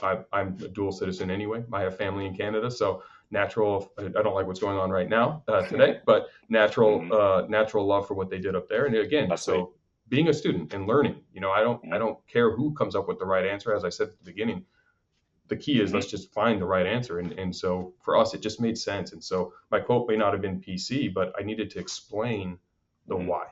I, 0.02 0.18
am 0.32 0.56
a 0.62 0.68
dual 0.68 0.92
citizen 0.92 1.30
anyway. 1.30 1.64
I 1.72 1.82
have 1.82 1.96
family 1.96 2.26
in 2.26 2.36
Canada, 2.36 2.70
so 2.70 3.02
natural. 3.30 3.92
I 3.98 4.22
don't 4.22 4.34
like 4.34 4.46
what's 4.46 4.60
going 4.60 4.76
on 4.76 4.90
right 4.90 5.08
now 5.08 5.42
uh, 5.48 5.62
today, 5.62 6.00
but 6.06 6.28
natural, 6.48 7.00
mm-hmm. 7.00 7.12
uh, 7.12 7.48
natural 7.48 7.86
love 7.86 8.06
for 8.06 8.14
what 8.14 8.30
they 8.30 8.38
did 8.38 8.54
up 8.54 8.68
there. 8.68 8.86
And 8.86 8.96
again, 8.96 9.28
That's 9.28 9.42
so 9.42 9.54
sweet. 9.54 9.68
being 10.08 10.28
a 10.28 10.34
student 10.34 10.74
and 10.74 10.86
learning. 10.86 11.20
You 11.32 11.40
know, 11.40 11.50
I 11.50 11.60
don't, 11.60 11.80
I 11.92 11.98
don't 11.98 12.18
care 12.26 12.54
who 12.54 12.74
comes 12.74 12.94
up 12.94 13.08
with 13.08 13.18
the 13.18 13.26
right 13.26 13.46
answer. 13.46 13.74
As 13.74 13.84
I 13.84 13.88
said 13.88 14.08
at 14.08 14.18
the 14.18 14.24
beginning, 14.24 14.64
the 15.48 15.56
key 15.56 15.80
is 15.80 15.88
mm-hmm. 15.88 15.96
let's 15.96 16.10
just 16.10 16.32
find 16.32 16.60
the 16.60 16.66
right 16.66 16.86
answer. 16.86 17.18
And 17.20 17.32
and 17.32 17.54
so 17.54 17.94
for 18.02 18.16
us, 18.16 18.34
it 18.34 18.42
just 18.42 18.60
made 18.60 18.76
sense. 18.76 19.12
And 19.12 19.22
so 19.22 19.52
my 19.70 19.80
quote 19.80 20.08
may 20.08 20.16
not 20.16 20.32
have 20.32 20.42
been 20.42 20.60
PC, 20.60 21.12
but 21.12 21.32
I 21.38 21.42
needed 21.42 21.70
to 21.70 21.78
explain 21.78 22.58
the 23.06 23.14
mm-hmm. 23.14 23.26
why 23.28 23.46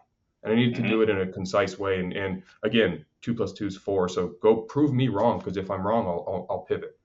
and 0.44 0.52
I 0.52 0.56
needed 0.56 0.76
to 0.76 0.82
do 0.82 1.00
mm-hmm. 1.00 1.10
it 1.10 1.10
in 1.10 1.28
a 1.28 1.32
concise 1.32 1.78
way. 1.78 1.98
And, 1.98 2.12
and 2.12 2.42
again, 2.62 3.04
two 3.22 3.34
plus 3.34 3.52
two 3.52 3.66
is 3.66 3.76
four. 3.76 4.08
So 4.08 4.34
go 4.42 4.56
prove 4.56 4.92
me 4.92 5.08
wrong 5.08 5.38
because 5.38 5.56
if 5.56 5.70
I'm 5.70 5.86
wrong, 5.86 6.06
I'll, 6.06 6.24
I'll, 6.28 6.46
I'll, 6.50 6.58
pivot. 6.60 6.98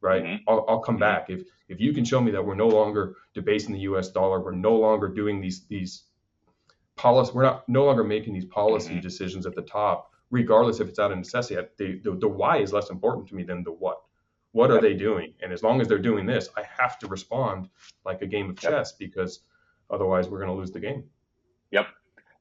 right? 0.00 0.24
Mm-hmm. 0.24 0.48
I'll, 0.48 0.64
I'll 0.66 0.80
come 0.80 0.96
mm-hmm. 0.96 1.00
back 1.00 1.30
if 1.30 1.42
if 1.68 1.80
you 1.80 1.92
can 1.92 2.04
show 2.04 2.20
me 2.20 2.30
that 2.30 2.44
we're 2.44 2.54
no 2.54 2.68
longer 2.68 3.16
debasing 3.34 3.72
the 3.74 3.80
U.S. 3.80 4.08
dollar, 4.08 4.40
we're 4.40 4.52
no 4.52 4.76
longer 4.76 5.08
doing 5.08 5.40
these 5.40 5.66
these 5.66 6.04
policy, 6.96 7.32
we're 7.34 7.42
not 7.42 7.68
no 7.68 7.84
longer 7.84 8.02
making 8.02 8.32
these 8.32 8.46
policy 8.46 8.92
mm-hmm. 8.92 9.00
decisions 9.00 9.46
at 9.46 9.54
the 9.54 9.62
top, 9.62 10.12
regardless 10.30 10.80
if 10.80 10.88
it's 10.88 10.98
out 10.98 11.12
of 11.12 11.18
necessity. 11.18 11.60
The, 11.76 12.00
the, 12.02 12.16
the 12.16 12.28
why 12.28 12.58
is 12.58 12.72
less 12.72 12.90
important 12.90 13.28
to 13.28 13.34
me 13.34 13.42
than 13.42 13.62
the 13.62 13.72
what. 13.72 14.02
What 14.52 14.70
yep. 14.70 14.78
are 14.78 14.80
they 14.80 14.94
doing? 14.94 15.34
And 15.42 15.52
as 15.52 15.62
long 15.62 15.82
as 15.82 15.88
they're 15.88 15.98
doing 15.98 16.24
this, 16.24 16.48
I 16.56 16.62
have 16.62 16.98
to 17.00 17.08
respond 17.08 17.68
like 18.06 18.22
a 18.22 18.26
game 18.26 18.48
of 18.48 18.58
chess 18.58 18.94
yep. 18.98 19.10
because 19.10 19.40
otherwise 19.90 20.28
we're 20.28 20.38
going 20.38 20.50
to 20.50 20.56
lose 20.56 20.70
the 20.70 20.80
game. 20.80 21.04
Yep. 21.72 21.88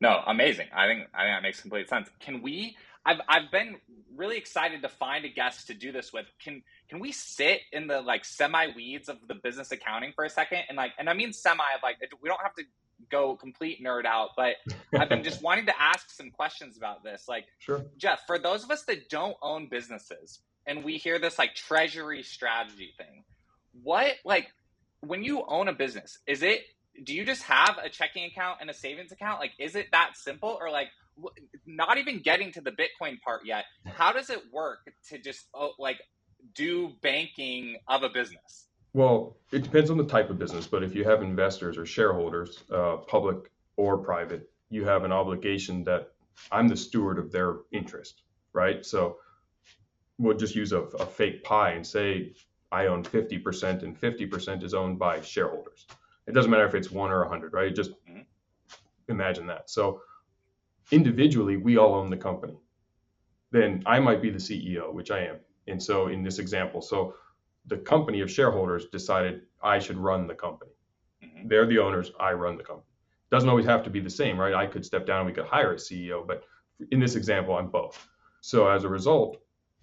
No, 0.02 0.22
amazing. 0.26 0.68
I 0.76 0.88
think 0.88 1.08
I 1.14 1.24
think 1.24 1.36
that 1.36 1.44
makes 1.44 1.62
complete 1.62 1.90
sense. 1.90 2.10
Can 2.20 2.42
we? 2.42 2.78
I've 3.06 3.22
I've 3.28 3.52
been 3.52 3.78
really 4.16 4.38
excited 4.38 4.82
to 4.82 4.90
find 4.90 5.26
a 5.26 5.30
guest 5.30 5.68
to 5.68 5.74
do 5.74 5.92
this 5.92 6.12
with. 6.12 6.26
Can 6.44 6.64
can 6.90 7.00
we 7.00 7.12
sit 7.12 7.62
in 7.72 7.88
the 7.88 8.02
like 8.02 8.26
semi 8.26 8.68
weeds 8.76 9.10
of 9.10 9.18
the 9.28 9.36
business 9.36 9.72
accounting 9.72 10.14
for 10.16 10.26
a 10.26 10.30
second? 10.30 10.60
And 10.70 10.78
like, 10.78 10.92
and 10.98 11.10
I 11.10 11.14
mean 11.14 11.34
semi. 11.34 11.64
Like, 11.82 11.98
we 12.22 12.30
don't 12.30 12.42
have 12.42 12.56
to 12.56 12.64
go 13.10 13.36
complete 13.36 13.84
nerd 13.84 14.06
out, 14.06 14.30
but 14.36 14.56
I've 15.00 15.10
been 15.10 15.24
just 15.24 15.42
wanting 15.42 15.66
to 15.68 15.82
ask 15.82 16.10
some 16.10 16.32
questions 16.32 16.78
about 16.78 17.04
this. 17.04 17.26
Like, 17.28 17.46
sure. 17.60 17.86
Jeff, 17.98 18.22
for 18.26 18.40
those 18.40 18.64
of 18.64 18.72
us 18.72 18.84
that 18.84 19.10
don't 19.10 19.38
own 19.42 19.68
businesses 19.70 20.40
and 20.66 20.84
we 20.84 20.98
hear 20.98 21.20
this 21.20 21.38
like 21.38 21.56
treasury 21.56 22.24
strategy 22.24 22.94
thing, 22.98 23.24
what 23.84 24.14
like 24.24 24.48
when 25.02 25.24
you 25.24 25.44
own 25.48 25.68
a 25.68 25.74
business, 25.74 26.18
is 26.28 26.44
it 26.44 26.62
do 27.04 27.14
you 27.14 27.26
just 27.26 27.44
have 27.44 27.78
a 27.84 27.90
checking 27.90 28.26
account 28.26 28.60
and 28.62 28.70
a 28.70 28.74
savings 28.74 29.12
account? 29.12 29.40
Like, 29.40 29.52
is 29.60 29.76
it 29.76 29.88
that 29.92 30.12
simple 30.16 30.58
or 30.60 30.70
like 30.70 30.88
not 31.66 31.98
even 31.98 32.20
getting 32.20 32.52
to 32.54 32.62
the 32.62 32.72
Bitcoin 32.72 33.22
part 33.22 33.46
yet? 33.46 33.66
How 33.86 34.12
does 34.12 34.30
it 34.30 34.42
work 34.52 34.80
to 35.10 35.18
just 35.18 35.46
oh, 35.54 35.72
like 35.80 36.00
do 36.54 36.92
banking 37.02 37.78
of 37.88 38.04
a 38.04 38.10
business? 38.10 38.68
Well, 38.94 39.36
it 39.52 39.64
depends 39.64 39.90
on 39.90 39.98
the 39.98 40.06
type 40.06 40.30
of 40.30 40.40
business, 40.40 40.68
but 40.68 40.84
if 40.84 40.96
you 40.96 41.04
have 41.04 41.22
investors 41.22 41.78
or 41.78 41.86
shareholders, 41.86 42.64
uh, 42.72 42.98
public 42.98 43.52
or 43.76 43.98
private, 43.98 44.50
you 44.70 44.86
have 44.86 45.04
an 45.04 45.12
obligation 45.12 45.84
that 45.84 46.14
I'm 46.52 46.68
the 46.68 46.78
steward 46.78 47.20
of 47.20 47.32
their 47.32 47.58
interest, 47.74 48.22
right? 48.54 48.86
So 48.86 49.18
we'll 50.18 50.38
just 50.38 50.56
use 50.56 50.72
a, 50.72 50.82
a 50.82 51.06
fake 51.06 51.44
pie 51.44 51.72
and 51.72 51.86
say 51.86 52.34
I 52.72 52.88
own 52.88 53.04
50% 53.04 53.84
and 53.84 54.00
50% 54.00 54.64
is 54.64 54.74
owned 54.74 54.98
by 54.98 55.22
shareholders. 55.22 55.86
It 56.28 56.34
doesn't 56.34 56.52
matter 56.52 56.66
if 56.66 56.76
it's 56.76 56.92
one 56.92 57.12
or 57.12 57.24
a 57.24 57.30
100, 57.30 57.54
right? 57.54 57.74
Just 57.74 57.92
mm-hmm. 57.92 58.22
imagine 59.10 59.48
that. 59.48 59.70
So 59.70 60.02
individually, 60.92 61.58
we 61.58 61.78
all 61.78 61.94
own 61.94 62.10
the 62.10 62.18
company. 62.18 62.58
Then 63.52 63.84
I 63.86 64.00
might 64.00 64.22
be 64.22 64.30
the 64.30 64.40
CEO, 64.40 64.92
which 64.92 65.12
I 65.12 65.20
am. 65.20 65.38
And 65.68 65.82
so 65.82 66.08
in 66.08 66.24
this 66.24 66.40
example, 66.40 66.82
so 66.82 67.16
the 67.68 67.78
company 67.78 68.22
of 68.22 68.30
shareholders 68.30 68.86
decided 68.88 69.42
I 69.62 69.80
should 69.80 69.98
run 69.98 70.28
the 70.28 70.36
company. 70.36 70.72
Mm-hmm. 71.24 71.48
They're 71.48 71.66
the 71.66 71.80
owners, 71.80 72.12
I 72.20 72.34
run 72.34 72.58
the 72.58 72.64
company. 72.64 72.88
Doesn't 73.32 73.50
always 73.50 73.66
have 73.66 73.84
to 73.84 73.90
be 73.90 74.00
the 74.00 74.10
same, 74.10 74.40
right? 74.40 74.54
I 74.54 74.68
could 74.68 74.86
step 74.86 75.06
down 75.06 75.20
and 75.20 75.28
we 75.28 75.34
could 75.34 75.46
hire 75.46 75.74
a 75.74 75.78
CEO, 75.78 76.26
but 76.26 76.44
in 76.92 77.00
this 77.00 77.16
example, 77.16 77.56
I'm 77.56 77.68
both. 77.68 78.08
So 78.42 78.68
as 78.68 78.84
a 78.84 78.90
result, 78.90 79.38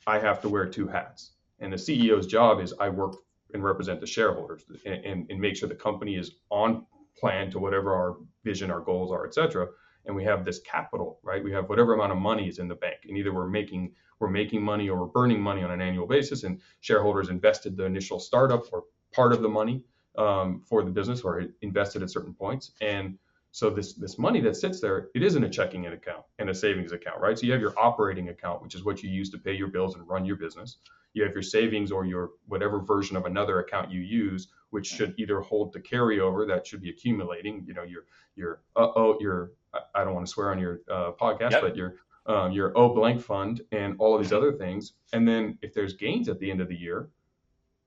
I 0.06 0.18
have 0.18 0.40
to 0.42 0.48
wear 0.48 0.66
two 0.66 0.86
hats. 0.86 1.32
And 1.58 1.72
the 1.72 1.76
CEO's 1.76 2.26
job 2.26 2.60
is 2.60 2.74
I 2.78 2.88
work 2.88 3.16
and 3.52 3.62
represent 3.62 4.00
the 4.00 4.06
shareholders 4.06 4.64
and, 4.86 5.04
and, 5.04 5.30
and 5.30 5.40
make 5.40 5.56
sure 5.56 5.68
the 5.68 5.74
company 5.74 6.16
is 6.16 6.32
on 6.50 6.86
plan 7.18 7.50
to 7.50 7.58
whatever 7.58 7.94
our 7.94 8.16
vision, 8.44 8.70
our 8.70 8.80
goals 8.80 9.12
are, 9.12 9.26
et 9.26 9.34
cetera. 9.34 9.66
And 10.06 10.16
we 10.16 10.24
have 10.24 10.44
this 10.44 10.60
capital, 10.60 11.20
right? 11.22 11.44
We 11.44 11.52
have 11.52 11.68
whatever 11.68 11.94
amount 11.94 12.12
of 12.12 12.18
money 12.18 12.48
is 12.48 12.58
in 12.58 12.68
the 12.68 12.74
bank. 12.74 13.00
And 13.08 13.16
either 13.16 13.32
we're 13.32 13.48
making 13.48 13.92
we're 14.18 14.30
making 14.30 14.62
money 14.62 14.88
or 14.88 15.00
we're 15.00 15.06
burning 15.06 15.40
money 15.40 15.62
on 15.62 15.70
an 15.70 15.80
annual 15.80 16.06
basis, 16.06 16.44
and 16.44 16.60
shareholders 16.80 17.28
invested 17.28 17.76
the 17.76 17.84
initial 17.84 18.20
startup 18.20 18.64
or 18.72 18.84
part 19.12 19.32
of 19.32 19.42
the 19.42 19.48
money 19.48 19.82
um, 20.16 20.62
for 20.68 20.82
the 20.84 20.90
business 20.90 21.22
or 21.22 21.44
invested 21.60 22.02
at 22.02 22.10
certain 22.10 22.34
points. 22.34 22.72
And 22.80 23.18
so 23.52 23.68
this 23.68 23.92
this 23.92 24.18
money 24.18 24.40
that 24.40 24.56
sits 24.56 24.80
there, 24.80 25.08
it 25.14 25.22
isn't 25.22 25.44
a 25.44 25.48
checking 25.48 25.86
account 25.86 26.24
and 26.38 26.48
a 26.48 26.54
savings 26.54 26.92
account, 26.92 27.20
right? 27.20 27.38
So 27.38 27.46
you 27.46 27.52
have 27.52 27.60
your 27.60 27.78
operating 27.78 28.30
account, 28.30 28.62
which 28.62 28.74
is 28.74 28.82
what 28.82 29.02
you 29.02 29.10
use 29.10 29.28
to 29.30 29.38
pay 29.38 29.52
your 29.52 29.68
bills 29.68 29.94
and 29.94 30.08
run 30.08 30.24
your 30.24 30.36
business. 30.36 30.78
You 31.12 31.22
have 31.24 31.34
your 31.34 31.42
savings 31.42 31.92
or 31.92 32.06
your 32.06 32.30
whatever 32.46 32.80
version 32.80 33.14
of 33.14 33.26
another 33.26 33.60
account 33.60 33.90
you 33.90 34.00
use, 34.00 34.48
which 34.70 34.86
should 34.86 35.14
either 35.18 35.40
hold 35.40 35.74
the 35.74 35.80
carryover 35.80 36.48
that 36.48 36.66
should 36.66 36.80
be 36.80 36.88
accumulating. 36.88 37.62
You 37.66 37.74
know, 37.74 37.82
your 37.82 38.04
your 38.36 38.62
uh 38.74 38.88
oh 38.96 39.18
your 39.20 39.52
I 39.94 40.02
don't 40.02 40.14
want 40.14 40.26
to 40.26 40.32
swear 40.32 40.50
on 40.50 40.58
your 40.58 40.80
uh, 40.90 41.12
podcast, 41.12 41.52
yep. 41.52 41.60
but 41.60 41.76
your 41.76 41.96
um, 42.24 42.52
your 42.52 42.76
O 42.76 42.94
blank 42.94 43.20
fund, 43.20 43.60
and 43.72 43.96
all 43.98 44.14
of 44.14 44.22
these 44.22 44.32
other 44.32 44.52
things. 44.52 44.94
And 45.12 45.28
then 45.28 45.58
if 45.60 45.74
there's 45.74 45.94
gains 45.94 46.28
at 46.28 46.38
the 46.38 46.50
end 46.50 46.60
of 46.60 46.68
the 46.68 46.76
year, 46.76 47.10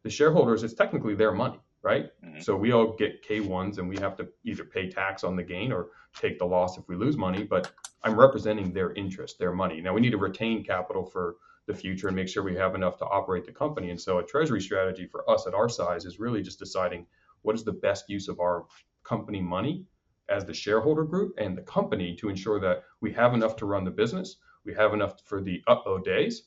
the 0.03 0.09
shareholders, 0.09 0.61
it's 0.61 0.73
technically 0.73 1.15
their 1.15 1.31
money, 1.31 1.59
right? 1.85 2.09
Mm-hmm. 2.25 2.41
So 2.41 2.55
we 2.55 2.73
all 2.73 2.95
get 2.97 3.25
K1s 3.25 3.77
and 3.77 3.87
we 3.87 3.97
have 3.99 4.17
to 4.17 4.27
either 4.43 4.65
pay 4.65 4.89
tax 4.89 5.23
on 5.23 5.35
the 5.35 5.43
gain 5.43 5.71
or 5.71 5.89
take 6.19 6.39
the 6.39 6.45
loss 6.45 6.77
if 6.77 6.87
we 6.89 6.95
lose 6.95 7.15
money. 7.15 7.43
But 7.43 7.71
I'm 8.03 8.19
representing 8.19 8.73
their 8.73 8.91
interest, 8.93 9.37
their 9.37 9.53
money. 9.53 9.79
Now 9.81 9.93
we 9.93 10.01
need 10.01 10.11
to 10.11 10.17
retain 10.17 10.63
capital 10.63 11.05
for 11.05 11.35
the 11.67 11.75
future 11.75 12.07
and 12.07 12.15
make 12.15 12.27
sure 12.27 12.43
we 12.43 12.55
have 12.55 12.75
enough 12.75 12.97
to 12.97 13.05
operate 13.05 13.45
the 13.45 13.51
company. 13.51 13.91
And 13.91 14.01
so 14.01 14.17
a 14.17 14.23
treasury 14.23 14.61
strategy 14.61 15.07
for 15.07 15.29
us 15.29 15.45
at 15.47 15.53
our 15.53 15.69
size 15.69 16.05
is 16.05 16.19
really 16.19 16.41
just 16.41 16.59
deciding 16.59 17.05
what 17.43 17.55
is 17.55 17.63
the 17.63 17.71
best 17.71 18.05
use 18.09 18.27
of 18.27 18.39
our 18.39 18.65
company 19.03 19.41
money 19.41 19.85
as 20.27 20.43
the 20.43 20.53
shareholder 20.53 21.03
group 21.03 21.33
and 21.37 21.55
the 21.55 21.61
company 21.61 22.15
to 22.15 22.29
ensure 22.29 22.59
that 22.59 22.83
we 22.99 23.13
have 23.13 23.35
enough 23.35 23.55
to 23.57 23.67
run 23.67 23.83
the 23.83 23.91
business, 23.91 24.37
we 24.65 24.73
have 24.73 24.93
enough 24.93 25.21
for 25.25 25.39
the 25.39 25.61
uh-oh 25.67 25.99
days, 25.99 26.43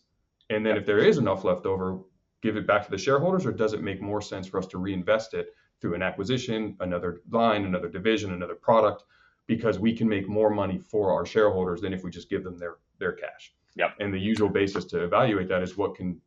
and 0.51 0.67
then 0.67 0.77
if 0.77 0.85
there 0.85 0.99
is 0.99 1.19
enough 1.19 1.45
left 1.45 1.65
over, 1.65 2.01
give 2.43 2.57
it 2.57 2.67
back 2.67 2.85
to 2.85 2.91
the 2.91 2.99
shareholders, 2.99 3.47
or 3.47 3.53
does 3.53 3.73
it 3.73 3.83
make 3.83 4.01
more 4.01 4.21
sense 4.21 4.47
for 4.47 4.59
us 4.59 4.67
to 4.67 4.79
reinvest 4.79 5.35
it 5.35 5.55
through 5.81 5.95
an 5.95 6.03
acquisition, 6.03 6.77
another 6.81 7.23
line, 7.31 7.65
another 7.65 7.89
division, 7.89 8.33
another 8.33 8.55
product, 8.55 9.05
because 9.47 9.79
we 9.79 9.93
can 9.93 10.09
make 10.09 10.29
more 10.29 10.51
money 10.51 10.79
for 10.79 11.13
our 11.13 11.25
shareholders 11.25 11.81
than 11.81 11.93
if 11.93 12.03
we 12.05 12.11
just 12.11 12.29
give 12.29 12.45
them 12.45 12.59
their 12.59 12.77
their 12.99 13.13
cash. 13.13 13.55
Yep. 13.77 13.95
And 14.01 14.13
the 14.13 14.19
usual 14.19 14.49
basis 14.49 14.85
to 14.87 15.05
evaluate 15.05 15.49
that 15.49 15.63
is 15.63 15.77
what 15.77 15.95
can 15.95 16.21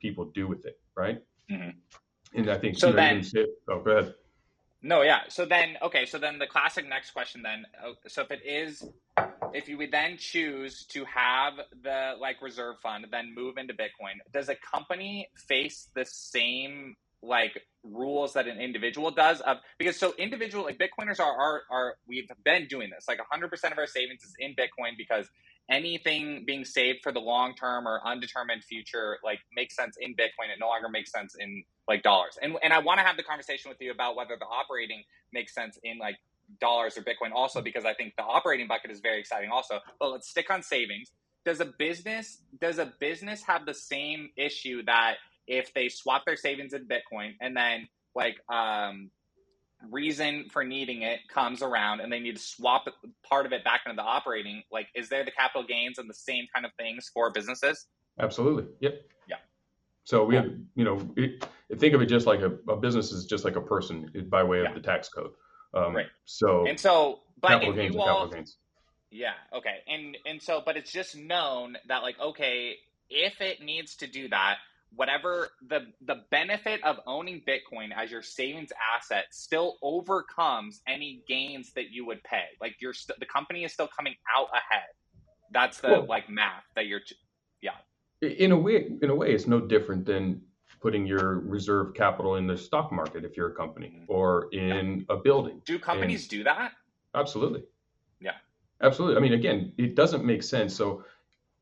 people 0.00 0.26
do 0.26 0.46
with 0.46 0.64
it, 0.64 0.78
right? 0.94 1.20
Mm-hmm. 1.50 1.70
And 2.38 2.50
I 2.50 2.58
think 2.58 2.78
so. 2.78 2.88
You 2.88 2.92
know, 2.92 2.96
then, 2.96 3.24
oh, 3.68 3.80
go 3.80 3.90
ahead. 3.90 4.14
No, 4.82 5.02
yeah. 5.02 5.20
So 5.28 5.44
then, 5.44 5.76
okay. 5.82 6.06
So 6.06 6.18
then, 6.18 6.38
the 6.38 6.46
classic 6.46 6.88
next 6.88 7.10
question 7.10 7.42
then. 7.42 7.66
Uh, 7.84 7.92
so 8.06 8.22
if 8.22 8.30
it 8.30 8.42
is, 8.44 8.88
if 9.54 9.68
you 9.68 9.78
would 9.78 9.90
then 9.90 10.16
choose 10.18 10.84
to 10.86 11.04
have 11.04 11.54
the 11.82 12.12
like 12.20 12.40
reserve 12.42 12.76
fund, 12.82 13.06
then 13.10 13.34
move 13.34 13.56
into 13.58 13.74
Bitcoin, 13.74 14.18
does 14.32 14.48
a 14.48 14.56
company 14.56 15.28
face 15.48 15.88
the 15.94 16.04
same 16.04 16.96
like 17.22 17.62
rules 17.84 18.32
that 18.32 18.48
an 18.48 18.60
individual 18.60 19.10
does? 19.10 19.40
Of 19.40 19.58
because 19.78 19.96
so 19.96 20.14
individual 20.18 20.64
like 20.64 20.78
Bitcoiners 20.78 21.20
are 21.20 21.32
are 21.32 21.62
are 21.70 21.94
we've 22.06 22.30
been 22.44 22.66
doing 22.66 22.90
this. 22.94 23.06
Like 23.08 23.18
100 23.18 23.48
percent 23.48 23.72
of 23.72 23.78
our 23.78 23.86
savings 23.86 24.22
is 24.22 24.34
in 24.38 24.54
Bitcoin 24.54 24.96
because 24.96 25.28
anything 25.70 26.44
being 26.46 26.64
saved 26.64 26.98
for 27.02 27.12
the 27.12 27.20
long 27.20 27.54
term 27.54 27.86
or 27.86 28.00
undetermined 28.04 28.64
future 28.64 29.18
like 29.24 29.38
makes 29.54 29.76
sense 29.76 29.96
in 30.00 30.12
Bitcoin. 30.12 30.50
It 30.52 30.58
no 30.60 30.68
longer 30.68 30.88
makes 30.88 31.12
sense 31.12 31.34
in 31.38 31.64
like 31.88 32.02
dollars. 32.02 32.38
And 32.42 32.56
and 32.62 32.72
I 32.72 32.80
want 32.80 32.98
to 33.00 33.06
have 33.06 33.16
the 33.16 33.22
conversation 33.22 33.68
with 33.68 33.78
you 33.80 33.92
about 33.92 34.16
whether 34.16 34.36
the 34.38 34.46
operating 34.46 35.02
makes 35.32 35.54
sense 35.54 35.78
in 35.82 35.98
like 35.98 36.16
dollars 36.60 36.96
or 36.96 37.02
Bitcoin 37.02 37.32
also 37.34 37.60
because 37.60 37.84
I 37.84 37.94
think 37.94 38.14
the 38.16 38.22
operating 38.22 38.68
bucket 38.68 38.90
is 38.90 39.00
very 39.00 39.20
exciting 39.20 39.50
also. 39.50 39.80
But 39.98 40.10
let's 40.10 40.28
stick 40.28 40.50
on 40.50 40.62
savings. 40.62 41.10
Does 41.44 41.60
a 41.60 41.66
business 41.66 42.38
does 42.60 42.78
a 42.78 42.92
business 43.00 43.42
have 43.44 43.66
the 43.66 43.74
same 43.74 44.30
issue 44.36 44.82
that 44.84 45.16
if 45.46 45.74
they 45.74 45.88
swap 45.88 46.24
their 46.24 46.36
savings 46.36 46.72
in 46.72 46.86
Bitcoin 46.86 47.32
and 47.40 47.56
then 47.56 47.88
like 48.14 48.36
um 48.48 49.10
reason 49.90 50.46
for 50.52 50.62
needing 50.62 51.02
it 51.02 51.18
comes 51.28 51.60
around 51.60 51.98
and 51.98 52.12
they 52.12 52.20
need 52.20 52.36
to 52.36 52.42
swap 52.42 52.84
part 53.28 53.46
of 53.46 53.52
it 53.52 53.64
back 53.64 53.80
into 53.84 53.96
the 53.96 54.02
operating 54.02 54.62
like 54.70 54.86
is 54.94 55.08
there 55.08 55.24
the 55.24 55.30
capital 55.32 55.64
gains 55.66 55.98
and 55.98 56.08
the 56.08 56.14
same 56.14 56.44
kind 56.54 56.64
of 56.64 56.70
things 56.78 57.10
for 57.12 57.32
businesses 57.32 57.88
absolutely 58.20 58.64
yep 58.78 59.02
yeah 59.28 59.38
so 60.04 60.24
we 60.24 60.34
have, 60.34 60.50
you 60.74 60.84
know, 60.84 61.08
it, 61.16 61.46
think 61.78 61.94
of 61.94 62.02
it 62.02 62.06
just 62.06 62.26
like 62.26 62.40
a, 62.40 62.52
a, 62.68 62.76
business 62.76 63.12
is 63.12 63.24
just 63.24 63.44
like 63.44 63.56
a 63.56 63.60
person 63.60 64.10
by 64.28 64.42
way 64.42 64.58
of 64.58 64.64
yeah. 64.64 64.74
the 64.74 64.80
tax 64.80 65.08
code. 65.08 65.30
Um, 65.74 65.94
right. 65.94 66.06
So 66.24 66.66
and 66.66 66.78
so, 66.78 67.20
but 67.40 67.48
capital 67.48 67.72
gains 67.74 67.96
all. 67.96 68.30
Yeah. 69.10 69.32
Okay. 69.52 69.78
And 69.88 70.16
and 70.26 70.40
so, 70.40 70.62
but 70.64 70.76
it's 70.76 70.92
just 70.92 71.16
known 71.16 71.76
that 71.88 72.02
like 72.02 72.18
okay, 72.20 72.76
if 73.10 73.40
it 73.40 73.62
needs 73.62 73.96
to 73.96 74.06
do 74.06 74.28
that, 74.28 74.56
whatever 74.94 75.48
the 75.68 75.86
the 76.06 76.22
benefit 76.30 76.82
of 76.84 76.98
owning 77.06 77.42
Bitcoin 77.46 77.90
as 77.96 78.10
your 78.10 78.22
savings 78.22 78.70
asset 78.96 79.26
still 79.30 79.76
overcomes 79.82 80.80
any 80.86 81.22
gains 81.28 81.72
that 81.74 81.90
you 81.90 82.06
would 82.06 82.22
pay. 82.24 82.44
Like 82.60 82.76
you're 82.80 82.94
st- 82.94 83.18
the 83.18 83.26
company 83.26 83.64
is 83.64 83.72
still 83.72 83.88
coming 83.88 84.14
out 84.36 84.48
ahead. 84.50 84.88
That's 85.52 85.80
the 85.80 85.88
well, 85.88 86.06
like 86.06 86.28
math 86.28 86.64
that 86.74 86.86
you're. 86.86 87.00
Yeah 87.60 87.72
in 88.22 88.52
a 88.52 88.56
way, 88.56 88.88
in 89.02 89.10
a 89.10 89.14
way, 89.14 89.32
it's 89.32 89.46
no 89.46 89.60
different 89.60 90.06
than 90.06 90.40
putting 90.82 91.06
your 91.06 91.38
reserve 91.40 91.94
capital 91.94 92.36
in 92.36 92.46
the 92.46 92.58
stock 92.58 92.92
market 92.92 93.24
if 93.24 93.36
you're 93.36 93.48
a 93.48 93.54
company 93.54 93.92
mm-hmm. 93.94 94.04
or 94.08 94.48
in 94.52 95.06
a 95.08 95.16
building. 95.16 95.62
Do 95.64 95.78
companies 95.78 96.22
and 96.22 96.30
do 96.30 96.44
that? 96.44 96.72
Absolutely. 97.14 97.62
Yeah. 98.20 98.32
Absolutely. 98.82 99.16
I 99.16 99.20
mean, 99.20 99.34
again, 99.34 99.72
it 99.78 99.94
doesn't 99.94 100.24
make 100.24 100.42
sense. 100.42 100.74
So 100.74 101.04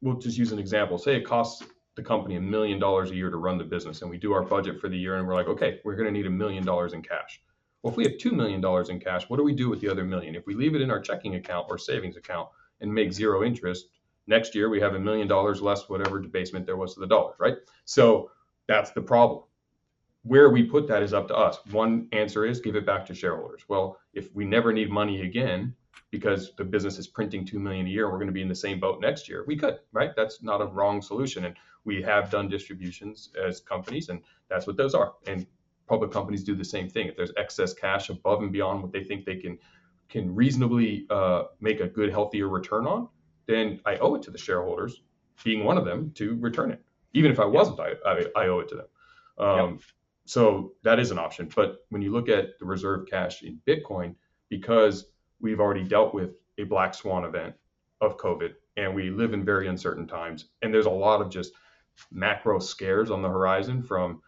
we'll 0.01 0.17
just 0.17 0.39
use 0.39 0.53
an 0.53 0.59
example. 0.59 0.97
Say 0.97 1.17
it 1.17 1.27
costs 1.27 1.63
the 1.97 2.03
company 2.03 2.37
a 2.37 2.41
million 2.41 2.79
dollars 2.79 3.11
a 3.11 3.15
year 3.15 3.31
to 3.31 3.37
run 3.37 3.59
the 3.59 3.65
business 3.65 4.01
and 4.01 4.11
we 4.11 4.17
do 4.17 4.33
our 4.33 4.43
budget 4.43 4.81
for 4.81 4.89
the 4.89 4.97
year 4.97 5.17
and 5.17 5.29
we're 5.29 5.35
like, 5.35 5.49
okay, 5.49 5.81
we're 5.85 5.97
going 5.97 6.07
to 6.07 6.13
need 6.13 6.27
a 6.27 6.31
million 6.31 6.65
dollars 6.65 6.95
in 6.95 7.03
cash. 7.03 7.43
Well, 7.83 7.91
if 7.91 7.97
we 7.97 8.05
have 8.05 8.15
$2 8.15 8.33
million 8.33 8.65
in 8.91 9.01
cash, 9.01 9.29
what 9.29 9.37
do 9.37 9.43
we 9.43 9.55
do 9.55 9.69
with 9.69 9.81
the 9.81 9.89
other 9.89 10.05
million? 10.05 10.35
If 10.35 10.47
we 10.47 10.55
leave 10.55 10.75
it 10.75 10.81
in 10.81 10.91
our 10.91 11.01
checking 11.01 11.35
account 11.35 11.67
or 11.69 11.79
savings 11.79 12.17
account 12.17 12.49
and 12.81 12.93
make 12.93 13.13
zero 13.13 13.43
interest, 13.43 13.89
next 14.27 14.55
year 14.55 14.71
we 14.71 14.81
have 14.81 14.95
a 14.95 14.99
million 14.99 15.29
dollars 15.29 15.61
less 15.61 15.89
whatever 15.89 16.21
debasement 16.21 16.65
there 16.65 16.77
was 16.77 16.95
to 16.95 17.01
the 17.01 17.07
dollar, 17.07 17.35
right? 17.39 17.57
So 17.85 18.31
that's 18.71 18.93
the 18.93 19.03
problem. 19.03 19.43
Where 20.23 20.51
we 20.51 20.63
put 20.63 20.87
that 20.89 21.03
is 21.03 21.13
up 21.13 21.27
to 21.29 21.37
us. 21.37 21.59
One 21.73 22.07
answer 22.13 22.45
is 22.45 22.61
give 22.61 22.77
it 22.77 22.87
back 22.87 23.05
to 23.07 23.15
shareholders. 23.15 23.65
Well, 23.69 23.99
if 24.15 24.33
we 24.33 24.45
never 24.45 24.73
need 24.73 24.91
money 24.91 25.23
again 25.23 25.75
because 26.11 26.53
the 26.57 26.65
business 26.65 26.97
is 26.99 27.09
printing 27.09 27.45
2 27.45 27.59
million 27.59 27.87
a 27.87 27.89
year 27.91 28.09
we're 28.09 28.19
going 28.19 28.29
to 28.29 28.33
be 28.33 28.43
in 28.43 28.49
the 28.49 28.55
same 28.55 28.79
boat 28.79 29.01
next 29.01 29.29
year, 29.29 29.45
we 29.47 29.57
could, 29.57 29.79
right? 29.93 30.11
That's 30.17 30.41
not 30.43 30.61
a 30.61 30.67
wrong 30.67 31.03
solution. 31.03 31.47
And 31.47 31.57
we 31.85 32.01
have 32.03 32.31
done 32.31 32.49
distributions 32.49 33.31
as 33.43 33.61
companies, 33.61 34.09
and 34.09 34.21
that's 34.49 34.67
what 34.67 34.77
those 34.77 34.95
are. 34.95 35.15
And 35.27 35.47
public 35.89 36.13
companies 36.13 36.45
do 36.45 36.55
the 36.55 36.65
same 36.65 36.89
thing. 36.89 37.09
If 37.09 37.17
there's 37.17 37.33
excess 37.37 37.75
cash 37.75 38.09
above 38.09 38.43
and 38.43 38.53
beyond 38.53 38.83
what 38.83 38.93
they 38.93 39.03
think 39.03 39.25
they 39.25 39.37
can 39.37 39.59
can 40.09 40.35
reasonably 40.35 41.07
uh, 41.11 41.45
make 41.61 41.81
a 41.81 41.87
good, 41.87 42.11
healthier 42.11 42.49
return 42.49 42.87
on, 42.87 43.09
then 43.47 43.81
I 43.87 43.97
owe 43.99 44.17
it 44.17 44.23
to 44.23 44.31
the 44.33 44.39
shareholders, 44.39 45.03
being 45.45 45.65
one 45.65 45.79
of 45.79 45.85
them, 45.85 46.11
to 46.17 46.37
return 46.37 46.73
it. 46.73 46.83
Even 47.13 47.31
if 47.31 47.41
I 47.41 47.45
wasn't, 47.45 47.81
I, 47.81 47.93
I, 48.07 48.25
I 48.37 48.49
owe 48.49 48.61
it 48.61 48.69
to 48.69 48.77
them. 48.77 48.87
Um. 49.39 49.79
So 50.27 50.75
that 50.85 51.01
is 51.01 51.11
an 51.11 51.19
option. 51.19 51.51
But 51.55 51.79
when 51.89 52.03
you 52.03 52.13
look 52.13 52.29
at 52.29 52.59
the 52.61 52.65
reserve 52.65 53.09
cash 53.11 53.43
in 53.43 53.61
Bitcoin, 53.67 54.15
because 54.49 55.07
we've 55.41 55.59
already 55.59 55.83
dealt 55.83 56.15
with 56.15 56.37
a 56.59 56.65
black 56.65 56.95
swan 56.95 57.25
event 57.25 57.55
of 58.01 58.17
COVID 58.17 58.53
and 58.77 58.95
we 58.95 59.11
live 59.11 59.35
in 59.35 59.45
very 59.45 59.67
uncertain 59.67 60.07
times, 60.07 60.51
and 60.63 60.73
there's 60.73 60.87
a 60.87 60.91
lot 60.91 61.21
of 61.21 61.31
just 61.31 61.53
macro 62.13 62.61
scares 62.61 63.11
on 63.11 63.23
the 63.23 63.29
horizon 63.29 63.83
from 63.83 64.23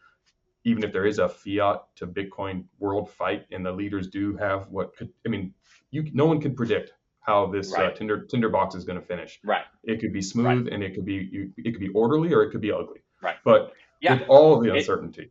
even 0.65 0.83
if 0.85 0.93
there 0.93 1.07
is 1.07 1.19
a 1.19 1.29
fiat 1.29 1.83
to 1.97 2.07
Bitcoin 2.07 2.65
world 2.79 3.11
fight 3.11 3.47
and 3.51 3.65
the 3.65 3.73
leaders 3.73 4.09
do 4.09 4.37
have 4.37 4.69
what 4.69 4.97
could, 4.97 5.11
I 5.27 5.29
mean, 5.29 5.55
you 5.91 6.09
no 6.13 6.27
one 6.27 6.41
can 6.41 6.55
predict 6.55 6.93
how 7.23 7.47
this 7.47 7.73
uh, 7.73 7.77
right. 7.77 8.03
uh, 8.03 8.19
Tinder 8.29 8.49
box 8.49 8.75
is 8.75 8.85
going 8.85 9.01
to 9.01 9.07
finish. 9.07 9.41
Right. 9.45 9.65
It 9.85 10.01
could 10.01 10.13
be 10.13 10.21
smooth 10.21 10.47
right. 10.47 10.73
and 10.73 10.83
it 10.83 10.95
could 10.95 11.05
be 11.05 11.29
you, 11.31 11.53
it 11.57 11.71
could 11.73 11.81
be 11.81 11.89
orderly 11.91 12.33
or 12.33 12.43
it 12.43 12.51
could 12.51 12.61
be 12.61 12.73
ugly. 12.73 13.01
Right. 13.23 13.37
But 13.45 13.73
yeah. 14.01 14.19
with 14.19 14.29
all 14.29 14.57
of 14.57 14.65
the 14.65 14.75
uncertainty. 14.75 15.31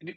It, 0.00 0.16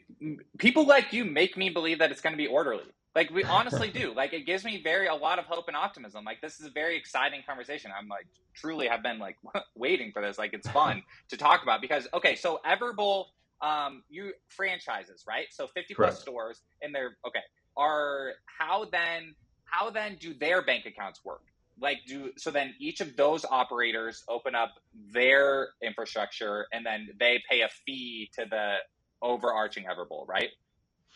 people 0.58 0.86
like 0.86 1.12
you 1.12 1.24
make 1.24 1.56
me 1.56 1.70
believe 1.70 2.00
that 2.00 2.10
it's 2.10 2.20
going 2.20 2.32
to 2.32 2.38
be 2.38 2.46
orderly. 2.46 2.84
Like 3.14 3.30
we 3.30 3.44
honestly 3.44 3.90
do. 3.94 4.12
Like 4.14 4.32
it 4.32 4.46
gives 4.46 4.64
me 4.64 4.82
very 4.82 5.06
a 5.06 5.14
lot 5.14 5.38
of 5.38 5.44
hope 5.44 5.68
and 5.68 5.76
optimism. 5.76 6.24
Like 6.24 6.40
this 6.40 6.58
is 6.58 6.66
a 6.66 6.70
very 6.70 6.96
exciting 6.96 7.42
conversation. 7.46 7.92
I'm 7.96 8.08
like 8.08 8.26
truly 8.54 8.88
have 8.88 9.02
been 9.02 9.18
like 9.18 9.36
waiting 9.76 10.10
for 10.12 10.20
this. 10.20 10.38
Like 10.38 10.52
it's 10.52 10.68
fun 10.68 11.02
to 11.28 11.36
talk 11.36 11.62
about 11.62 11.80
because 11.80 12.08
okay, 12.12 12.34
so 12.34 12.60
Everbowl, 12.66 13.26
um, 13.62 14.02
you 14.08 14.32
franchises 14.48 15.24
right? 15.28 15.46
So 15.50 15.68
50 15.68 15.94
plus 15.94 16.20
stores 16.20 16.62
and 16.82 16.92
they're 16.92 17.16
okay. 17.26 17.40
Are 17.76 18.32
how 18.58 18.86
then 18.90 19.34
how 19.64 19.90
then 19.90 20.16
do 20.20 20.34
their 20.34 20.62
bank 20.62 20.86
accounts 20.86 21.24
work? 21.24 21.42
Like 21.80 21.98
do 22.06 22.30
so 22.36 22.50
then 22.50 22.74
each 22.78 23.00
of 23.00 23.16
those 23.16 23.44
operators 23.44 24.22
open 24.28 24.54
up 24.54 24.74
their 25.12 25.70
infrastructure 25.82 26.66
and 26.72 26.86
then 26.86 27.08
they 27.18 27.42
pay 27.50 27.62
a 27.62 27.68
fee 27.84 28.30
to 28.38 28.46
the 28.48 28.76
overarching 29.22 29.84
Everbowl, 29.84 30.28
right? 30.28 30.50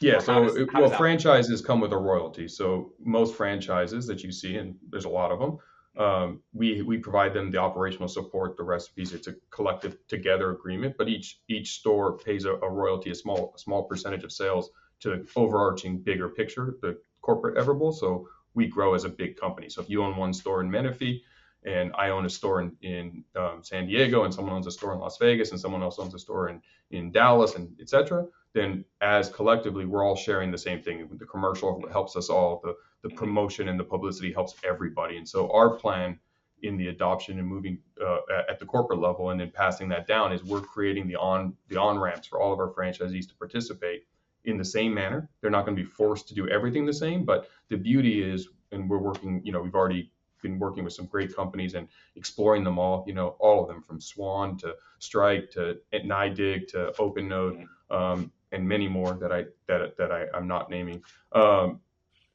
Yeah, 0.00 0.18
so 0.18 0.44
does, 0.44 0.66
well, 0.74 0.90
franchises 0.90 1.60
come 1.60 1.80
with 1.80 1.92
a 1.92 1.96
royalty. 1.96 2.46
So 2.48 2.92
most 3.04 3.34
franchises 3.34 4.06
that 4.06 4.22
you 4.22 4.30
see, 4.30 4.56
and 4.56 4.76
there's 4.90 5.04
a 5.04 5.08
lot 5.08 5.32
of 5.32 5.40
them, 5.40 5.58
um, 5.98 6.40
we 6.52 6.82
we 6.82 6.98
provide 6.98 7.34
them 7.34 7.50
the 7.50 7.58
operational 7.58 8.08
support, 8.08 8.56
the 8.56 8.62
recipes. 8.62 9.12
It's 9.12 9.26
a 9.26 9.34
collective 9.50 9.96
together 10.06 10.50
agreement, 10.52 10.94
but 10.96 11.08
each 11.08 11.40
each 11.48 11.72
store 11.72 12.16
pays 12.16 12.44
a, 12.44 12.52
a 12.54 12.70
royalty, 12.70 13.10
a 13.10 13.14
small 13.14 13.52
a 13.56 13.58
small 13.58 13.84
percentage 13.84 14.22
of 14.22 14.30
sales 14.30 14.70
to 15.00 15.10
the 15.10 15.28
overarching 15.34 15.98
bigger 15.98 16.28
picture, 16.28 16.76
the 16.82 16.98
corporate 17.20 17.56
Everbowl. 17.56 17.92
So 17.92 18.28
we 18.58 18.66
grow 18.76 18.90
as 18.98 19.04
a 19.04 19.12
big 19.22 19.32
company. 19.44 19.68
So 19.70 19.78
if 19.82 19.88
you 19.92 19.98
own 20.06 20.14
one 20.24 20.34
store 20.42 20.58
in 20.64 20.68
Menifee, 20.76 21.16
and 21.64 21.86
I 22.04 22.06
own 22.10 22.24
a 22.30 22.30
store 22.38 22.58
in, 22.62 22.68
in 22.92 23.04
um, 23.42 23.58
San 23.70 23.86
Diego, 23.88 24.18
and 24.24 24.32
someone 24.36 24.54
owns 24.56 24.66
a 24.66 24.76
store 24.78 24.92
in 24.94 25.00
Las 25.04 25.16
Vegas, 25.18 25.50
and 25.52 25.60
someone 25.60 25.82
else 25.86 25.98
owns 26.02 26.14
a 26.14 26.18
store 26.26 26.44
in, 26.50 26.56
in 26.90 27.12
Dallas, 27.18 27.56
and 27.56 27.64
et 27.82 27.88
cetera, 27.88 28.26
then 28.54 28.84
as 29.00 29.24
collectively, 29.38 29.84
we're 29.84 30.04
all 30.06 30.16
sharing 30.16 30.50
the 30.50 30.64
same 30.68 30.80
thing. 30.82 30.96
The 31.24 31.30
commercial 31.34 31.70
helps 31.96 32.16
us 32.20 32.28
all, 32.34 32.50
the, 32.64 32.74
the 33.04 33.14
promotion 33.20 33.68
and 33.68 33.78
the 33.78 33.88
publicity 33.94 34.32
helps 34.32 34.54
everybody. 34.72 35.16
And 35.18 35.28
so 35.28 35.38
our 35.58 35.70
plan 35.82 36.18
in 36.62 36.76
the 36.76 36.88
adoption 36.88 37.38
and 37.38 37.46
moving 37.46 37.78
uh, 38.04 38.18
at 38.52 38.58
the 38.58 38.66
corporate 38.74 39.00
level 39.08 39.30
and 39.30 39.38
then 39.40 39.50
passing 39.62 39.88
that 39.88 40.04
down 40.14 40.32
is 40.32 40.42
we're 40.42 40.60
creating 40.74 41.06
the 41.06 41.16
on 41.32 41.54
the 41.70 41.76
on 41.86 41.98
ramps 42.04 42.26
for 42.26 42.40
all 42.40 42.52
of 42.52 42.58
our 42.58 42.72
franchisees 42.76 43.28
to 43.28 43.34
participate 43.44 44.00
in 44.44 44.56
the 44.56 44.64
same 44.64 44.94
manner. 44.94 45.28
They're 45.40 45.50
not 45.50 45.64
going 45.64 45.76
to 45.76 45.82
be 45.82 45.88
forced 45.88 46.28
to 46.28 46.34
do 46.34 46.48
everything 46.48 46.86
the 46.86 46.92
same, 46.92 47.24
but 47.24 47.48
the 47.68 47.76
beauty 47.76 48.22
is, 48.22 48.48
and 48.72 48.88
we're 48.88 48.98
working, 48.98 49.40
you 49.44 49.52
know, 49.52 49.60
we've 49.60 49.74
already 49.74 50.10
been 50.42 50.58
working 50.58 50.84
with 50.84 50.92
some 50.92 51.06
great 51.06 51.34
companies 51.34 51.74
and 51.74 51.88
exploring 52.16 52.64
them 52.64 52.78
all, 52.78 53.04
you 53.06 53.14
know, 53.14 53.36
all 53.40 53.62
of 53.62 53.68
them 53.68 53.82
from 53.82 54.00
Swan 54.00 54.56
to 54.58 54.74
Strike 54.98 55.50
to 55.52 55.78
NYDIG 55.92 56.68
to 56.68 56.92
OpenNode 56.98 57.64
um, 57.90 58.30
and 58.52 58.66
many 58.66 58.88
more 58.88 59.14
that 59.14 59.32
I 59.32 59.44
that 59.66 59.96
that 59.96 60.12
I, 60.12 60.26
I'm 60.34 60.46
not 60.46 60.70
naming. 60.70 61.02
Um, 61.32 61.80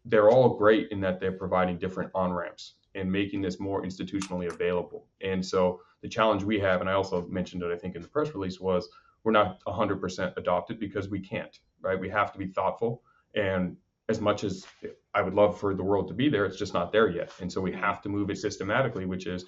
they're 0.06 0.30
all 0.30 0.58
great 0.58 0.90
in 0.92 1.00
that 1.02 1.20
they're 1.20 1.32
providing 1.32 1.78
different 1.78 2.12
on 2.14 2.34
ramps 2.34 2.74
and 2.96 3.12
making 3.12 3.42
this 3.42 3.60
more 3.60 3.84
institutionally 3.84 4.52
available. 4.52 5.08
And 5.22 5.44
so 5.44 5.82
the 6.02 6.10
challenge 6.10 6.44
we 6.44 6.60
have, 6.60 6.82
and 6.82 6.90
I 6.90 6.94
also 6.94 7.26
mentioned 7.28 7.64
it, 7.64 7.72
I 7.72 7.78
think 7.78 7.96
in 7.96 8.02
the 8.02 8.08
press 8.08 8.34
release, 8.36 8.60
was 8.60 8.90
we're 9.24 9.32
not 9.32 9.64
100% 9.66 10.38
adopted 10.38 10.80
because 10.80 11.10
we 11.10 11.20
can't, 11.20 11.60
right? 11.82 12.00
We 12.00 12.10
have 12.10 12.32
to 12.34 12.40
be 12.40 12.48
thoughtful 12.48 13.04
and 13.36 13.78
as 14.10 14.20
much 14.20 14.44
as 14.44 14.66
I 15.14 15.22
would 15.22 15.34
love 15.34 15.60
for 15.60 15.74
the 15.74 15.84
world 15.84 16.08
to 16.10 16.14
be 16.14 16.30
there, 16.30 16.46
it's 16.46 16.58
just 16.58 16.74
not 16.74 16.92
there 16.92 17.10
yet. 17.10 17.32
And 17.40 17.52
so 17.52 17.62
we 17.62 17.72
have 17.72 18.02
to 18.02 18.10
move 18.10 18.30
it 18.30 18.38
systematically, 18.38 19.06
which 19.06 19.28
is 19.28 19.46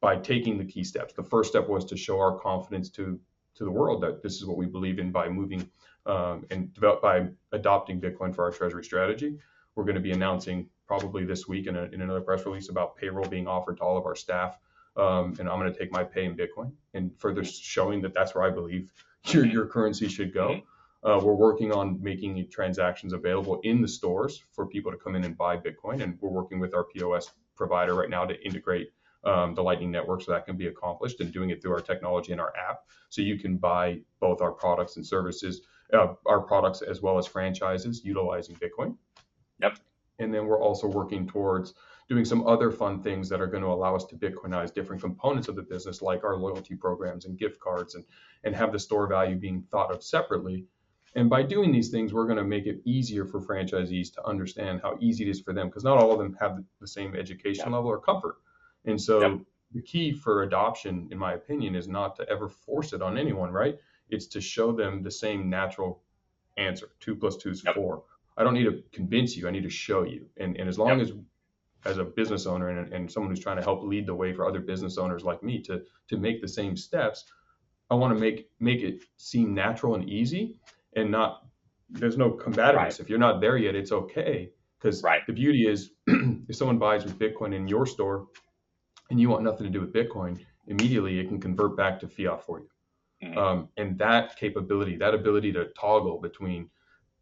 by 0.00 0.16
taking 0.16 0.58
the 0.58 0.64
key 0.64 0.84
steps. 0.84 1.12
The 1.12 1.22
first 1.22 1.50
step 1.50 1.68
was 1.68 1.84
to 1.86 1.96
show 1.96 2.18
our 2.18 2.38
confidence 2.38 2.88
to 2.90 3.20
to 3.56 3.64
the 3.64 3.70
world 3.70 4.00
that 4.04 4.22
this 4.22 4.34
is 4.34 4.46
what 4.46 4.56
we 4.56 4.66
believe 4.66 5.00
in 5.00 5.10
by 5.10 5.28
moving 5.28 5.68
um, 6.06 6.46
and 6.50 6.72
develop, 6.74 7.02
by 7.02 7.26
adopting 7.50 8.00
Bitcoin 8.00 8.32
for 8.32 8.44
our 8.44 8.52
treasury 8.52 8.84
strategy. 8.84 9.36
We're 9.74 9.82
going 9.82 9.96
to 9.96 10.00
be 10.00 10.12
announcing 10.12 10.68
probably 10.86 11.24
this 11.24 11.48
week 11.48 11.66
in, 11.66 11.74
a, 11.74 11.82
in 11.84 12.00
another 12.00 12.20
press 12.20 12.46
release 12.46 12.68
about 12.68 12.94
payroll 12.94 13.28
being 13.28 13.48
offered 13.48 13.78
to 13.78 13.82
all 13.82 13.98
of 13.98 14.06
our 14.06 14.14
staff. 14.14 14.56
Um, 14.96 15.34
and 15.40 15.48
I'm 15.48 15.58
going 15.58 15.72
to 15.72 15.76
take 15.76 15.90
my 15.90 16.04
pay 16.04 16.24
in 16.24 16.36
Bitcoin 16.36 16.70
and 16.94 17.10
further 17.18 17.42
showing 17.44 18.00
that 18.02 18.14
that's 18.14 18.32
where 18.32 18.44
I 18.44 18.50
believe 18.50 18.92
your, 19.32 19.46
your 19.46 19.66
currency 19.66 20.08
should 20.08 20.32
go. 20.32 20.60
Uh, 21.04 21.20
we're 21.22 21.34
working 21.34 21.72
on 21.72 22.02
making 22.02 22.48
transactions 22.50 23.12
available 23.12 23.60
in 23.62 23.80
the 23.80 23.88
stores 23.88 24.42
for 24.52 24.66
people 24.66 24.90
to 24.90 24.98
come 24.98 25.14
in 25.14 25.24
and 25.24 25.36
buy 25.36 25.56
Bitcoin, 25.56 26.02
and 26.02 26.18
we're 26.20 26.28
working 26.28 26.58
with 26.58 26.74
our 26.74 26.84
POS 26.84 27.30
provider 27.54 27.94
right 27.94 28.10
now 28.10 28.24
to 28.24 28.40
integrate 28.44 28.88
um, 29.24 29.54
the 29.54 29.62
Lightning 29.62 29.90
Network 29.90 30.22
so 30.22 30.32
that 30.32 30.44
can 30.44 30.56
be 30.56 30.66
accomplished, 30.66 31.20
and 31.20 31.32
doing 31.32 31.50
it 31.50 31.62
through 31.62 31.72
our 31.72 31.80
technology 31.80 32.32
and 32.32 32.40
our 32.40 32.52
app, 32.56 32.80
so 33.08 33.22
you 33.22 33.38
can 33.38 33.56
buy 33.56 34.00
both 34.20 34.40
our 34.40 34.52
products 34.52 34.96
and 34.96 35.06
services, 35.06 35.62
uh, 35.92 36.14
our 36.26 36.40
products 36.40 36.82
as 36.82 37.00
well 37.00 37.18
as 37.18 37.26
franchises 37.26 38.02
utilizing 38.04 38.56
Bitcoin. 38.56 38.96
Yep. 39.60 39.78
And 40.18 40.34
then 40.34 40.46
we're 40.46 40.60
also 40.60 40.88
working 40.88 41.28
towards 41.28 41.74
doing 42.08 42.24
some 42.24 42.46
other 42.46 42.70
fun 42.70 43.02
things 43.02 43.28
that 43.28 43.40
are 43.40 43.46
going 43.46 43.62
to 43.62 43.68
allow 43.68 43.94
us 43.94 44.04
to 44.06 44.16
Bitcoinize 44.16 44.72
different 44.72 45.02
components 45.02 45.48
of 45.48 45.56
the 45.56 45.62
business, 45.62 46.00
like 46.00 46.24
our 46.24 46.36
loyalty 46.36 46.74
programs 46.74 47.26
and 47.26 47.38
gift 47.38 47.60
cards, 47.60 47.94
and 47.94 48.04
and 48.44 48.54
have 48.54 48.72
the 48.72 48.78
store 48.78 49.06
value 49.06 49.36
being 49.36 49.62
thought 49.70 49.92
of 49.92 50.02
separately 50.02 50.66
and 51.14 51.30
by 51.30 51.42
doing 51.42 51.72
these 51.72 51.88
things, 51.90 52.12
we're 52.12 52.26
going 52.26 52.38
to 52.38 52.44
make 52.44 52.66
it 52.66 52.80
easier 52.84 53.24
for 53.24 53.40
franchisees 53.40 54.12
to 54.14 54.26
understand 54.26 54.80
how 54.82 54.96
easy 55.00 55.26
it 55.26 55.30
is 55.30 55.40
for 55.40 55.52
them 55.52 55.68
because 55.68 55.84
not 55.84 55.98
all 55.98 56.12
of 56.12 56.18
them 56.18 56.36
have 56.40 56.62
the 56.80 56.86
same 56.86 57.16
education 57.16 57.72
level 57.72 57.90
or 57.90 57.98
comfort. 57.98 58.36
And 58.84 59.00
so 59.00 59.20
yep. 59.20 59.40
the 59.74 59.82
key 59.82 60.12
for 60.12 60.42
adoption, 60.42 61.08
in 61.10 61.18
my 61.18 61.34
opinion, 61.34 61.74
is 61.74 61.88
not 61.88 62.16
to 62.16 62.28
ever 62.28 62.48
force 62.48 62.92
it 62.92 63.02
on 63.02 63.16
anyone, 63.16 63.50
right? 63.50 63.78
It's 64.10 64.26
to 64.28 64.40
show 64.40 64.72
them 64.72 65.02
the 65.02 65.10
same 65.10 65.48
natural 65.48 66.02
answer. 66.56 66.90
Two 67.00 67.16
plus 67.16 67.36
two 67.36 67.50
is 67.50 67.64
yep. 67.64 67.74
four. 67.74 68.04
I 68.36 68.44
don't 68.44 68.54
need 68.54 68.64
to 68.64 68.82
convince 68.92 69.36
you. 69.36 69.48
I 69.48 69.50
need 69.50 69.64
to 69.64 69.70
show 69.70 70.04
you. 70.04 70.26
And, 70.36 70.56
and 70.56 70.68
as 70.68 70.78
long 70.78 71.00
as 71.00 71.12
as 71.84 71.98
a 71.98 72.04
business 72.04 72.46
owner 72.46 72.68
and, 72.68 72.92
and 72.92 73.10
someone 73.10 73.30
who's 73.30 73.40
trying 73.40 73.56
to 73.56 73.62
help 73.62 73.82
lead 73.82 74.06
the 74.06 74.14
way 74.14 74.32
for 74.32 74.46
other 74.46 74.60
business 74.60 74.98
owners 74.98 75.24
like 75.24 75.42
me 75.42 75.60
to 75.62 75.82
to 76.08 76.16
make 76.16 76.40
the 76.40 76.48
same 76.48 76.76
steps, 76.76 77.24
I 77.90 77.94
want 77.94 78.14
to 78.14 78.20
make 78.20 78.50
make 78.60 78.82
it 78.82 79.04
seem 79.16 79.54
natural 79.54 79.94
and 79.94 80.08
easy 80.08 80.56
and 80.96 81.10
not 81.10 81.44
there's 81.90 82.18
no 82.18 82.30
combativeness. 82.30 82.76
Right. 82.76 83.00
If 83.00 83.08
you're 83.08 83.18
not 83.18 83.40
there 83.40 83.56
yet, 83.56 83.74
it's 83.74 83.92
okay. 83.92 84.50
Because 84.78 85.02
right. 85.02 85.22
the 85.26 85.32
beauty 85.32 85.66
is 85.66 85.90
if 86.06 86.54
someone 86.54 86.78
buys 86.78 87.04
with 87.04 87.18
Bitcoin 87.18 87.54
in 87.54 87.66
your 87.66 87.86
store 87.86 88.28
and 89.10 89.20
you 89.20 89.28
want 89.28 89.42
nothing 89.42 89.64
to 89.64 89.70
do 89.70 89.80
with 89.80 89.92
Bitcoin, 89.92 90.38
immediately 90.66 91.18
it 91.18 91.28
can 91.28 91.40
convert 91.40 91.76
back 91.76 91.98
to 92.00 92.08
fiat 92.08 92.44
for 92.44 92.60
you. 92.60 92.68
Mm-hmm. 93.24 93.38
Um, 93.38 93.68
and 93.76 93.98
that 93.98 94.36
capability, 94.36 94.96
that 94.96 95.14
ability 95.14 95.52
to 95.52 95.66
toggle 95.78 96.20
between 96.20 96.68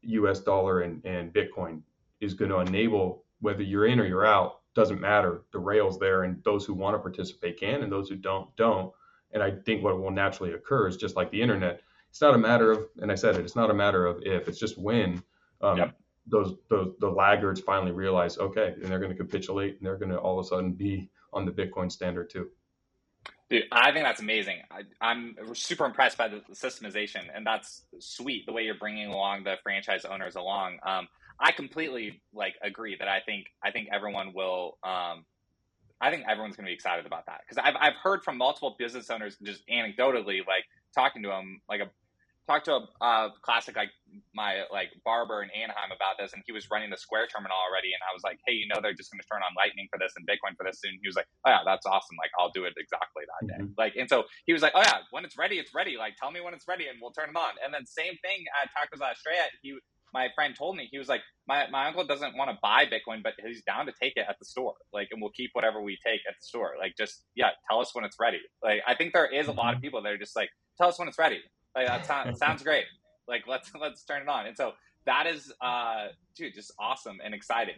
US 0.02 0.40
dollar 0.40 0.80
and, 0.80 1.02
and 1.04 1.32
Bitcoin 1.32 1.80
is 2.20 2.34
going 2.34 2.50
to 2.50 2.58
enable 2.58 3.24
whether 3.40 3.62
you're 3.62 3.86
in 3.86 4.00
or 4.00 4.06
you're 4.06 4.26
out, 4.26 4.60
doesn't 4.74 5.00
matter. 5.00 5.42
The 5.52 5.58
rails 5.58 5.98
there, 5.98 6.24
and 6.24 6.42
those 6.44 6.64
who 6.64 6.74
want 6.74 6.94
to 6.94 6.98
participate 6.98 7.58
can, 7.58 7.82
and 7.82 7.90
those 7.90 8.08
who 8.08 8.16
don't, 8.16 8.54
don't. 8.56 8.92
And 9.32 9.42
I 9.42 9.50
think 9.50 9.82
what 9.82 10.00
will 10.00 10.10
naturally 10.10 10.52
occur 10.52 10.88
is 10.88 10.96
just 10.96 11.16
like 11.16 11.30
the 11.30 11.40
internet. 11.40 11.80
It's 12.10 12.20
not 12.20 12.34
a 12.34 12.38
matter 12.38 12.72
of, 12.72 12.86
and 12.98 13.10
I 13.10 13.14
said 13.14 13.36
it, 13.36 13.44
it's 13.44 13.56
not 13.56 13.70
a 13.70 13.74
matter 13.74 14.06
of 14.06 14.22
if, 14.22 14.48
it's 14.48 14.58
just 14.58 14.78
when. 14.78 15.22
Um, 15.60 15.78
yep. 15.78 15.98
Those, 16.28 16.54
those 16.68 16.92
the 16.98 17.08
laggards 17.08 17.60
finally 17.60 17.92
realize 17.92 18.36
okay 18.38 18.74
and 18.82 18.86
they're 18.86 18.98
going 18.98 19.12
to 19.12 19.16
capitulate 19.16 19.76
and 19.78 19.86
they're 19.86 19.96
going 19.96 20.10
to 20.10 20.18
all 20.18 20.40
of 20.40 20.44
a 20.44 20.48
sudden 20.48 20.72
be 20.72 21.08
on 21.32 21.44
the 21.44 21.52
bitcoin 21.52 21.90
standard 21.90 22.28
too 22.28 22.50
Dude, 23.48 23.64
I 23.70 23.92
think 23.92 24.04
that's 24.04 24.20
amazing. 24.20 24.62
I, 25.00 25.12
am 25.12 25.36
super 25.54 25.84
impressed 25.84 26.18
by 26.18 26.26
the 26.26 26.42
systemization, 26.52 27.26
and 27.32 27.46
that's 27.46 27.82
sweet 28.00 28.44
the 28.44 28.52
way 28.52 28.64
you're 28.64 28.74
bringing 28.74 29.06
along 29.06 29.44
the 29.44 29.54
franchise 29.62 30.04
owners 30.04 30.34
along. 30.34 30.78
Um, 30.84 31.06
I 31.38 31.52
completely 31.52 32.22
like 32.32 32.54
agree 32.62 32.96
that 32.98 33.08
I 33.08 33.20
think 33.20 33.46
I 33.64 33.70
think 33.70 33.88
everyone 33.92 34.32
will. 34.34 34.78
Um, 34.82 35.24
I 36.00 36.10
think 36.10 36.24
everyone's 36.28 36.56
going 36.56 36.66
to 36.66 36.70
be 36.70 36.74
excited 36.74 37.06
about 37.06 37.26
that 37.26 37.40
because 37.46 37.62
I've 37.62 37.76
I've 37.80 37.96
heard 38.02 38.22
from 38.24 38.36
multiple 38.36 38.76
business 38.78 39.10
owners 39.10 39.36
just 39.42 39.62
anecdotally, 39.68 40.40
like 40.46 40.64
talking 40.94 41.22
to 41.22 41.28
them, 41.28 41.60
like 41.68 41.80
a 41.80 41.90
talked 42.46 42.66
to 42.66 42.78
a 42.78 42.82
uh, 43.02 43.28
classic 43.42 43.76
like 43.76 43.90
my 44.34 44.62
like 44.72 44.90
barber 45.04 45.42
in 45.42 45.50
Anaheim 45.50 45.90
about 45.90 46.14
this, 46.18 46.32
and 46.32 46.42
he 46.46 46.52
was 46.52 46.70
running 46.70 46.90
the 46.90 46.96
Square 46.96 47.26
terminal 47.34 47.56
already, 47.58 47.90
and 47.90 48.00
I 48.06 48.14
was 48.14 48.22
like, 48.22 48.38
hey, 48.46 48.54
you 48.54 48.68
know, 48.70 48.78
they're 48.80 48.94
just 48.94 49.10
going 49.10 49.20
to 49.20 49.26
turn 49.26 49.42
on 49.42 49.52
Lightning 49.58 49.90
for 49.90 49.98
this 49.98 50.14
and 50.16 50.24
Bitcoin 50.24 50.54
for 50.56 50.64
this 50.64 50.80
soon. 50.80 50.96
He 51.02 51.08
was 51.08 51.16
like, 51.18 51.26
oh 51.44 51.50
yeah, 51.50 51.66
that's 51.66 51.84
awesome. 51.84 52.16
Like 52.16 52.30
I'll 52.38 52.54
do 52.54 52.64
it 52.64 52.74
exactly 52.78 53.26
that 53.26 53.42
day. 53.50 53.60
Mm-hmm. 53.60 53.76
Like, 53.76 53.98
and 53.98 54.08
so 54.08 54.24
he 54.46 54.54
was 54.54 54.62
like, 54.62 54.72
oh 54.78 54.82
yeah, 54.82 55.04
when 55.10 55.26
it's 55.26 55.36
ready, 55.36 55.58
it's 55.58 55.74
ready. 55.74 55.98
Like 55.98 56.16
tell 56.16 56.30
me 56.30 56.40
when 56.40 56.54
it's 56.54 56.66
ready, 56.70 56.86
and 56.86 56.98
we'll 57.02 57.12
turn 57.12 57.28
it 57.28 57.36
on. 57.36 57.58
And 57.60 57.74
then 57.74 57.84
same 57.84 58.14
thing 58.22 58.46
at 58.54 58.70
Tacos 58.70 59.02
Estrella. 59.02 59.50
He 59.60 59.74
my 60.16 60.28
friend 60.34 60.54
told 60.56 60.76
me 60.76 60.88
he 60.90 60.98
was 60.98 61.08
like, 61.08 61.20
my, 61.46 61.66
my 61.70 61.88
uncle 61.88 62.06
doesn't 62.06 62.36
want 62.38 62.50
to 62.50 62.56
buy 62.62 62.86
Bitcoin, 62.86 63.22
but 63.22 63.34
he's 63.44 63.62
down 63.64 63.84
to 63.84 63.92
take 64.00 64.14
it 64.16 64.24
at 64.26 64.36
the 64.38 64.46
store. 64.46 64.74
Like, 64.92 65.08
and 65.12 65.20
we'll 65.20 65.36
keep 65.36 65.50
whatever 65.52 65.82
we 65.82 65.98
take 66.04 66.20
at 66.26 66.34
the 66.40 66.46
store. 66.46 66.72
Like, 66.78 66.94
just 66.96 67.24
yeah, 67.34 67.50
tell 67.68 67.80
us 67.80 67.94
when 67.94 68.04
it's 68.04 68.16
ready. 68.18 68.40
Like, 68.64 68.80
I 68.88 68.94
think 68.94 69.12
there 69.12 69.26
is 69.26 69.48
a 69.48 69.52
lot 69.52 69.74
of 69.74 69.74
mm-hmm. 69.74 69.82
people 69.82 70.02
that 70.02 70.12
are 70.12 70.18
just 70.18 70.34
like, 70.34 70.48
tell 70.78 70.88
us 70.88 70.98
when 70.98 71.06
it's 71.06 71.18
ready. 71.18 71.40
Like 71.76 71.86
that 71.86 72.06
sounds 72.06 72.38
sounds 72.44 72.62
great. 72.62 72.86
Like 73.28 73.44
let's 73.46 73.70
let's 73.78 74.02
turn 74.04 74.22
it 74.22 74.28
on. 74.28 74.46
And 74.46 74.56
so 74.56 74.72
that 75.04 75.26
is 75.26 75.52
uh 75.60 76.06
dude, 76.34 76.54
just 76.54 76.72
awesome 76.80 77.18
and 77.24 77.34
exciting. 77.34 77.76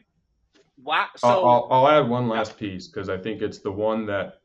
Wow. 0.83 1.07
So 1.17 1.29
I'll, 1.29 1.69
I'll 1.71 1.89
add 1.89 2.09
one 2.09 2.29
last 2.29 2.57
piece 2.57 2.87
because 2.87 3.09
I 3.09 3.19
think 3.19 3.43
it's 3.43 3.59
the 3.59 3.73
one 3.73 4.07
that 4.07 4.41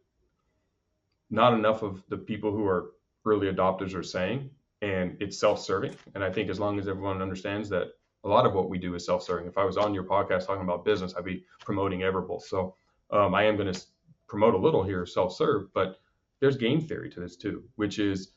not 1.29 1.53
enough 1.53 1.83
of 1.83 2.03
the 2.09 2.17
people 2.17 2.51
who 2.51 2.65
are 2.65 2.91
early 3.25 3.51
adopters 3.51 3.95
are 3.95 4.03
saying, 4.03 4.49
and 4.83 5.15
it's 5.21 5.39
self-serving. 5.39 5.95
And 6.13 6.23
I 6.23 6.29
think 6.29 6.49
as 6.49 6.59
long 6.59 6.77
as 6.77 6.89
everyone 6.89 7.21
understands 7.21 7.69
that 7.69 7.93
a 8.25 8.27
lot 8.27 8.45
of 8.45 8.53
what 8.53 8.69
we 8.69 8.77
do 8.77 8.95
is 8.95 9.05
self-serving. 9.05 9.47
If 9.47 9.57
I 9.57 9.63
was 9.63 9.77
on 9.77 9.93
your 9.93 10.03
podcast 10.03 10.45
talking 10.45 10.63
about 10.63 10.83
business, 10.83 11.13
I'd 11.17 11.23
be 11.23 11.45
promoting 11.61 12.01
Everbowl. 12.01 12.41
So 12.41 12.75
um, 13.09 13.33
I 13.33 13.43
am 13.43 13.55
going 13.55 13.71
to 13.71 13.81
promote 14.27 14.55
a 14.55 14.57
little 14.57 14.83
here 14.83 15.05
self-serve, 15.05 15.73
but 15.73 16.01
there's 16.41 16.57
game 16.57 16.81
theory 16.81 17.09
to 17.11 17.21
this 17.21 17.37
too, 17.37 17.63
which 17.75 17.97
is 17.97 18.33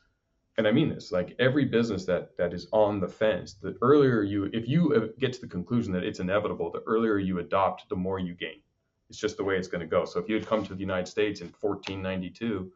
and 0.59 0.67
I 0.67 0.73
mean 0.73 0.89
this, 0.89 1.13
like 1.13 1.35
every 1.39 1.67
business 1.67 2.07
that 2.07 2.35
that 2.39 2.55
is 2.55 2.67
on 2.73 2.99
the 2.99 3.09
fence, 3.09 3.55
the 3.55 3.77
earlier 3.83 4.23
you, 4.23 4.49
if 4.55 4.67
you 4.67 4.95
uh, 4.95 5.13
get 5.19 5.35
to 5.35 5.41
the 5.43 5.47
conclusion 5.47 5.93
that 5.93 6.03
it's 6.03 6.19
inevitable, 6.19 6.71
the 6.71 6.83
earlier 6.87 7.19
you 7.19 7.41
adopt, 7.41 7.87
the 7.91 7.97
more 7.97 8.19
you 8.19 8.33
gain. 8.33 8.63
It's 9.11 9.19
just 9.19 9.37
the 9.37 9.45
way 9.45 9.59
it's 9.59 9.69
going 9.69 9.83
to 9.83 9.87
go. 9.87 10.07
So 10.07 10.19
if 10.19 10.31
you 10.31 10.35
had 10.35 10.47
come 10.47 10.65
to 10.65 10.75
the 10.75 10.81
United 10.81 11.09
States 11.09 11.43
in 11.43 11.49
1492 11.49 12.73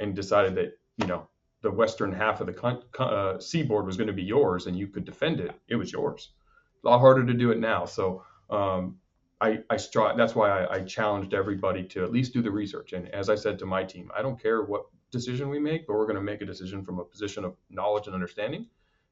and 0.00 0.16
decided 0.16 0.56
that 0.56 0.78
you 0.96 1.06
know 1.06 1.28
the 1.62 1.70
western 1.70 2.12
half 2.12 2.40
of 2.40 2.46
the 2.48 3.02
uh, 3.02 3.38
seaboard 3.38 3.86
was 3.86 3.96
going 3.96 4.08
to 4.08 4.12
be 4.12 4.22
yours 4.22 4.66
and 4.66 4.76
you 4.76 4.88
could 4.88 5.04
defend 5.04 5.40
it, 5.40 5.52
it 5.68 5.76
was 5.76 5.92
yours. 5.92 6.32
a 6.84 6.88
lot 6.88 6.98
harder 6.98 7.24
to 7.24 7.32
do 7.32 7.50
it 7.50 7.58
now. 7.58 7.84
So 7.84 8.24
um, 8.50 8.98
I, 9.40 9.60
I. 9.70 9.78
That's 10.16 10.34
why 10.34 10.50
I, 10.50 10.74
I 10.76 10.80
challenged 10.80 11.34
everybody 11.34 11.82
to 11.84 12.04
at 12.04 12.12
least 12.12 12.32
do 12.32 12.42
the 12.42 12.50
research. 12.50 12.92
And 12.92 13.08
as 13.08 13.28
I 13.28 13.34
said 13.34 13.58
to 13.60 13.66
my 13.66 13.82
team, 13.82 14.10
I 14.16 14.22
don't 14.22 14.40
care 14.40 14.62
what 14.62 14.82
decision 15.10 15.48
we 15.48 15.58
make, 15.58 15.86
but 15.86 15.94
we're 15.94 16.06
going 16.06 16.16
to 16.16 16.22
make 16.22 16.42
a 16.42 16.46
decision 16.46 16.82
from 16.84 16.98
a 16.98 17.04
position 17.04 17.44
of 17.44 17.56
knowledge 17.70 18.06
and 18.06 18.14
understanding 18.14 18.66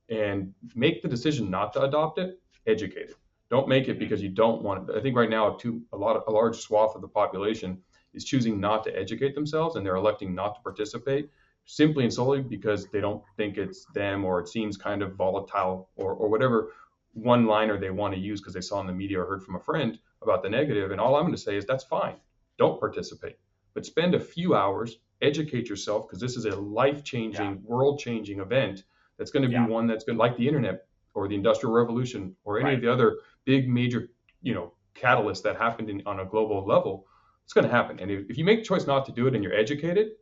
and 0.08 0.52
make 0.74 1.02
the 1.02 1.08
decision 1.08 1.50
not 1.50 1.72
to 1.72 1.82
adopt 1.82 2.18
it, 2.18 2.40
educate 2.66 3.10
it. 3.10 3.16
Don't 3.48 3.68
make 3.68 3.88
it 3.88 3.98
because 3.98 4.22
you 4.22 4.28
don't 4.28 4.62
want 4.62 4.88
it. 4.88 4.96
I 4.96 5.00
think 5.00 5.16
right 5.16 5.30
now, 5.30 5.50
too, 5.50 5.82
a 5.92 5.96
lot 5.96 6.16
of 6.16 6.22
a 6.28 6.30
large 6.30 6.56
swath 6.56 6.94
of 6.94 7.00
the 7.00 7.08
population 7.08 7.78
is 8.14 8.24
choosing 8.24 8.60
not 8.60 8.84
to 8.84 8.96
educate 8.96 9.34
themselves 9.34 9.76
and 9.76 9.84
they're 9.84 9.96
electing 9.96 10.34
not 10.34 10.54
to 10.56 10.60
participate 10.62 11.30
simply 11.66 12.04
and 12.04 12.12
solely 12.12 12.42
because 12.42 12.88
they 12.88 13.00
don't 13.00 13.22
think 13.36 13.56
it's 13.56 13.84
them 13.94 14.24
or 14.24 14.40
it 14.40 14.48
seems 14.48 14.76
kind 14.76 15.02
of 15.02 15.14
volatile 15.14 15.88
or, 15.96 16.12
or 16.12 16.28
whatever 16.28 16.72
one 17.12 17.46
liner 17.46 17.78
they 17.78 17.90
want 17.90 18.14
to 18.14 18.20
use 18.20 18.40
because 18.40 18.54
they 18.54 18.60
saw 18.60 18.80
in 18.80 18.86
the 18.86 18.92
media 18.92 19.20
or 19.20 19.26
heard 19.26 19.42
from 19.42 19.56
a 19.56 19.60
friend 19.60 19.98
about 20.22 20.42
the 20.42 20.48
negative. 20.48 20.90
And 20.90 21.00
all 21.00 21.16
I'm 21.16 21.22
going 21.22 21.34
to 21.34 21.40
say 21.40 21.56
is 21.56 21.66
that's 21.66 21.84
fine. 21.84 22.16
Don't 22.58 22.78
participate, 22.78 23.38
but 23.74 23.86
spend 23.86 24.14
a 24.14 24.20
few 24.20 24.54
hours 24.54 24.98
educate 25.22 25.68
yourself 25.68 26.06
because 26.06 26.20
this 26.20 26.36
is 26.36 26.46
a 26.46 26.56
life 26.56 27.04
changing, 27.04 27.50
yeah. 27.50 27.56
world 27.64 27.98
changing 27.98 28.40
event 28.40 28.84
that's 29.18 29.30
going 29.30 29.42
to 29.42 29.48
be 29.48 29.54
yeah. 29.54 29.66
one 29.66 29.86
that's 29.86 30.04
going 30.04 30.18
like 30.18 30.36
the 30.36 30.46
internet 30.46 30.86
or 31.14 31.28
the 31.28 31.34
industrial 31.34 31.74
revolution 31.74 32.34
or 32.44 32.58
any 32.58 32.64
right. 32.64 32.74
of 32.74 32.80
the 32.80 32.92
other 32.92 33.18
big 33.44 33.68
major, 33.68 34.08
you 34.42 34.54
know, 34.54 34.72
catalysts 34.94 35.42
that 35.42 35.56
happened 35.56 35.90
in, 35.90 36.02
on 36.06 36.20
a 36.20 36.24
global 36.24 36.66
level. 36.66 37.06
It's 37.44 37.52
going 37.52 37.66
to 37.66 37.70
happen. 37.70 37.98
And 38.00 38.10
if, 38.10 38.30
if, 38.30 38.38
you 38.38 38.44
make 38.44 38.60
a 38.60 38.62
choice 38.62 38.86
not 38.86 39.04
to 39.06 39.12
do 39.12 39.26
it 39.26 39.34
and 39.34 39.42
you're 39.42 39.54
educated, 39.54 40.12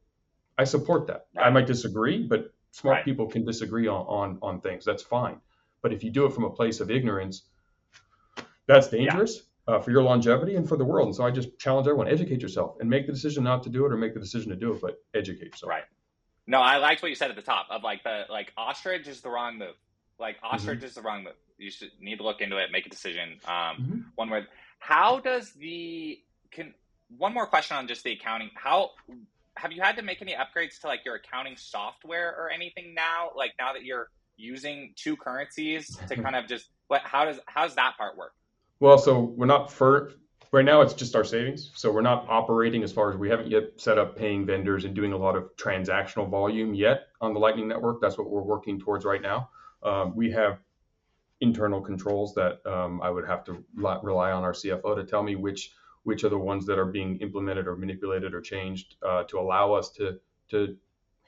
I 0.59 0.65
support 0.65 1.07
that. 1.07 1.27
Right. 1.37 1.47
I 1.47 1.51
might 1.51 1.67
disagree, 1.67 2.27
but 2.27 2.53
smart 2.73 2.97
right. 2.97 3.05
people 3.05 3.27
can 3.27 3.45
disagree 3.45 3.87
on, 3.87 4.05
on, 4.07 4.39
on 4.43 4.61
things. 4.61 4.85
That's 4.85 5.03
fine. 5.03 5.41
But 5.83 5.93
if 5.93 6.03
you 6.03 6.11
do 6.11 6.27
it 6.27 6.33
from 6.33 6.45
a 6.45 6.51
place 6.51 6.81
of 6.81 6.91
ignorance, 6.91 7.45
that's 8.67 8.89
dangerous 8.89 9.43
uh, 9.69 9.79
for 9.79 9.91
your 9.91 10.03
longevity 10.03 10.57
and 10.57 10.69
for 10.69 10.77
the 10.77 10.85
world. 10.85 11.07
And 11.07 11.15
so 11.15 11.25
I 11.25 11.31
just 11.31 11.59
challenge 11.59 11.87
everyone: 11.87 12.09
educate 12.09 12.43
yourself 12.43 12.77
and 12.81 12.91
make 12.91 13.07
the 13.07 13.13
decision 13.13 13.45
not 13.45 13.63
to 13.63 13.71
do 13.71 13.87
it, 13.87 13.93
or 13.93 13.97
make 13.97 14.15
the 14.15 14.21
decision 14.21 14.51
to 14.51 14.57
do 14.57 14.73
it, 14.73 14.81
but 14.81 15.01
educate 15.15 15.47
yourself. 15.47 15.71
Right. 15.71 15.85
No, 16.47 16.61
I 16.61 16.79
liked 16.79 17.03
what 17.03 17.09
you 17.09 17.15
said 17.15 17.31
at 17.31 17.37
the 17.37 17.43
top 17.43 17.67
of 17.71 17.83
like 17.83 18.03
the 18.03 18.25
like 18.29 18.53
ostrich 18.57 19.07
is 19.07 19.21
the 19.21 19.31
wrong 19.31 19.59
move. 19.59 19.75
Like 20.19 20.37
ostrich 20.43 20.79
mm-hmm. 20.79 20.87
is 20.87 20.95
the 20.95 21.03
wrong 21.03 21.25
move. 21.25 21.35
You 21.59 21.71
should 21.71 21.91
need 22.01 22.17
to 22.17 22.25
look 22.25 22.41
into 22.41 22.57
it, 22.57 22.73
make 22.73 22.87
a 22.87 22.91
decision. 22.91 23.39
Um, 23.45 23.55
mm-hmm. 23.55 24.01
One 24.17 24.31
word. 24.31 24.47
How 24.79 25.21
does 25.21 25.53
the 25.53 26.21
can 26.51 26.75
one 27.17 27.35
more 27.35 27.47
question 27.47 27.77
on 27.77 27.87
just 27.87 28.03
the 28.03 28.13
accounting? 28.13 28.51
How 28.55 28.91
have 29.59 29.73
you 29.73 29.83
had 29.83 29.97
to 29.97 30.03
make 30.03 30.23
any 30.23 30.35
upgrades 30.35 30.81
to 30.81 30.87
like 30.87 31.05
your 31.05 31.17
accounting 31.17 31.57
software 31.57 32.35
or 32.39 32.51
anything 32.51 32.95
now? 32.95 33.31
Like 33.37 33.53
now 33.59 33.73
that 33.73 33.85
you're 33.85 34.09
using 34.37 34.93
two 34.97 35.17
currencies 35.17 35.99
to 36.09 36.17
kind 36.23 36.37
of 36.37 36.47
just 36.47 36.71
what? 36.87 37.03
How 37.03 37.25
does 37.25 37.41
how's 37.47 37.75
that 37.75 37.97
part 37.97 38.17
work? 38.17 38.33
Well, 38.81 38.99
so 38.99 39.21
we're 39.21 39.47
not 39.47 39.73
for 39.73 40.13
right 40.53 40.65
now. 40.65 40.81
It's 40.81 40.95
just 40.95 41.17
our 41.17 41.25
savings. 41.25 41.73
So 41.75 41.91
we're 41.91 42.03
not 42.03 42.27
operating 42.29 42.85
as 42.85 42.93
far 42.93 43.11
as 43.11 43.17
we 43.17 43.29
haven't 43.29 43.51
yet 43.51 43.65
set 43.77 43.99
up 43.99 44.17
paying 44.17 44.47
vendors 44.47 44.85
and 44.85 44.95
doing 44.95 45.13
a 45.13 45.17
lot 45.17 45.37
of 45.37 45.55
transactional 45.57 46.31
volume 46.31 46.75
yet 46.75 47.09
on 47.21 47.35
the 47.35 47.41
Lightning 47.41 47.67
Network. 47.67 48.01
That's 48.01 48.17
what 48.17 48.31
we're 48.31 48.43
working 48.43 48.79
towards 48.79 49.05
right 49.05 49.21
now. 49.21 49.51
Um, 49.83 50.15
we 50.15 50.31
have 50.31 50.61
internal 51.41 51.81
controls 51.81 52.35
that 52.35 52.65
um, 52.67 53.01
I 53.03 53.11
would 53.11 53.27
have 53.27 53.45
to 53.45 53.65
rely 53.75 54.33
on 54.33 54.45
our 54.45 54.53
CFO 54.53 54.97
to 54.97 55.05
tell 55.05 55.23
me 55.23 55.37
which 55.37 55.73
which 56.09 56.25
are 56.25 56.31
the 56.31 56.39
ones 56.39 56.65
that 56.65 56.79
are 56.79 56.87
being 56.87 57.19
implemented 57.19 57.69
or 57.69 57.77
manipulated 57.77 58.33
or 58.33 58.41
changed 58.41 58.97
uh, 59.07 59.25
to 59.25 59.39
allow 59.39 59.75
us 59.75 59.91
to 59.91 60.19
to 60.49 60.75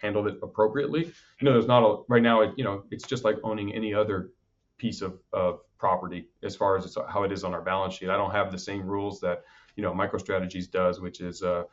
handle 0.00 0.26
it 0.26 0.38
appropriately. 0.42 1.04
You 1.04 1.44
know, 1.44 1.52
there's 1.52 1.66
not 1.66 1.82
a 1.84 2.02
right 2.08 2.22
now. 2.22 2.40
It, 2.40 2.52
you 2.56 2.64
know, 2.64 2.84
it's 2.90 3.06
just 3.06 3.22
like 3.22 3.36
owning 3.44 3.74
any 3.74 3.92
other 3.92 4.30
piece 4.78 5.02
of, 5.02 5.18
of 5.34 5.60
property 5.76 6.28
as 6.42 6.56
far 6.56 6.78
as 6.78 6.96
how 7.10 7.24
it 7.24 7.30
is 7.30 7.44
on 7.44 7.52
our 7.52 7.60
balance 7.60 7.92
sheet. 7.92 8.08
I 8.08 8.16
don't 8.16 8.30
have 8.30 8.50
the 8.50 8.58
same 8.58 8.86
rules 8.86 9.20
that 9.20 9.44
you 9.76 9.82
know 9.82 9.92
MicroStrategies 9.92 10.70
does, 10.70 10.98
which 10.98 11.20
is 11.20 11.42
uh, 11.42 11.64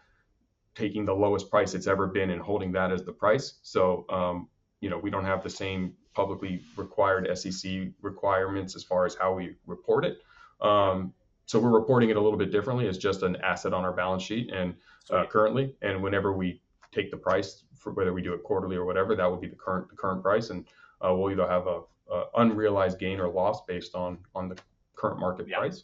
taking 0.75 1.05
the 1.05 1.13
lowest 1.13 1.49
price 1.49 1.73
it's 1.75 1.87
ever 1.87 2.07
been 2.07 2.31
and 2.31 2.41
holding 2.41 2.73
that 2.73 2.91
as 2.91 3.05
the 3.05 3.13
price. 3.13 3.59
So 3.61 4.05
um, 4.09 4.49
you 4.81 4.89
know 4.89 4.97
we 4.97 5.09
don't 5.09 5.23
have 5.23 5.43
the 5.43 5.49
same 5.49 5.93
publicly 6.13 6.59
required 6.75 7.25
SEC 7.37 7.87
requirements 8.01 8.75
as 8.75 8.83
far 8.83 9.05
as 9.05 9.15
how 9.15 9.33
we 9.33 9.55
report 9.65 10.03
it. 10.03 10.17
Um, 10.59 11.13
so 11.47 11.59
we're 11.59 11.71
reporting 11.71 12.09
it 12.09 12.17
a 12.17 12.21
little 12.21 12.37
bit 12.37 12.51
differently 12.51 12.87
as 12.89 12.97
just 12.97 13.23
an 13.23 13.37
asset 13.37 13.73
on 13.73 13.85
our 13.85 13.93
balance 13.93 14.21
sheet 14.21 14.51
and 14.53 14.75
uh, 15.09 15.25
currently. 15.25 15.73
And 15.81 16.03
whenever 16.03 16.33
we 16.33 16.61
take 16.91 17.09
the 17.09 17.17
price 17.17 17.63
for 17.73 17.93
whether 17.93 18.13
we 18.13 18.21
do 18.21 18.33
it 18.33 18.43
quarterly 18.43 18.75
or 18.75 18.85
whatever, 18.85 19.15
that 19.15 19.31
would 19.31 19.39
be 19.39 19.47
the 19.47 19.55
current 19.55 19.89
the 19.89 19.95
current 19.95 20.21
price, 20.21 20.49
and 20.49 20.65
uh, 21.01 21.15
we'll 21.15 21.31
either 21.31 21.47
have 21.47 21.65
a 21.67 21.81
uh, 22.11 22.25
unrealized 22.35 22.99
gain 22.99 23.19
or 23.19 23.29
loss 23.29 23.63
based 23.65 23.95
on 23.95 24.17
on 24.35 24.49
the 24.49 24.57
current 24.95 25.19
market 25.19 25.47
yeah. 25.47 25.59
price. 25.59 25.83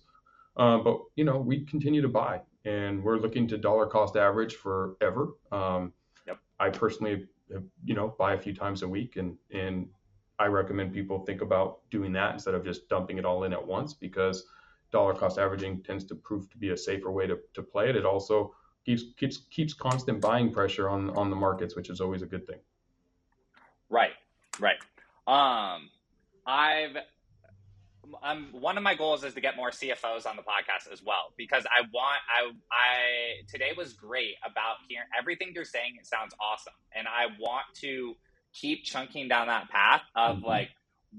Um, 0.57 0.83
but 0.83 0.99
you 1.15 1.23
know, 1.23 1.37
we 1.37 1.61
continue 1.61 2.01
to 2.01 2.09
buy, 2.09 2.41
and 2.65 3.01
we're 3.01 3.17
looking 3.17 3.47
to 3.47 3.57
dollar 3.57 3.85
cost 3.85 4.17
average 4.17 4.55
forever. 4.55 5.29
Um, 5.53 5.93
yep. 6.27 6.39
I 6.59 6.71
personally, 6.71 7.25
you 7.85 7.95
know, 7.95 8.15
buy 8.19 8.33
a 8.33 8.37
few 8.37 8.53
times 8.53 8.81
a 8.81 8.87
week, 8.87 9.15
and 9.15 9.37
and 9.53 9.87
I 10.39 10.47
recommend 10.47 10.91
people 10.91 11.19
think 11.25 11.41
about 11.41 11.79
doing 11.89 12.11
that 12.13 12.33
instead 12.33 12.53
of 12.53 12.65
just 12.65 12.89
dumping 12.89 13.17
it 13.17 13.23
all 13.23 13.45
in 13.45 13.53
at 13.53 13.65
once 13.65 13.93
because 13.93 14.43
dollar 14.93 15.13
cost 15.13 15.37
averaging 15.37 15.83
tends 15.83 16.05
to 16.05 16.15
prove 16.15 16.49
to 16.51 16.57
be 16.57 16.69
a 16.69 16.77
safer 16.77 17.11
way 17.11 17.27
to, 17.27 17.37
to 17.55 17.61
play 17.61 17.89
it. 17.89 17.97
It 17.97 18.05
also 18.05 18.55
keeps 18.85 19.03
keeps 19.17 19.37
keeps 19.49 19.73
constant 19.73 20.21
buying 20.21 20.53
pressure 20.53 20.87
on 20.87 21.09
on 21.11 21.29
the 21.29 21.35
markets, 21.35 21.75
which 21.75 21.89
is 21.89 21.99
always 21.99 22.21
a 22.21 22.25
good 22.25 22.47
thing. 22.47 22.59
Right, 23.89 24.13
right. 24.59 24.77
Um, 25.27 25.89
I've 26.45 26.97
um, 28.21 28.49
one 28.51 28.77
of 28.77 28.83
my 28.83 28.95
goals 28.95 29.23
is 29.23 29.33
to 29.33 29.41
get 29.41 29.55
more 29.55 29.71
CFOs 29.71 30.25
on 30.25 30.35
the 30.35 30.43
podcast 30.43 30.91
as 30.91 31.01
well 31.03 31.33
because 31.37 31.65
I 31.65 31.81
want 31.93 32.19
I 32.29 32.51
I 32.71 33.45
today 33.49 33.71
was 33.75 33.93
great 33.93 34.35
about 34.45 34.77
hearing 34.87 35.07
everything 35.17 35.51
you're 35.55 35.65
saying. 35.65 35.95
It 35.99 36.05
sounds 36.05 36.33
awesome, 36.39 36.73
and 36.95 37.07
I 37.07 37.27
want 37.39 37.65
to 37.81 38.15
keep 38.53 38.83
chunking 38.83 39.27
down 39.27 39.47
that 39.47 39.69
path 39.69 40.03
of 40.15 40.37
mm-hmm. 40.37 40.45
like 40.45 40.69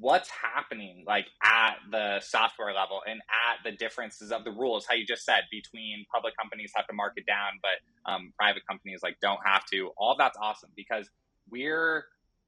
what's 0.01 0.29
happening 0.29 1.05
like 1.07 1.27
at 1.43 1.75
the 1.91 2.19
software 2.21 2.73
level 2.75 3.01
and 3.07 3.21
at 3.21 3.63
the 3.65 3.77
differences 3.77 4.33
of 4.33 4.45
the 4.45 4.51
rules 4.51 4.85
how 4.89 4.95
you 4.95 5.07
just 5.07 5.25
said 5.25 5.43
between 5.51 6.05
public 6.13 6.37
companies 6.37 6.73
have 6.75 6.87
to 6.87 6.93
mark 6.93 7.13
it 7.17 7.25
down 7.27 7.53
but 7.63 8.11
um, 8.11 8.33
private 8.37 8.67
companies 8.67 9.01
like 9.03 9.17
don't 9.21 9.41
have 9.45 9.65
to 9.65 9.91
all 9.97 10.17
that's 10.19 10.37
awesome 10.41 10.71
because 10.75 11.09
we're 11.49 12.05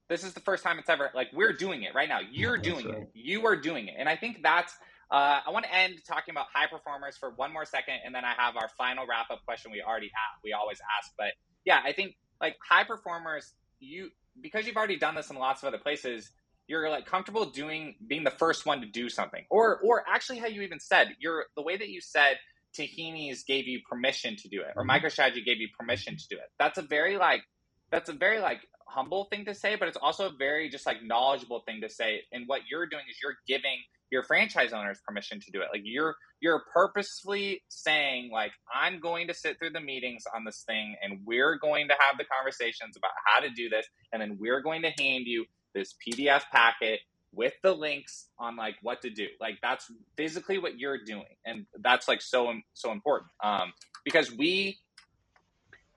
this 0.09 0.25
is 0.25 0.33
the 0.35 0.41
first 0.41 0.63
time 0.63 0.79
it's 0.79 0.89
ever 0.89 1.11
like 1.15 1.29
we're 1.33 1.53
doing 1.53 1.83
it 1.83 1.95
right 1.95 2.09
now. 2.09 2.21
You're 2.31 2.59
doing 2.59 2.87
right. 2.87 2.99
it. 2.99 3.11
You 3.15 3.45
are 3.47 3.57
doing 3.57 3.89
it. 3.89 3.95
And 3.99 4.09
I 4.09 4.17
think 4.17 4.43
that's 4.43 4.73
uh, 5.11 5.41
I 5.47 5.51
want 5.51 5.65
to 5.65 5.75
end 5.75 6.01
talking 6.07 6.33
about 6.33 6.47
high 6.53 6.67
performers 6.67 7.17
for 7.17 7.31
one 7.31 7.53
more 7.53 7.65
second, 7.65 8.01
and 8.05 8.15
then 8.15 8.25
I 8.25 8.33
have 8.37 8.57
our 8.57 8.69
final 8.77 9.07
wrap 9.07 9.31
up 9.31 9.45
question 9.45 9.71
we 9.71 9.83
already 9.83 10.07
have. 10.07 10.41
We 10.43 10.53
always 10.53 10.79
ask, 10.99 11.13
but 11.17 11.33
yeah, 11.65 11.81
I 11.85 11.93
think 11.93 12.17
like 12.41 12.57
high 12.69 12.85
performers, 12.85 13.55
you 13.79 14.11
because 14.41 14.67
you've 14.67 14.77
already 14.77 14.99
done 14.99 15.15
this 15.15 15.31
in 15.31 15.37
lots 15.37 15.63
of 15.63 15.69
other 15.69 15.79
places, 15.79 16.31
you're 16.67 16.89
like 16.91 17.07
comfortable 17.07 17.47
doing 17.47 17.95
being 18.07 18.25
the 18.25 18.31
first 18.31 18.67
one 18.67 18.81
to 18.81 18.87
do 18.87 19.09
something, 19.09 19.45
or 19.51 19.79
or 19.79 20.05
actually 20.09 20.39
how 20.39 20.47
you 20.47 20.63
even 20.63 20.81
said 20.81 21.09
you're 21.19 21.47
the 21.57 21.63
way 21.63 21.77
that 21.77 21.89
you 21.89 22.01
said 22.01 22.39
Tahini's 22.77 23.45
gave 23.45 23.67
you 23.67 23.81
permission 23.89 24.37
to 24.37 24.49
do 24.49 24.61
it, 24.61 24.75
or 24.77 24.85
mm-hmm. 24.85 25.07
MicroStrategy 25.07 25.45
gave 25.45 25.59
you 25.59 25.69
permission 25.79 26.17
to 26.17 26.29
do 26.29 26.37
it. 26.37 26.51
That's 26.59 26.79
a 26.79 26.83
very 26.83 27.17
like 27.17 27.43
that's 27.91 28.09
a 28.09 28.15
very 28.15 28.41
like 28.41 28.61
humble 28.89 29.25
thing 29.25 29.45
to 29.45 29.55
say, 29.55 29.77
but 29.77 29.89
it's 29.89 29.97
also 29.97 30.27
a 30.27 30.33
very 30.37 30.69
just 30.69 30.87
like 30.87 31.03
knowledgeable 31.03 31.63
thing 31.67 31.81
to 31.83 31.89
say. 31.89 32.23
And 32.33 32.45
what 32.47 32.63
you're 32.71 32.87
doing 32.87 33.05
is 33.11 33.17
you're 33.23 33.37
giving 33.47 33.79
your 34.11 34.23
franchise 34.23 34.73
owners 34.73 35.01
permission 35.07 35.41
to 35.41 35.51
do 35.51 35.61
it. 35.61 35.69
Like 35.73 35.83
you're 35.85 36.17
you're 36.41 36.63
purposefully 36.73 37.63
saying 37.69 38.31
like 38.33 38.53
I'm 38.73 39.01
going 39.01 39.29
to 39.29 39.35
sit 39.35 39.59
through 39.59 39.71
the 39.71 39.81
meetings 39.81 40.25
on 40.35 40.45
this 40.45 40.63
thing 40.67 40.97
and 41.03 41.21
we're 41.25 41.59
going 41.59 41.89
to 41.89 41.95
have 41.95 42.19
the 42.19 42.25
conversations 42.25 42.97
about 42.97 43.13
how 43.25 43.41
to 43.41 43.51
do 43.51 43.69
this 43.69 43.87
and 44.13 44.21
then 44.21 44.37
we're 44.39 44.61
going 44.61 44.83
to 44.83 44.91
hand 44.91 45.25
you 45.27 45.45
this 45.77 45.95
PDF 45.95 46.43
packet 46.53 47.01
with 47.33 47.53
the 47.63 47.73
links 47.73 48.29
on 48.39 48.57
like 48.57 48.77
what 48.83 49.03
to 49.03 49.11
do. 49.11 49.27
Like 49.41 49.59
that's 49.63 49.91
physically 50.17 50.59
what 50.59 50.79
you're 50.79 51.05
doing 51.05 51.37
and 51.45 51.67
that's 51.81 52.09
like 52.09 52.23
so 52.23 52.53
so 52.75 52.93
important. 52.93 53.31
Um 53.43 53.73
because 54.05 54.33
we 54.33 54.79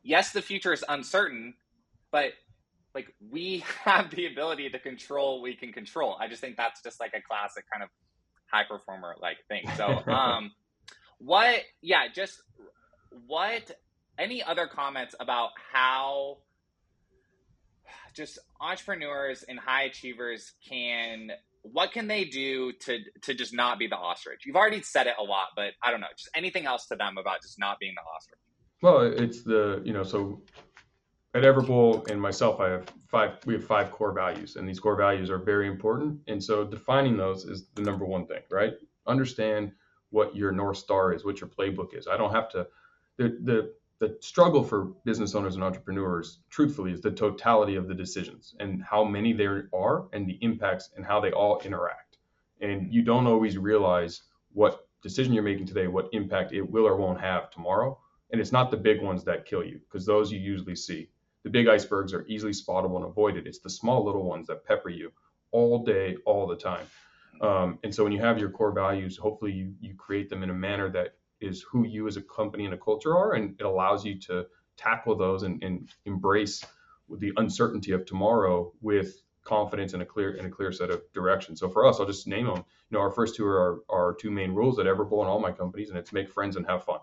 yes 0.03 0.31
the 0.31 0.41
future 0.41 0.73
is 0.73 0.83
uncertain, 0.87 1.53
but 2.11 2.33
like 2.95 3.13
we 3.29 3.63
have 3.83 4.09
the 4.11 4.25
ability 4.27 4.69
to 4.69 4.79
control 4.79 5.41
we 5.41 5.53
can 5.55 5.71
control 5.71 6.17
i 6.19 6.27
just 6.27 6.41
think 6.41 6.57
that's 6.57 6.81
just 6.81 6.99
like 6.99 7.13
a 7.13 7.21
classic 7.21 7.63
kind 7.71 7.83
of 7.83 7.89
high 8.51 8.63
performer 8.63 9.15
like 9.21 9.37
thing 9.47 9.63
so 9.77 9.85
um 10.11 10.51
what 11.19 11.61
yeah 11.81 12.07
just 12.13 12.41
what 13.27 13.71
any 14.17 14.43
other 14.43 14.67
comments 14.67 15.15
about 15.19 15.51
how 15.71 16.37
just 18.13 18.39
entrepreneurs 18.61 19.43
and 19.43 19.59
high 19.59 19.83
achievers 19.83 20.53
can 20.67 21.31
what 21.61 21.91
can 21.91 22.07
they 22.07 22.23
do 22.23 22.71
to 22.73 22.99
to 23.21 23.33
just 23.33 23.53
not 23.53 23.77
be 23.77 23.87
the 23.87 23.95
ostrich 23.95 24.45
you've 24.45 24.55
already 24.55 24.81
said 24.81 25.07
it 25.07 25.13
a 25.19 25.23
lot 25.23 25.47
but 25.55 25.73
i 25.83 25.91
don't 25.91 25.99
know 25.99 26.07
just 26.17 26.29
anything 26.33 26.65
else 26.65 26.87
to 26.87 26.95
them 26.95 27.17
about 27.17 27.41
just 27.41 27.59
not 27.59 27.77
being 27.79 27.93
the 27.95 28.01
ostrich 28.15 28.39
well 28.81 29.01
it's 29.01 29.43
the 29.43 29.81
you 29.83 29.91
know 29.91 30.03
so 30.03 30.41
at 31.35 31.43
Everbowl 31.43 32.09
and 32.09 32.19
myself, 32.19 32.59
I 32.59 32.69
have 32.69 32.91
five. 33.07 33.37
We 33.45 33.53
have 33.53 33.63
five 33.63 33.91
core 33.91 34.13
values, 34.13 34.55
and 34.55 34.67
these 34.67 34.79
core 34.79 34.95
values 34.95 35.29
are 35.29 35.37
very 35.37 35.67
important. 35.67 36.19
And 36.27 36.43
so, 36.43 36.63
defining 36.65 37.17
those 37.17 37.45
is 37.45 37.67
the 37.75 37.83
number 37.83 38.05
one 38.05 38.25
thing, 38.25 38.41
right? 38.49 38.73
Understand 39.05 39.71
what 40.09 40.35
your 40.35 40.51
north 40.51 40.77
star 40.77 41.13
is, 41.13 41.23
what 41.23 41.39
your 41.39 41.49
playbook 41.49 41.95
is. 41.95 42.07
I 42.07 42.17
don't 42.17 42.33
have 42.33 42.49
to. 42.49 42.67
The 43.17 43.37
the 43.43 43.73
the 43.99 44.17
struggle 44.21 44.63
for 44.63 44.93
business 45.03 45.35
owners 45.35 45.55
and 45.55 45.63
entrepreneurs, 45.63 46.39
truthfully, 46.49 46.91
is 46.93 47.01
the 47.01 47.11
totality 47.11 47.75
of 47.75 47.87
the 47.87 47.93
decisions 47.93 48.55
and 48.59 48.81
how 48.81 49.03
many 49.03 49.33
there 49.33 49.69
are, 49.73 50.07
and 50.13 50.27
the 50.27 50.37
impacts 50.41 50.89
and 50.95 51.05
how 51.05 51.19
they 51.19 51.31
all 51.31 51.59
interact. 51.65 52.17
And 52.61 52.93
you 52.93 53.01
don't 53.01 53.27
always 53.27 53.57
realize 53.57 54.21
what 54.53 54.87
decision 55.01 55.33
you're 55.33 55.43
making 55.43 55.65
today, 55.65 55.87
what 55.87 56.09
impact 56.13 56.53
it 56.53 56.61
will 56.61 56.87
or 56.87 56.95
won't 56.95 57.21
have 57.21 57.51
tomorrow. 57.51 57.99
And 58.31 58.39
it's 58.39 58.51
not 58.51 58.71
the 58.71 58.77
big 58.77 59.01
ones 59.01 59.23
that 59.25 59.45
kill 59.45 59.63
you, 59.63 59.79
because 59.79 60.05
those 60.05 60.31
you 60.31 60.39
usually 60.39 60.75
see 60.75 61.09
the 61.43 61.49
big 61.49 61.67
icebergs 61.67 62.13
are 62.13 62.25
easily 62.27 62.51
spottable 62.51 62.97
and 62.97 63.05
avoided. 63.05 63.47
It's 63.47 63.59
the 63.59 63.69
small 63.69 64.05
little 64.05 64.23
ones 64.23 64.47
that 64.47 64.65
pepper 64.65 64.89
you 64.89 65.11
all 65.51 65.83
day, 65.83 66.17
all 66.25 66.47
the 66.47 66.55
time. 66.55 66.85
Um, 67.41 67.79
and 67.83 67.95
so 67.95 68.03
when 68.03 68.11
you 68.11 68.19
have 68.19 68.37
your 68.37 68.49
core 68.49 68.73
values, 68.73 69.17
hopefully 69.17 69.53
you, 69.53 69.73
you 69.79 69.95
create 69.95 70.29
them 70.29 70.43
in 70.43 70.49
a 70.49 70.53
manner 70.53 70.89
that 70.91 71.15
is 71.41 71.61
who 71.61 71.85
you 71.85 72.07
as 72.07 72.17
a 72.17 72.21
company 72.21 72.65
and 72.65 72.73
a 72.73 72.77
culture 72.77 73.17
are, 73.17 73.33
and 73.33 73.55
it 73.59 73.63
allows 73.63 74.05
you 74.05 74.19
to 74.19 74.45
tackle 74.77 75.15
those 75.15 75.43
and, 75.43 75.61
and 75.63 75.89
embrace 76.05 76.63
the 77.17 77.31
uncertainty 77.37 77.91
of 77.91 78.05
tomorrow 78.05 78.71
with 78.81 79.21
confidence 79.43 79.93
and 79.93 80.01
a 80.01 80.05
clear 80.05 80.35
and 80.37 80.47
a 80.47 80.49
clear 80.49 80.71
set 80.71 80.89
of 80.89 81.01
direction. 81.13 81.55
So 81.55 81.69
for 81.69 81.85
us, 81.85 81.99
I'll 81.99 82.05
just 82.05 82.27
name 82.27 82.45
them. 82.45 82.57
You 82.57 82.97
know, 82.97 82.99
our 82.99 83.11
first 83.11 83.35
two 83.35 83.45
are 83.45 83.79
our 83.89 84.13
two 84.13 84.31
main 84.31 84.51
rules 84.51 84.79
at 84.79 84.85
Everbowl 84.85 85.21
and 85.21 85.29
all 85.29 85.39
my 85.39 85.51
companies, 85.51 85.89
and 85.89 85.97
it's 85.97 86.13
make 86.13 86.29
friends 86.29 86.55
and 86.55 86.65
have 86.67 86.83
fun. 86.83 86.99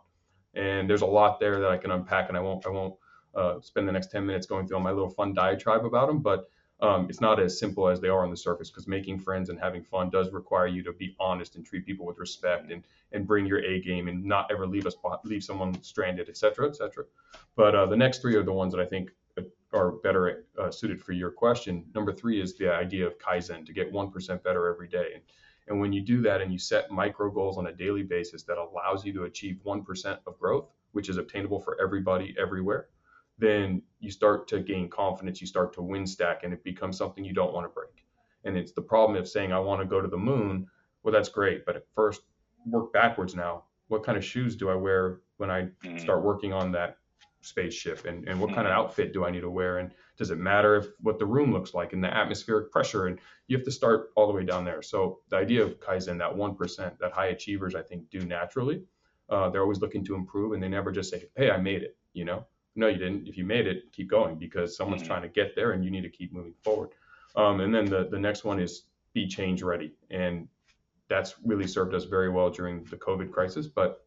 And 0.55 0.89
there's 0.89 1.03
a 1.03 1.07
lot 1.07 1.41
there 1.41 1.61
that 1.61 1.71
I 1.71 1.77
can 1.77 1.91
unpack, 1.91 2.29
and 2.29 2.37
I 2.37 2.41
won't 2.41 2.67
I 2.67 2.71
won't 2.71 2.95
uh, 3.35 3.61
spend 3.61 3.87
the 3.87 3.93
next 3.93 4.11
10 4.11 4.25
minutes 4.25 4.47
going 4.47 4.67
through 4.67 4.79
all 4.79 4.83
my 4.83 4.93
little 4.93 5.11
fun 5.11 5.35
diatribe 5.35 5.85
about 5.85 6.07
them, 6.09 6.21
but 6.21 6.49
um, 6.81 7.07
it's 7.09 7.21
not 7.21 7.41
as 7.41 7.59
simple 7.59 7.89
as 7.89 8.01
they 8.01 8.09
are 8.09 8.23
on 8.23 8.31
the 8.31 8.37
surface 8.37 8.71
because 8.71 8.87
making 8.87 9.19
friends 9.19 9.49
and 9.49 9.59
having 9.59 9.83
fun 9.83 10.11
does 10.11 10.31
require 10.33 10.67
you 10.67 10.83
to 10.83 10.93
be 10.93 11.17
honest 11.19 11.57
and 11.57 11.65
treat 11.65 11.87
people 11.87 12.05
with 12.05 12.19
respect 12.19 12.71
and 12.71 12.83
and 13.13 13.27
bring 13.27 13.47
your 13.47 13.61
A 13.65 13.81
game 13.81 14.09
and 14.09 14.25
not 14.25 14.51
ever 14.51 14.67
leave 14.67 14.87
us 14.87 14.95
leave 15.25 15.43
someone 15.43 15.83
stranded, 15.83 16.29
et 16.29 16.37
cetera, 16.37 16.69
et 16.69 16.77
cetera. 16.77 17.05
But 17.55 17.75
uh, 17.75 17.87
the 17.87 17.97
next 17.97 18.21
three 18.21 18.35
are 18.37 18.43
the 18.43 18.53
ones 18.53 18.75
that 18.75 18.81
I 18.81 18.87
think 18.87 19.11
are 19.73 19.93
better 19.93 20.45
uh, 20.59 20.71
suited 20.71 21.01
for 21.03 21.13
your 21.13 21.31
question. 21.31 21.85
Number 21.95 22.13
three 22.13 22.41
is 22.41 22.57
the 22.57 22.73
idea 22.73 23.07
of 23.07 23.19
Kaizen 23.19 23.65
to 23.67 23.73
get 23.73 23.93
1% 23.93 24.43
better 24.43 24.73
every 24.73 24.89
day. 24.89 25.13
And, 25.15 25.23
and 25.69 25.81
when 25.81 25.93
you 25.93 26.01
do 26.01 26.23
that 26.23 26.41
and 26.41 26.53
you 26.53 26.59
set 26.59 26.91
micro 26.91 27.31
goals 27.31 27.59
on 27.59 27.67
a 27.67 27.73
daily 27.73 28.03
basis 28.03 28.43
that 28.45 28.59
allows 28.59 29.05
you 29.05 29.13
to 29.15 29.25
achieve 29.25 29.59
1% 29.65 30.19
of 30.27 30.39
growth, 30.39 30.69
which 30.93 31.09
is 31.09 31.17
obtainable 31.17 31.61
for 31.61 31.81
everybody 31.81 32.35
everywhere, 32.39 32.89
then 33.39 33.83
you 34.01 34.11
start 34.11 34.49
to 34.49 34.61
gain 34.61 34.89
confidence, 34.89 35.41
you 35.41 35.47
start 35.47 35.73
to 35.75 35.83
win 35.83 36.07
stack, 36.07 36.45
and 36.45 36.53
it 36.53 36.65
becomes 36.65 36.97
something 36.97 37.25
you 37.25 37.35
don't 37.35 37.53
want 37.53 37.65
to 37.65 37.69
break. 37.69 38.05
And 38.45 38.57
it's 38.57 38.73
the 38.73 38.83
problem 38.83 39.19
of 39.19 39.29
saying, 39.29 39.53
I 39.53 39.59
want 39.59 39.81
to 39.81 39.87
go 39.87 40.01
to 40.01 40.09
the 40.09 40.17
moon. 40.17 40.67
Well, 41.03 41.13
that's 41.13 41.29
great. 41.29 41.67
But 41.67 41.77
at 41.77 41.87
first, 41.95 42.23
work 42.65 42.93
backwards 42.93 43.35
now. 43.35 43.65
What 43.89 44.05
kind 44.05 44.17
of 44.17 44.25
shoes 44.25 44.57
do 44.57 44.71
I 44.71 44.75
wear 44.75 45.21
when 45.37 45.51
I 45.51 45.69
mm. 45.85 46.01
start 46.01 46.23
working 46.23 46.53
on 46.53 46.73
that 46.73 46.99
spaceship? 47.41 48.05
And, 48.07 48.27
and 48.29 48.41
what 48.41 48.55
kind 48.55 48.67
of 48.67 48.73
mm. 48.73 48.77
outfit 48.77 49.13
do 49.13 49.25
I 49.25 49.31
need 49.31 49.41
to 49.41 49.51
wear? 49.51 49.79
And 49.79 49.93
does 50.17 50.31
it 50.31 50.39
matter 50.39 50.77
if 50.77 50.87
what 51.01 51.19
the 51.19 51.27
room 51.27 51.53
looks 51.53 51.75
like 51.75 51.93
and 51.93 52.03
the 52.03 52.13
atmospheric 52.13 52.71
pressure? 52.71 53.07
And 53.07 53.19
you 53.49 53.57
have 53.57 53.65
to 53.65 53.73
start 53.73 54.11
all 54.17 54.27
the 54.27 54.33
way 54.33 54.45
down 54.45 54.65
there. 54.65 54.83
So 54.83 55.21
the 55.29 55.37
idea 55.37 55.63
of 55.63 55.79
Kaizen, 55.81 56.19
that 56.19 56.35
1% 56.35 56.99
that 56.99 57.13
high 57.13 57.27
achievers, 57.27 57.75
I 57.75 57.83
think, 57.83 58.09
do 58.11 58.25
naturally, 58.25 58.83
uh, 59.29 59.51
they're 59.51 59.63
always 59.63 59.81
looking 59.81 60.05
to 60.05 60.15
improve 60.15 60.53
and 60.53 60.63
they 60.63 60.69
never 60.69 60.93
just 60.93 61.11
say, 61.11 61.25
hey, 61.37 61.51
I 61.51 61.57
made 61.59 61.83
it, 61.83 61.97
you 62.13 62.25
know? 62.25 62.47
No, 62.77 62.89
you 62.89 62.99
didn't. 62.99 63.27
If 63.27 63.37
you 63.37 63.45
made 63.45 63.67
it, 63.67 63.93
keep 63.93 64.09
going 64.11 64.37
because 64.37 64.77
someone's 64.77 65.03
mm-hmm. 65.03 65.09
trying 65.09 65.23
to 65.23 65.29
get 65.29 65.55
there 65.55 65.73
and 65.73 65.85
you 65.85 65.91
need 65.91 66.03
to 66.03 66.11
keep 66.11 66.33
moving 66.33 66.55
forward. 66.63 66.91
Um, 67.35 67.61
and 67.61 67.75
then 67.75 67.85
the, 67.87 68.09
the 68.11 68.19
next 68.19 68.45
one 68.45 68.61
is 68.61 68.85
be 69.13 69.27
change 69.27 69.63
ready. 69.63 69.95
And 70.11 70.49
that's 71.09 71.35
really 71.45 71.67
served 71.67 71.95
us 71.95 72.05
very 72.05 72.31
well 72.31 72.51
during 72.51 72.85
the 72.85 72.97
COVID 72.97 73.31
crisis. 73.31 73.67
But 73.67 74.05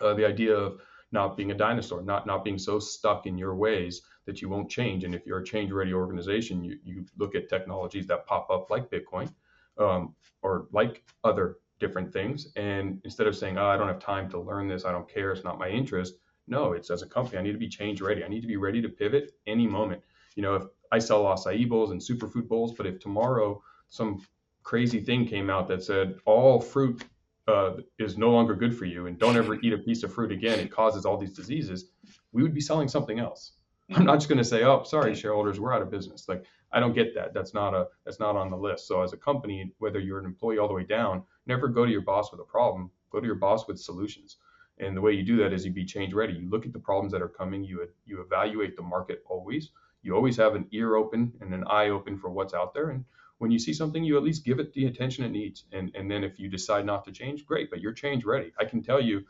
uh, 0.00 0.14
the 0.14 0.26
idea 0.26 0.54
of 0.54 0.80
not 1.12 1.36
being 1.36 1.52
a 1.52 1.54
dinosaur, 1.54 2.02
not, 2.02 2.26
not 2.26 2.44
being 2.44 2.58
so 2.58 2.78
stuck 2.78 3.26
in 3.26 3.38
your 3.38 3.54
ways 3.54 4.02
that 4.26 4.42
you 4.42 4.48
won't 4.48 4.68
change. 4.68 5.04
And 5.04 5.14
if 5.14 5.24
you're 5.24 5.38
a 5.38 5.44
change 5.44 5.70
ready 5.70 5.92
organization, 5.92 6.64
you, 6.64 6.78
you 6.84 7.06
look 7.16 7.34
at 7.34 7.48
technologies 7.48 8.06
that 8.08 8.26
pop 8.26 8.50
up 8.50 8.70
like 8.70 8.90
Bitcoin 8.90 9.32
um, 9.78 10.14
or 10.42 10.66
like 10.72 11.04
other 11.24 11.58
different 11.78 12.12
things. 12.12 12.48
And 12.56 13.00
instead 13.04 13.26
of 13.26 13.36
saying, 13.36 13.58
oh, 13.58 13.66
I 13.66 13.76
don't 13.76 13.88
have 13.88 14.00
time 14.00 14.28
to 14.30 14.40
learn 14.40 14.68
this, 14.68 14.84
I 14.84 14.92
don't 14.92 15.08
care, 15.08 15.32
it's 15.32 15.44
not 15.44 15.58
my 15.58 15.68
interest, 15.68 16.14
no, 16.48 16.72
it's 16.72 16.90
as 16.90 17.02
a 17.02 17.06
company, 17.06 17.38
I 17.38 17.42
need 17.42 17.52
to 17.52 17.58
be 17.58 17.68
change 17.68 18.00
ready. 18.00 18.24
I 18.24 18.28
need 18.28 18.40
to 18.40 18.46
be 18.46 18.56
ready 18.56 18.80
to 18.82 18.88
pivot 18.88 19.32
any 19.46 19.66
moment. 19.66 20.02
You 20.34 20.42
know, 20.42 20.54
if 20.54 20.64
I 20.92 20.98
sell 20.98 21.24
acai 21.24 21.68
bowls 21.68 21.90
and 21.90 22.00
superfood 22.00 22.48
bowls, 22.48 22.74
but 22.74 22.86
if 22.86 23.00
tomorrow 23.00 23.62
some 23.88 24.24
crazy 24.62 25.00
thing 25.00 25.26
came 25.26 25.50
out 25.50 25.68
that 25.68 25.82
said 25.82 26.18
all 26.24 26.60
fruit 26.60 27.04
uh, 27.48 27.74
is 27.98 28.18
no 28.18 28.30
longer 28.30 28.54
good 28.54 28.76
for 28.76 28.84
you 28.84 29.06
and 29.06 29.18
don't 29.18 29.36
ever 29.36 29.54
eat 29.60 29.72
a 29.72 29.78
piece 29.78 30.02
of 30.02 30.12
fruit 30.12 30.32
again, 30.32 30.58
it 30.58 30.70
causes 30.70 31.04
all 31.04 31.16
these 31.16 31.32
diseases, 31.32 31.90
we 32.32 32.42
would 32.42 32.54
be 32.54 32.60
selling 32.60 32.88
something 32.88 33.18
else. 33.18 33.52
I'm 33.94 34.04
not 34.04 34.16
just 34.16 34.28
going 34.28 34.38
to 34.38 34.44
say, 34.44 34.64
oh, 34.64 34.82
sorry, 34.82 35.14
shareholders, 35.14 35.60
we're 35.60 35.72
out 35.72 35.82
of 35.82 35.90
business. 35.90 36.28
Like 36.28 36.44
I 36.72 36.80
don't 36.80 36.94
get 36.94 37.14
that. 37.14 37.32
That's 37.32 37.54
not 37.54 37.74
a 37.74 37.86
that's 38.04 38.18
not 38.18 38.36
on 38.36 38.50
the 38.50 38.56
list. 38.56 38.88
So 38.88 39.02
as 39.02 39.12
a 39.12 39.16
company, 39.16 39.72
whether 39.78 40.00
you're 40.00 40.18
an 40.18 40.24
employee 40.24 40.58
all 40.58 40.68
the 40.68 40.74
way 40.74 40.84
down, 40.84 41.22
never 41.46 41.68
go 41.68 41.84
to 41.86 41.90
your 41.90 42.00
boss 42.02 42.32
with 42.32 42.40
a 42.40 42.44
problem. 42.44 42.90
Go 43.10 43.20
to 43.20 43.26
your 43.26 43.36
boss 43.36 43.68
with 43.68 43.78
solutions. 43.78 44.36
And 44.78 44.96
the 44.96 45.00
way 45.00 45.12
you 45.12 45.22
do 45.22 45.36
that 45.38 45.52
is 45.52 45.64
you 45.64 45.72
be 45.72 45.84
change 45.84 46.12
ready. 46.12 46.34
You 46.34 46.50
look 46.50 46.66
at 46.66 46.72
the 46.72 46.78
problems 46.78 47.12
that 47.12 47.22
are 47.22 47.28
coming. 47.28 47.64
You 47.64 47.88
you 48.04 48.20
evaluate 48.20 48.76
the 48.76 48.82
market 48.82 49.22
always. 49.28 49.70
You 50.02 50.14
always 50.14 50.36
have 50.36 50.54
an 50.54 50.66
ear 50.72 50.96
open 50.96 51.32
and 51.40 51.54
an 51.54 51.64
eye 51.66 51.88
open 51.88 52.18
for 52.18 52.30
what's 52.30 52.54
out 52.54 52.74
there. 52.74 52.90
And 52.90 53.04
when 53.38 53.50
you 53.50 53.58
see 53.58 53.72
something, 53.72 54.04
you 54.04 54.16
at 54.16 54.22
least 54.22 54.44
give 54.44 54.60
it 54.60 54.72
the 54.72 54.86
attention 54.86 55.24
it 55.24 55.30
needs. 55.30 55.64
And 55.72 55.90
and 55.94 56.10
then 56.10 56.24
if 56.24 56.38
you 56.38 56.48
decide 56.48 56.84
not 56.84 57.04
to 57.04 57.12
change, 57.12 57.46
great, 57.46 57.70
but 57.70 57.80
you're 57.80 57.92
change 57.92 58.24
ready. 58.24 58.52
I 58.58 58.64
can 58.64 58.82
tell 58.82 59.00
you, 59.00 59.24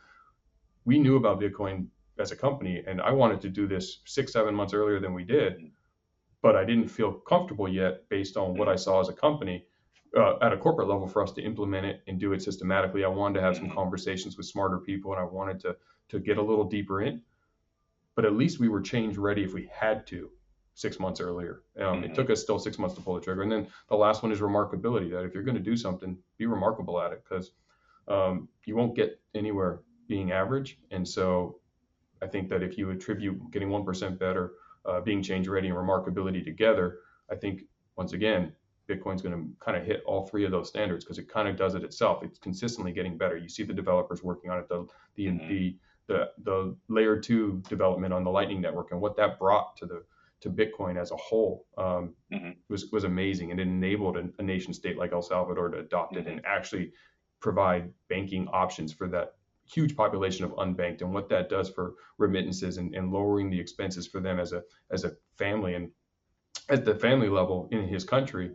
we 0.84 0.98
knew 0.98 1.16
about 1.16 1.40
Bitcoin 1.40 1.86
as 2.18 2.32
a 2.32 2.36
company, 2.36 2.82
and 2.86 3.00
I 3.00 3.12
wanted 3.12 3.40
to 3.42 3.48
do 3.48 3.66
this 3.66 4.00
six, 4.04 4.32
seven 4.32 4.54
months 4.54 4.72
earlier 4.72 5.00
than 5.00 5.14
we 5.14 5.24
did, 5.24 5.70
but 6.42 6.56
I 6.56 6.64
didn't 6.64 6.88
feel 6.88 7.12
comfortable 7.12 7.68
yet 7.68 8.08
based 8.08 8.36
on 8.36 8.56
what 8.56 8.68
I 8.68 8.76
saw 8.76 9.00
as 9.00 9.08
a 9.08 9.12
company. 9.12 9.66
Uh, 10.16 10.38
at 10.40 10.52
a 10.52 10.56
corporate 10.56 10.88
level, 10.88 11.06
for 11.06 11.22
us 11.22 11.32
to 11.32 11.42
implement 11.42 11.84
it 11.84 12.02
and 12.06 12.18
do 12.18 12.32
it 12.32 12.42
systematically, 12.42 13.04
I 13.04 13.08
wanted 13.08 13.34
to 13.34 13.42
have 13.42 13.56
some 13.56 13.70
conversations 13.70 14.36
with 14.38 14.46
smarter 14.46 14.78
people, 14.78 15.12
and 15.12 15.20
I 15.20 15.24
wanted 15.24 15.60
to 15.60 15.76
to 16.08 16.20
get 16.20 16.38
a 16.38 16.42
little 16.42 16.64
deeper 16.64 17.02
in. 17.02 17.22
But 18.14 18.24
at 18.24 18.34
least 18.34 18.58
we 18.58 18.68
were 18.68 18.80
change 18.80 19.18
ready 19.18 19.42
if 19.42 19.52
we 19.52 19.68
had 19.72 20.06
to 20.08 20.30
six 20.74 21.00
months 21.00 21.20
earlier. 21.20 21.62
Um, 21.78 21.84
mm-hmm. 21.84 22.04
It 22.04 22.14
took 22.14 22.30
us 22.30 22.40
still 22.40 22.58
six 22.58 22.78
months 22.78 22.94
to 22.94 23.00
pull 23.00 23.14
the 23.14 23.20
trigger. 23.20 23.42
And 23.42 23.50
then 23.50 23.66
the 23.88 23.96
last 23.96 24.22
one 24.22 24.30
is 24.30 24.40
remarkability. 24.40 25.10
That 25.10 25.24
if 25.24 25.34
you're 25.34 25.42
going 25.42 25.56
to 25.56 25.62
do 25.62 25.76
something, 25.76 26.16
be 26.38 26.46
remarkable 26.46 27.00
at 27.00 27.12
it 27.12 27.24
because 27.28 27.52
um, 28.08 28.48
you 28.64 28.76
won't 28.76 28.94
get 28.94 29.20
anywhere 29.34 29.80
being 30.06 30.32
average. 30.32 30.78
And 30.90 31.06
so 31.06 31.60
I 32.22 32.26
think 32.26 32.48
that 32.50 32.62
if 32.62 32.78
you 32.78 32.90
attribute 32.90 33.50
getting 33.50 33.68
1% 33.68 34.18
better, 34.18 34.52
uh, 34.84 35.00
being 35.00 35.22
change 35.22 35.48
ready, 35.48 35.68
and 35.68 35.76
remarkability 35.76 36.44
together, 36.44 37.00
I 37.30 37.34
think 37.34 37.62
once 37.96 38.12
again, 38.12 38.52
Bitcoin's 38.88 39.22
going 39.22 39.34
to 39.34 39.64
kind 39.64 39.76
of 39.76 39.84
hit 39.84 40.02
all 40.06 40.26
three 40.26 40.44
of 40.44 40.50
those 40.50 40.68
standards 40.68 41.04
because 41.04 41.18
it 41.18 41.28
kind 41.28 41.48
of 41.48 41.56
does 41.56 41.74
it 41.74 41.82
itself. 41.82 42.22
It's 42.22 42.38
consistently 42.38 42.92
getting 42.92 43.18
better. 43.18 43.36
You 43.36 43.48
see 43.48 43.64
the 43.64 43.72
developers 43.72 44.22
working 44.22 44.50
on 44.50 44.58
it, 44.58 44.68
the 44.68 44.86
the 45.16 45.26
mm-hmm. 45.26 45.48
the, 45.48 45.76
the 46.06 46.30
the 46.44 46.76
layer 46.88 47.18
two 47.18 47.62
development 47.68 48.12
on 48.12 48.24
the 48.24 48.30
Lightning 48.30 48.60
Network, 48.60 48.92
and 48.92 49.00
what 49.00 49.16
that 49.16 49.38
brought 49.38 49.76
to 49.78 49.86
the 49.86 50.02
to 50.40 50.50
Bitcoin 50.50 51.00
as 51.00 51.10
a 51.10 51.16
whole 51.16 51.66
um, 51.78 52.14
mm-hmm. 52.32 52.50
was 52.68 52.90
was 52.92 53.04
amazing, 53.04 53.50
and 53.50 53.60
it 53.60 53.66
enabled 53.66 54.16
a, 54.16 54.28
a, 54.38 54.42
nation 54.42 54.72
state 54.72 54.98
like 54.98 55.12
El 55.12 55.22
Salvador 55.22 55.68
to 55.70 55.78
adopt 55.78 56.14
mm-hmm. 56.14 56.28
it 56.28 56.30
and 56.30 56.46
actually 56.46 56.92
provide 57.40 57.90
banking 58.08 58.46
options 58.48 58.92
for 58.92 59.08
that 59.08 59.34
huge 59.64 59.96
population 59.96 60.44
of 60.44 60.52
unbanked, 60.52 61.00
and 61.00 61.12
what 61.12 61.28
that 61.28 61.48
does 61.48 61.68
for 61.70 61.94
remittances 62.18 62.76
and, 62.76 62.94
and 62.94 63.12
lowering 63.12 63.50
the 63.50 63.58
expenses 63.58 64.06
for 64.06 64.20
them 64.20 64.38
as 64.38 64.52
a 64.52 64.62
as 64.90 65.04
a 65.04 65.12
family 65.36 65.74
and 65.74 65.90
at 66.68 66.84
the 66.84 66.94
family 66.94 67.28
level 67.28 67.68
in 67.72 67.86
his 67.86 68.04
country. 68.04 68.50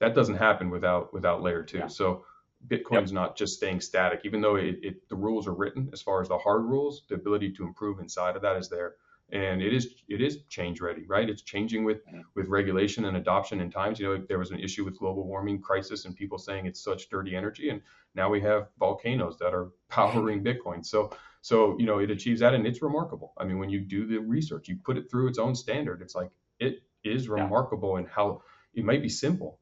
That 0.00 0.14
doesn't 0.14 0.36
happen 0.36 0.70
without 0.70 1.12
without 1.12 1.42
layer 1.42 1.62
two. 1.62 1.78
Yeah. 1.78 1.86
So 1.88 2.24
Bitcoin's 2.66 3.10
yep. 3.10 3.20
not 3.20 3.36
just 3.36 3.54
staying 3.54 3.80
static, 3.80 4.22
even 4.24 4.40
though 4.40 4.56
it, 4.56 4.76
it, 4.82 5.08
the 5.08 5.14
rules 5.14 5.46
are 5.46 5.54
written 5.54 5.90
as 5.92 6.02
far 6.02 6.20
as 6.20 6.28
the 6.28 6.38
hard 6.38 6.64
rules, 6.64 7.02
the 7.08 7.14
ability 7.14 7.52
to 7.52 7.64
improve 7.64 8.00
inside 8.00 8.34
of 8.34 8.42
that 8.42 8.56
is 8.56 8.68
there 8.68 8.94
and 9.32 9.60
it 9.60 9.74
is 9.74 9.94
it 10.08 10.20
is 10.20 10.38
change 10.48 10.80
ready 10.80 11.04
right 11.08 11.28
it's 11.28 11.42
changing 11.42 11.84
with 11.84 11.98
with 12.36 12.46
regulation 12.46 13.06
and 13.06 13.16
adoption 13.16 13.60
in 13.60 13.70
times 13.70 13.98
you 13.98 14.06
know 14.06 14.24
there 14.28 14.38
was 14.38 14.52
an 14.52 14.60
issue 14.60 14.84
with 14.84 14.98
global 14.98 15.26
warming 15.26 15.60
crisis 15.60 16.04
and 16.04 16.14
people 16.14 16.38
saying 16.38 16.64
it's 16.64 16.82
such 16.82 17.08
dirty 17.08 17.34
energy 17.34 17.70
and 17.70 17.80
now 18.14 18.30
we 18.30 18.40
have 18.40 18.68
volcanoes 18.78 19.36
that 19.38 19.52
are 19.52 19.72
powering 19.88 20.44
bitcoin 20.44 20.84
so 20.84 21.10
so 21.42 21.76
you 21.78 21.86
know 21.86 21.98
it 21.98 22.10
achieves 22.10 22.40
that 22.40 22.54
and 22.54 22.66
it's 22.66 22.82
remarkable 22.82 23.32
i 23.38 23.44
mean 23.44 23.58
when 23.58 23.70
you 23.70 23.80
do 23.80 24.06
the 24.06 24.18
research 24.18 24.68
you 24.68 24.76
put 24.76 24.96
it 24.96 25.10
through 25.10 25.26
its 25.26 25.38
own 25.38 25.54
standard 25.56 26.00
it's 26.00 26.14
like 26.14 26.30
it 26.60 26.82
is 27.02 27.28
remarkable 27.28 27.94
yeah. 27.94 28.00
in 28.00 28.06
how 28.06 28.40
it 28.74 28.84
might 28.84 29.02
be 29.02 29.08
simple 29.08 29.58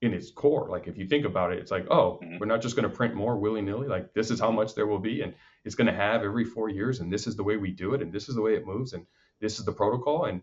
in 0.00 0.14
its 0.14 0.30
core. 0.30 0.68
Like 0.70 0.86
if 0.86 0.96
you 0.96 1.06
think 1.06 1.24
about 1.24 1.52
it, 1.52 1.58
it's 1.58 1.70
like, 1.70 1.86
oh, 1.90 2.20
mm-hmm. 2.22 2.38
we're 2.38 2.46
not 2.46 2.62
just 2.62 2.76
going 2.76 2.88
to 2.88 2.94
print 2.94 3.14
more 3.14 3.36
willy 3.36 3.62
nilly. 3.62 3.88
Like 3.88 4.14
this 4.14 4.30
is 4.30 4.38
how 4.38 4.50
much 4.50 4.74
there 4.74 4.86
will 4.86 4.98
be, 4.98 5.22
and 5.22 5.34
it's 5.64 5.74
going 5.74 5.86
to 5.86 5.92
have 5.92 6.22
every 6.22 6.44
four 6.44 6.68
years, 6.68 7.00
and 7.00 7.12
this 7.12 7.26
is 7.26 7.36
the 7.36 7.42
way 7.42 7.56
we 7.56 7.70
do 7.70 7.94
it, 7.94 8.02
and 8.02 8.12
this 8.12 8.28
is 8.28 8.34
the 8.34 8.42
way 8.42 8.54
it 8.54 8.66
moves, 8.66 8.92
and 8.92 9.06
this 9.40 9.58
is 9.58 9.64
the 9.64 9.72
protocol, 9.72 10.26
and 10.26 10.42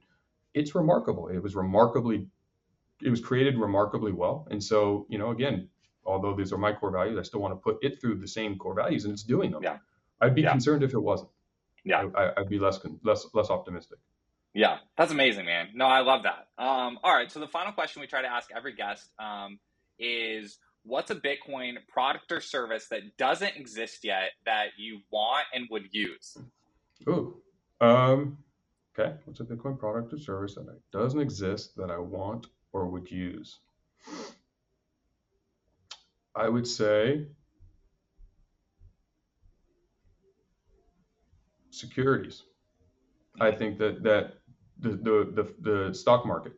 it's 0.54 0.76
remarkable. 0.76 1.30
It 1.30 1.42
was 1.42 1.56
remarkably, 1.56 2.28
it 3.02 3.10
was 3.10 3.22
created 3.22 3.58
remarkably 3.58 4.12
well, 4.12 4.48
and 4.52 4.62
so 4.62 5.06
you 5.10 5.18
know, 5.18 5.32
again, 5.32 5.70
although 6.06 6.36
these 6.36 6.52
are 6.52 6.58
my 6.58 6.74
core 6.74 6.92
values, 6.92 7.18
I 7.18 7.24
still 7.24 7.40
want 7.40 7.54
to 7.54 7.58
put 7.58 7.78
it 7.82 8.02
through 8.02 8.16
the 8.16 8.28
same 8.28 8.58
core 8.58 8.76
values, 8.76 9.06
and 9.06 9.14
it's 9.14 9.24
doing 9.24 9.52
them. 9.52 9.64
Yeah. 9.64 9.78
I'd 10.22 10.36
be 10.36 10.44
yeah. 10.44 10.52
concerned 10.52 10.84
if 10.84 10.94
it 10.94 11.00
wasn't. 11.00 11.30
Yeah. 11.84 12.08
I, 12.16 12.32
I'd 12.38 12.50
be 12.50 12.60
less 12.60 12.80
less 13.04 13.28
less 13.34 13.50
optimistic. 13.50 14.00
Yeah, 14.56 14.78
that's 14.98 15.12
amazing, 15.12 15.44
man. 15.44 15.68
No, 15.76 15.86
I 15.86 16.00
love 16.00 16.24
that. 16.24 16.48
Um, 16.58 16.98
all 17.04 17.14
right, 17.14 17.30
so 17.30 17.42
the 17.42 17.48
final 17.48 17.74
question 17.74 18.00
we 18.00 18.08
try 18.08 18.22
to 18.22 18.32
ask 18.32 18.50
every 18.56 18.74
guest 18.74 19.12
um, 19.20 19.60
is 20.00 20.60
what's 20.84 21.12
a 21.12 21.16
Bitcoin 21.16 21.74
product 21.90 22.32
or 22.32 22.40
service 22.40 22.88
that 22.88 23.18
doesn't 23.18 23.58
exist 23.58 24.06
yet 24.06 24.32
that 24.46 24.68
you 24.78 25.02
want 25.12 25.46
and 25.54 25.68
would 25.72 25.90
use? 25.92 26.38
Ooh, 27.10 27.36
um, 27.82 28.38
okay. 28.98 29.16
What's 29.26 29.42
a 29.42 29.44
Bitcoin 29.44 29.78
product 29.78 30.14
or 30.14 30.18
service 30.18 30.56
that 30.56 30.80
doesn't 30.94 31.20
exist 31.20 31.76
that 31.76 31.92
I 31.92 31.98
want 31.98 32.48
or 32.72 32.88
would 32.88 33.12
use? 33.12 33.60
I 36.34 36.48
would 36.48 36.66
say 36.66 37.28
securities. 41.72 42.44
I 43.42 43.52
think 43.52 43.80
that 43.80 44.02
that 44.04 44.36
the 44.90 45.32
the 45.34 45.54
the, 45.62 45.88
the 45.88 45.94
stock 45.94 46.26
market, 46.26 46.54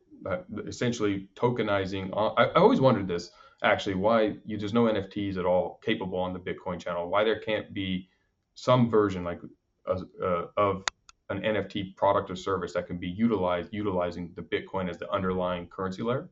essentially 0.67 1.29
tokenizing. 1.35 2.11
Uh, 2.15 2.33
I, 2.33 2.45
I 2.45 2.55
always 2.55 2.81
wondered 2.81 3.07
this 3.07 3.31
actually 3.63 3.95
why 3.95 4.37
you 4.45 4.57
there's 4.57 4.73
no 4.73 4.83
NFTs 4.83 5.37
at 5.37 5.45
all 5.45 5.79
capable 5.83 6.19
on 6.19 6.33
the 6.33 6.39
Bitcoin 6.39 6.79
channel. 6.79 7.09
Why 7.09 7.23
there 7.23 7.39
can't 7.39 7.73
be 7.73 8.09
some 8.55 8.89
version 8.89 9.23
like 9.23 9.39
uh, 9.87 10.01
uh, 10.23 10.45
of 10.57 10.83
an 11.29 11.41
NFT 11.41 11.95
product 11.95 12.29
or 12.31 12.35
service 12.35 12.73
that 12.73 12.87
can 12.87 12.97
be 12.97 13.07
utilized 13.07 13.69
utilizing 13.73 14.31
the 14.35 14.41
Bitcoin 14.41 14.89
as 14.89 14.97
the 14.97 15.09
underlying 15.11 15.67
currency 15.67 16.03
layer. 16.03 16.29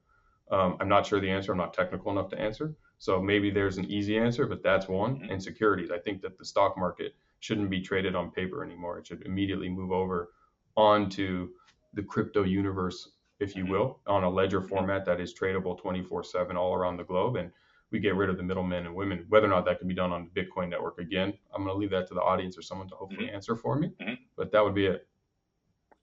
Um, 0.52 0.78
I'm 0.80 0.88
not 0.88 1.06
sure 1.06 1.20
the 1.20 1.30
answer. 1.30 1.52
I'm 1.52 1.58
not 1.58 1.74
technical 1.74 2.12
enough 2.12 2.30
to 2.30 2.40
answer. 2.40 2.76
So 3.00 3.22
maybe 3.22 3.50
there's 3.50 3.78
an 3.78 3.86
easy 3.86 4.18
answer, 4.18 4.46
but 4.46 4.64
that's 4.64 4.88
one. 4.88 5.16
Mm-hmm. 5.16 5.32
And 5.32 5.44
securities. 5.44 5.92
I 5.92 5.98
think 5.98 6.22
that 6.22 6.38
the 6.38 6.46
stock 6.46 6.78
market 6.78 7.16
shouldn't 7.40 7.70
be 7.70 7.82
traded 7.82 8.16
on 8.16 8.32
paper 8.32 8.64
anymore. 8.64 9.00
It 9.00 9.08
should 9.08 9.24
immediately 9.26 9.70
move 9.70 9.92
over 9.92 10.32
onto 10.78 11.50
the 11.96 12.04
crypto 12.04 12.44
universe, 12.44 13.10
if 13.40 13.56
you 13.56 13.64
mm-hmm. 13.64 13.74
will, 13.74 14.00
on 14.08 14.24
a 14.24 14.30
ledger 14.30 14.62
format 14.62 15.06
that 15.06 15.20
is 15.20 15.34
tradable 15.34 15.78
24 15.80 16.24
7 16.24 16.56
all 16.56 16.74
around 16.74 16.98
the 16.98 17.04
globe. 17.04 17.36
And 17.38 17.52
we 17.92 18.00
get 18.00 18.16
rid 18.16 18.30
of 18.30 18.38
the 18.38 18.44
middlemen 18.44 18.86
and 18.86 18.96
women. 18.96 19.26
Whether 19.30 19.48
or 19.48 19.50
not 19.50 19.66
that 19.66 19.80
can 19.80 19.88
be 19.88 19.94
done 19.94 20.12
on 20.12 20.30
the 20.34 20.42
Bitcoin 20.42 20.70
network, 20.70 21.00
again, 21.00 21.34
I'm 21.54 21.64
going 21.64 21.74
to 21.74 21.78
leave 21.78 21.92
that 21.92 22.08
to 22.10 22.14
the 22.14 22.22
audience 22.22 22.58
or 22.58 22.62
someone 22.62 22.90
to 22.90 22.96
hopefully 22.96 23.28
mm-hmm. 23.28 23.36
answer 23.36 23.56
for 23.56 23.78
me. 23.78 23.92
Mm-hmm. 24.02 24.14
But 24.36 24.52
that 24.52 24.64
would 24.64 24.76
be 24.76 24.88
it. 24.88 25.08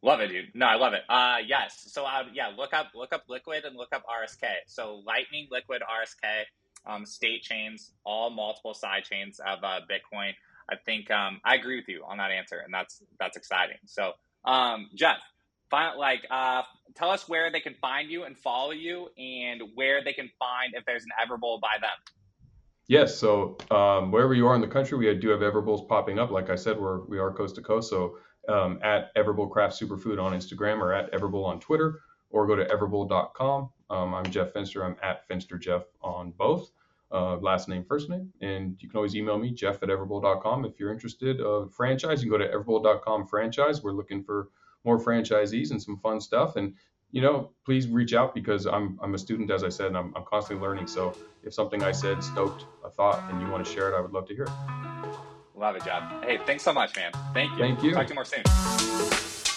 Love 0.05 0.21
it, 0.21 0.29
dude. 0.29 0.47
No, 0.55 0.67
I 0.67 0.75
love 0.75 0.95
it. 0.95 1.03
Uh, 1.09 1.37
yes. 1.47 1.85
So, 1.93 2.05
uh, 2.05 2.25
yeah, 2.33 2.49
look 2.57 2.75
up 2.75 2.89
look 2.93 3.13
up 3.13 3.23
Liquid 3.29 3.65
and 3.65 3.77
look 3.77 3.95
up 3.95 4.03
RSK. 4.05 4.47
So, 4.67 5.01
Lightning, 5.07 5.47
Liquid, 5.51 5.81
RSK, 5.83 6.43
um, 6.87 7.07
state 7.07 7.43
chains, 7.43 7.93
all 8.05 8.29
multiple 8.29 8.75
side 8.75 9.05
chains 9.05 9.41
of 9.47 9.63
uh, 9.63 9.81
Bitcoin. 9.89 10.33
I 10.69 10.77
think 10.85 11.09
um, 11.13 11.41
I 11.45 11.55
agree 11.55 11.77
with 11.77 11.89
you 11.89 12.03
on 12.05 12.19
that 12.19 12.33
answer, 12.33 12.59
and 12.65 12.75
that's 12.75 13.01
that's 13.21 13.37
exciting. 13.37 13.77
So, 13.87 14.13
um, 14.45 14.91
Jeff, 14.95 15.19
find, 15.73 15.99
like 15.99 16.25
uh, 16.31 16.63
tell 16.95 17.11
us 17.11 17.29
where 17.29 17.51
they 17.51 17.61
can 17.61 17.75
find 17.81 18.09
you 18.11 18.25
and 18.25 18.39
follow 18.39 18.71
you, 18.71 19.09
and 19.19 19.63
where 19.75 20.05
they 20.05 20.13
can 20.13 20.31
find 20.39 20.75
if 20.75 20.85
there's 20.85 21.03
an 21.03 21.11
Everbowl 21.21 21.61
by 21.61 21.79
them. 21.81 21.91
Yes, 22.87 23.17
so 23.17 23.57
um, 23.71 24.13
wherever 24.13 24.35
you 24.35 24.47
are 24.47 24.55
in 24.55 24.61
the 24.61 24.69
country, 24.69 24.99
we 24.99 25.13
do 25.15 25.31
have 25.31 25.41
Everbowls 25.41 25.89
popping 25.89 26.19
up. 26.19 26.31
Like 26.31 26.51
I 26.51 26.57
said, 26.57 26.79
we're 26.79 27.05
we 27.07 27.19
are 27.19 27.33
coast 27.33 27.57
to 27.57 27.63
coast. 27.63 27.91
So 27.91 28.19
um, 28.49 28.79
at 28.83 29.15
Everbowl 29.17 29.51
Craft 29.51 29.81
Superfood 29.81 30.23
on 30.23 30.33
Instagram 30.33 30.81
or 30.81 30.93
at 30.93 31.11
Everbowl 31.13 31.45
on 31.45 31.59
Twitter, 31.59 32.01
or 32.31 32.47
go 32.47 32.55
to 32.55 32.65
everbowl.com. 32.67 33.71
Um, 33.91 34.15
I'm 34.15 34.31
Jeff 34.31 34.53
Fenster. 34.53 34.85
I'm 34.85 34.97
at 35.03 35.29
Fenster 35.29 35.61
Jeff 35.61 35.83
on 36.03 36.33
both 36.33 36.71
uh, 37.13 37.37
last 37.37 37.69
name, 37.69 37.85
first 37.85 38.09
name. 38.09 38.33
And 38.41 38.77
you 38.81 38.89
can 38.89 38.97
always 38.97 39.15
email 39.15 39.39
me, 39.39 39.51
jeff 39.53 39.83
at 39.83 39.89
everbowl.com. 39.89 40.65
If 40.65 40.81
you're 40.81 40.93
interested 40.93 41.41
uh, 41.41 41.67
franchise, 41.67 42.25
you 42.25 42.31
can 42.31 42.39
go 42.39 42.45
to 42.45 42.53
everbowl.com 42.53 43.27
franchise. 43.27 43.83
We're 43.83 43.93
looking 43.93 44.25
for 44.25 44.49
more 44.85 44.99
franchisees 44.99 45.71
and 45.71 45.83
some 45.83 45.99
fun 45.99 46.21
stuff. 46.21 46.57
And, 46.57 46.75
you 47.11 47.23
know, 47.23 47.51
please 47.65 47.89
reach 47.89 48.15
out 48.15 48.35
because 48.35 48.67
I'm, 48.67 48.99
I'm 49.03 49.15
a 49.15 49.19
student, 49.19 49.51
as 49.51 49.65
I 49.65 49.69
said, 49.69 49.89
and 49.89 49.97
I'm, 49.97 50.13
I'm 50.17 50.25
constantly 50.25 50.67
learning. 50.67 50.87
So 50.87 51.17
if 51.43 51.55
something 51.55 51.83
I 51.83 51.93
said 51.93 52.23
stoked 52.23 52.65
a 52.85 52.91
thought 52.91 53.31
and 53.31 53.41
you 53.41 53.49
want 53.49 53.65
to 53.65 53.73
share 53.73 53.93
it, 53.93 53.97
I 53.97 54.01
would 54.01 54.13
love 54.13 54.27
to 54.29 54.35
hear 54.35 54.45
it. 54.45 54.51
Love 55.55 55.77
it, 55.77 55.85
Jeff. 55.85 56.03
Hey, 56.25 56.39
thanks 56.47 56.63
so 56.63 56.73
much, 56.73 56.97
man. 56.97 57.13
Thank 57.35 57.53
you. 57.53 57.59
Thank 57.59 57.83
you. 57.83 57.93
Talk 57.93 58.07
to 58.07 58.13
you 58.13 58.15
more 58.15 58.25
soon. 58.25 58.82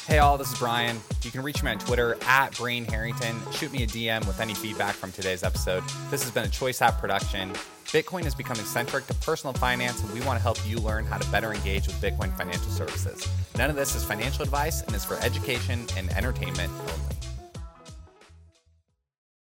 Hey, 0.07 0.19
all, 0.19 0.37
this 0.37 0.51
is 0.51 0.59
Brian. 0.59 1.01
You 1.23 1.31
can 1.31 1.41
reach 1.41 1.63
me 1.63 1.71
on 1.71 1.79
Twitter 1.79 2.15
at 2.27 2.55
Brian 2.55 2.85
Harrington. 2.85 3.35
Shoot 3.53 3.73
me 3.73 3.81
a 3.81 3.87
DM 3.87 4.25
with 4.27 4.39
any 4.39 4.53
feedback 4.53 4.93
from 4.93 5.11
today's 5.11 5.41
episode. 5.41 5.83
This 6.11 6.21
has 6.21 6.29
been 6.29 6.45
a 6.45 6.49
Choice 6.49 6.79
App 6.83 6.99
production. 6.99 7.51
Bitcoin 7.85 8.23
is 8.27 8.35
becoming 8.35 8.65
centric 8.65 9.07
to 9.07 9.15
personal 9.15 9.53
finance, 9.53 10.03
and 10.03 10.13
we 10.13 10.21
want 10.21 10.37
to 10.37 10.43
help 10.43 10.59
you 10.67 10.77
learn 10.77 11.05
how 11.05 11.17
to 11.17 11.31
better 11.31 11.53
engage 11.53 11.87
with 11.87 11.99
Bitcoin 12.01 12.31
financial 12.37 12.69
services. 12.69 13.27
None 13.57 13.71
of 13.71 13.75
this 13.75 13.95
is 13.95 14.03
financial 14.03 14.43
advice 14.43 14.83
and 14.83 14.95
is 14.95 15.03
for 15.03 15.17
education 15.23 15.87
and 15.97 16.11
entertainment 16.11 16.71
only. 16.81 17.14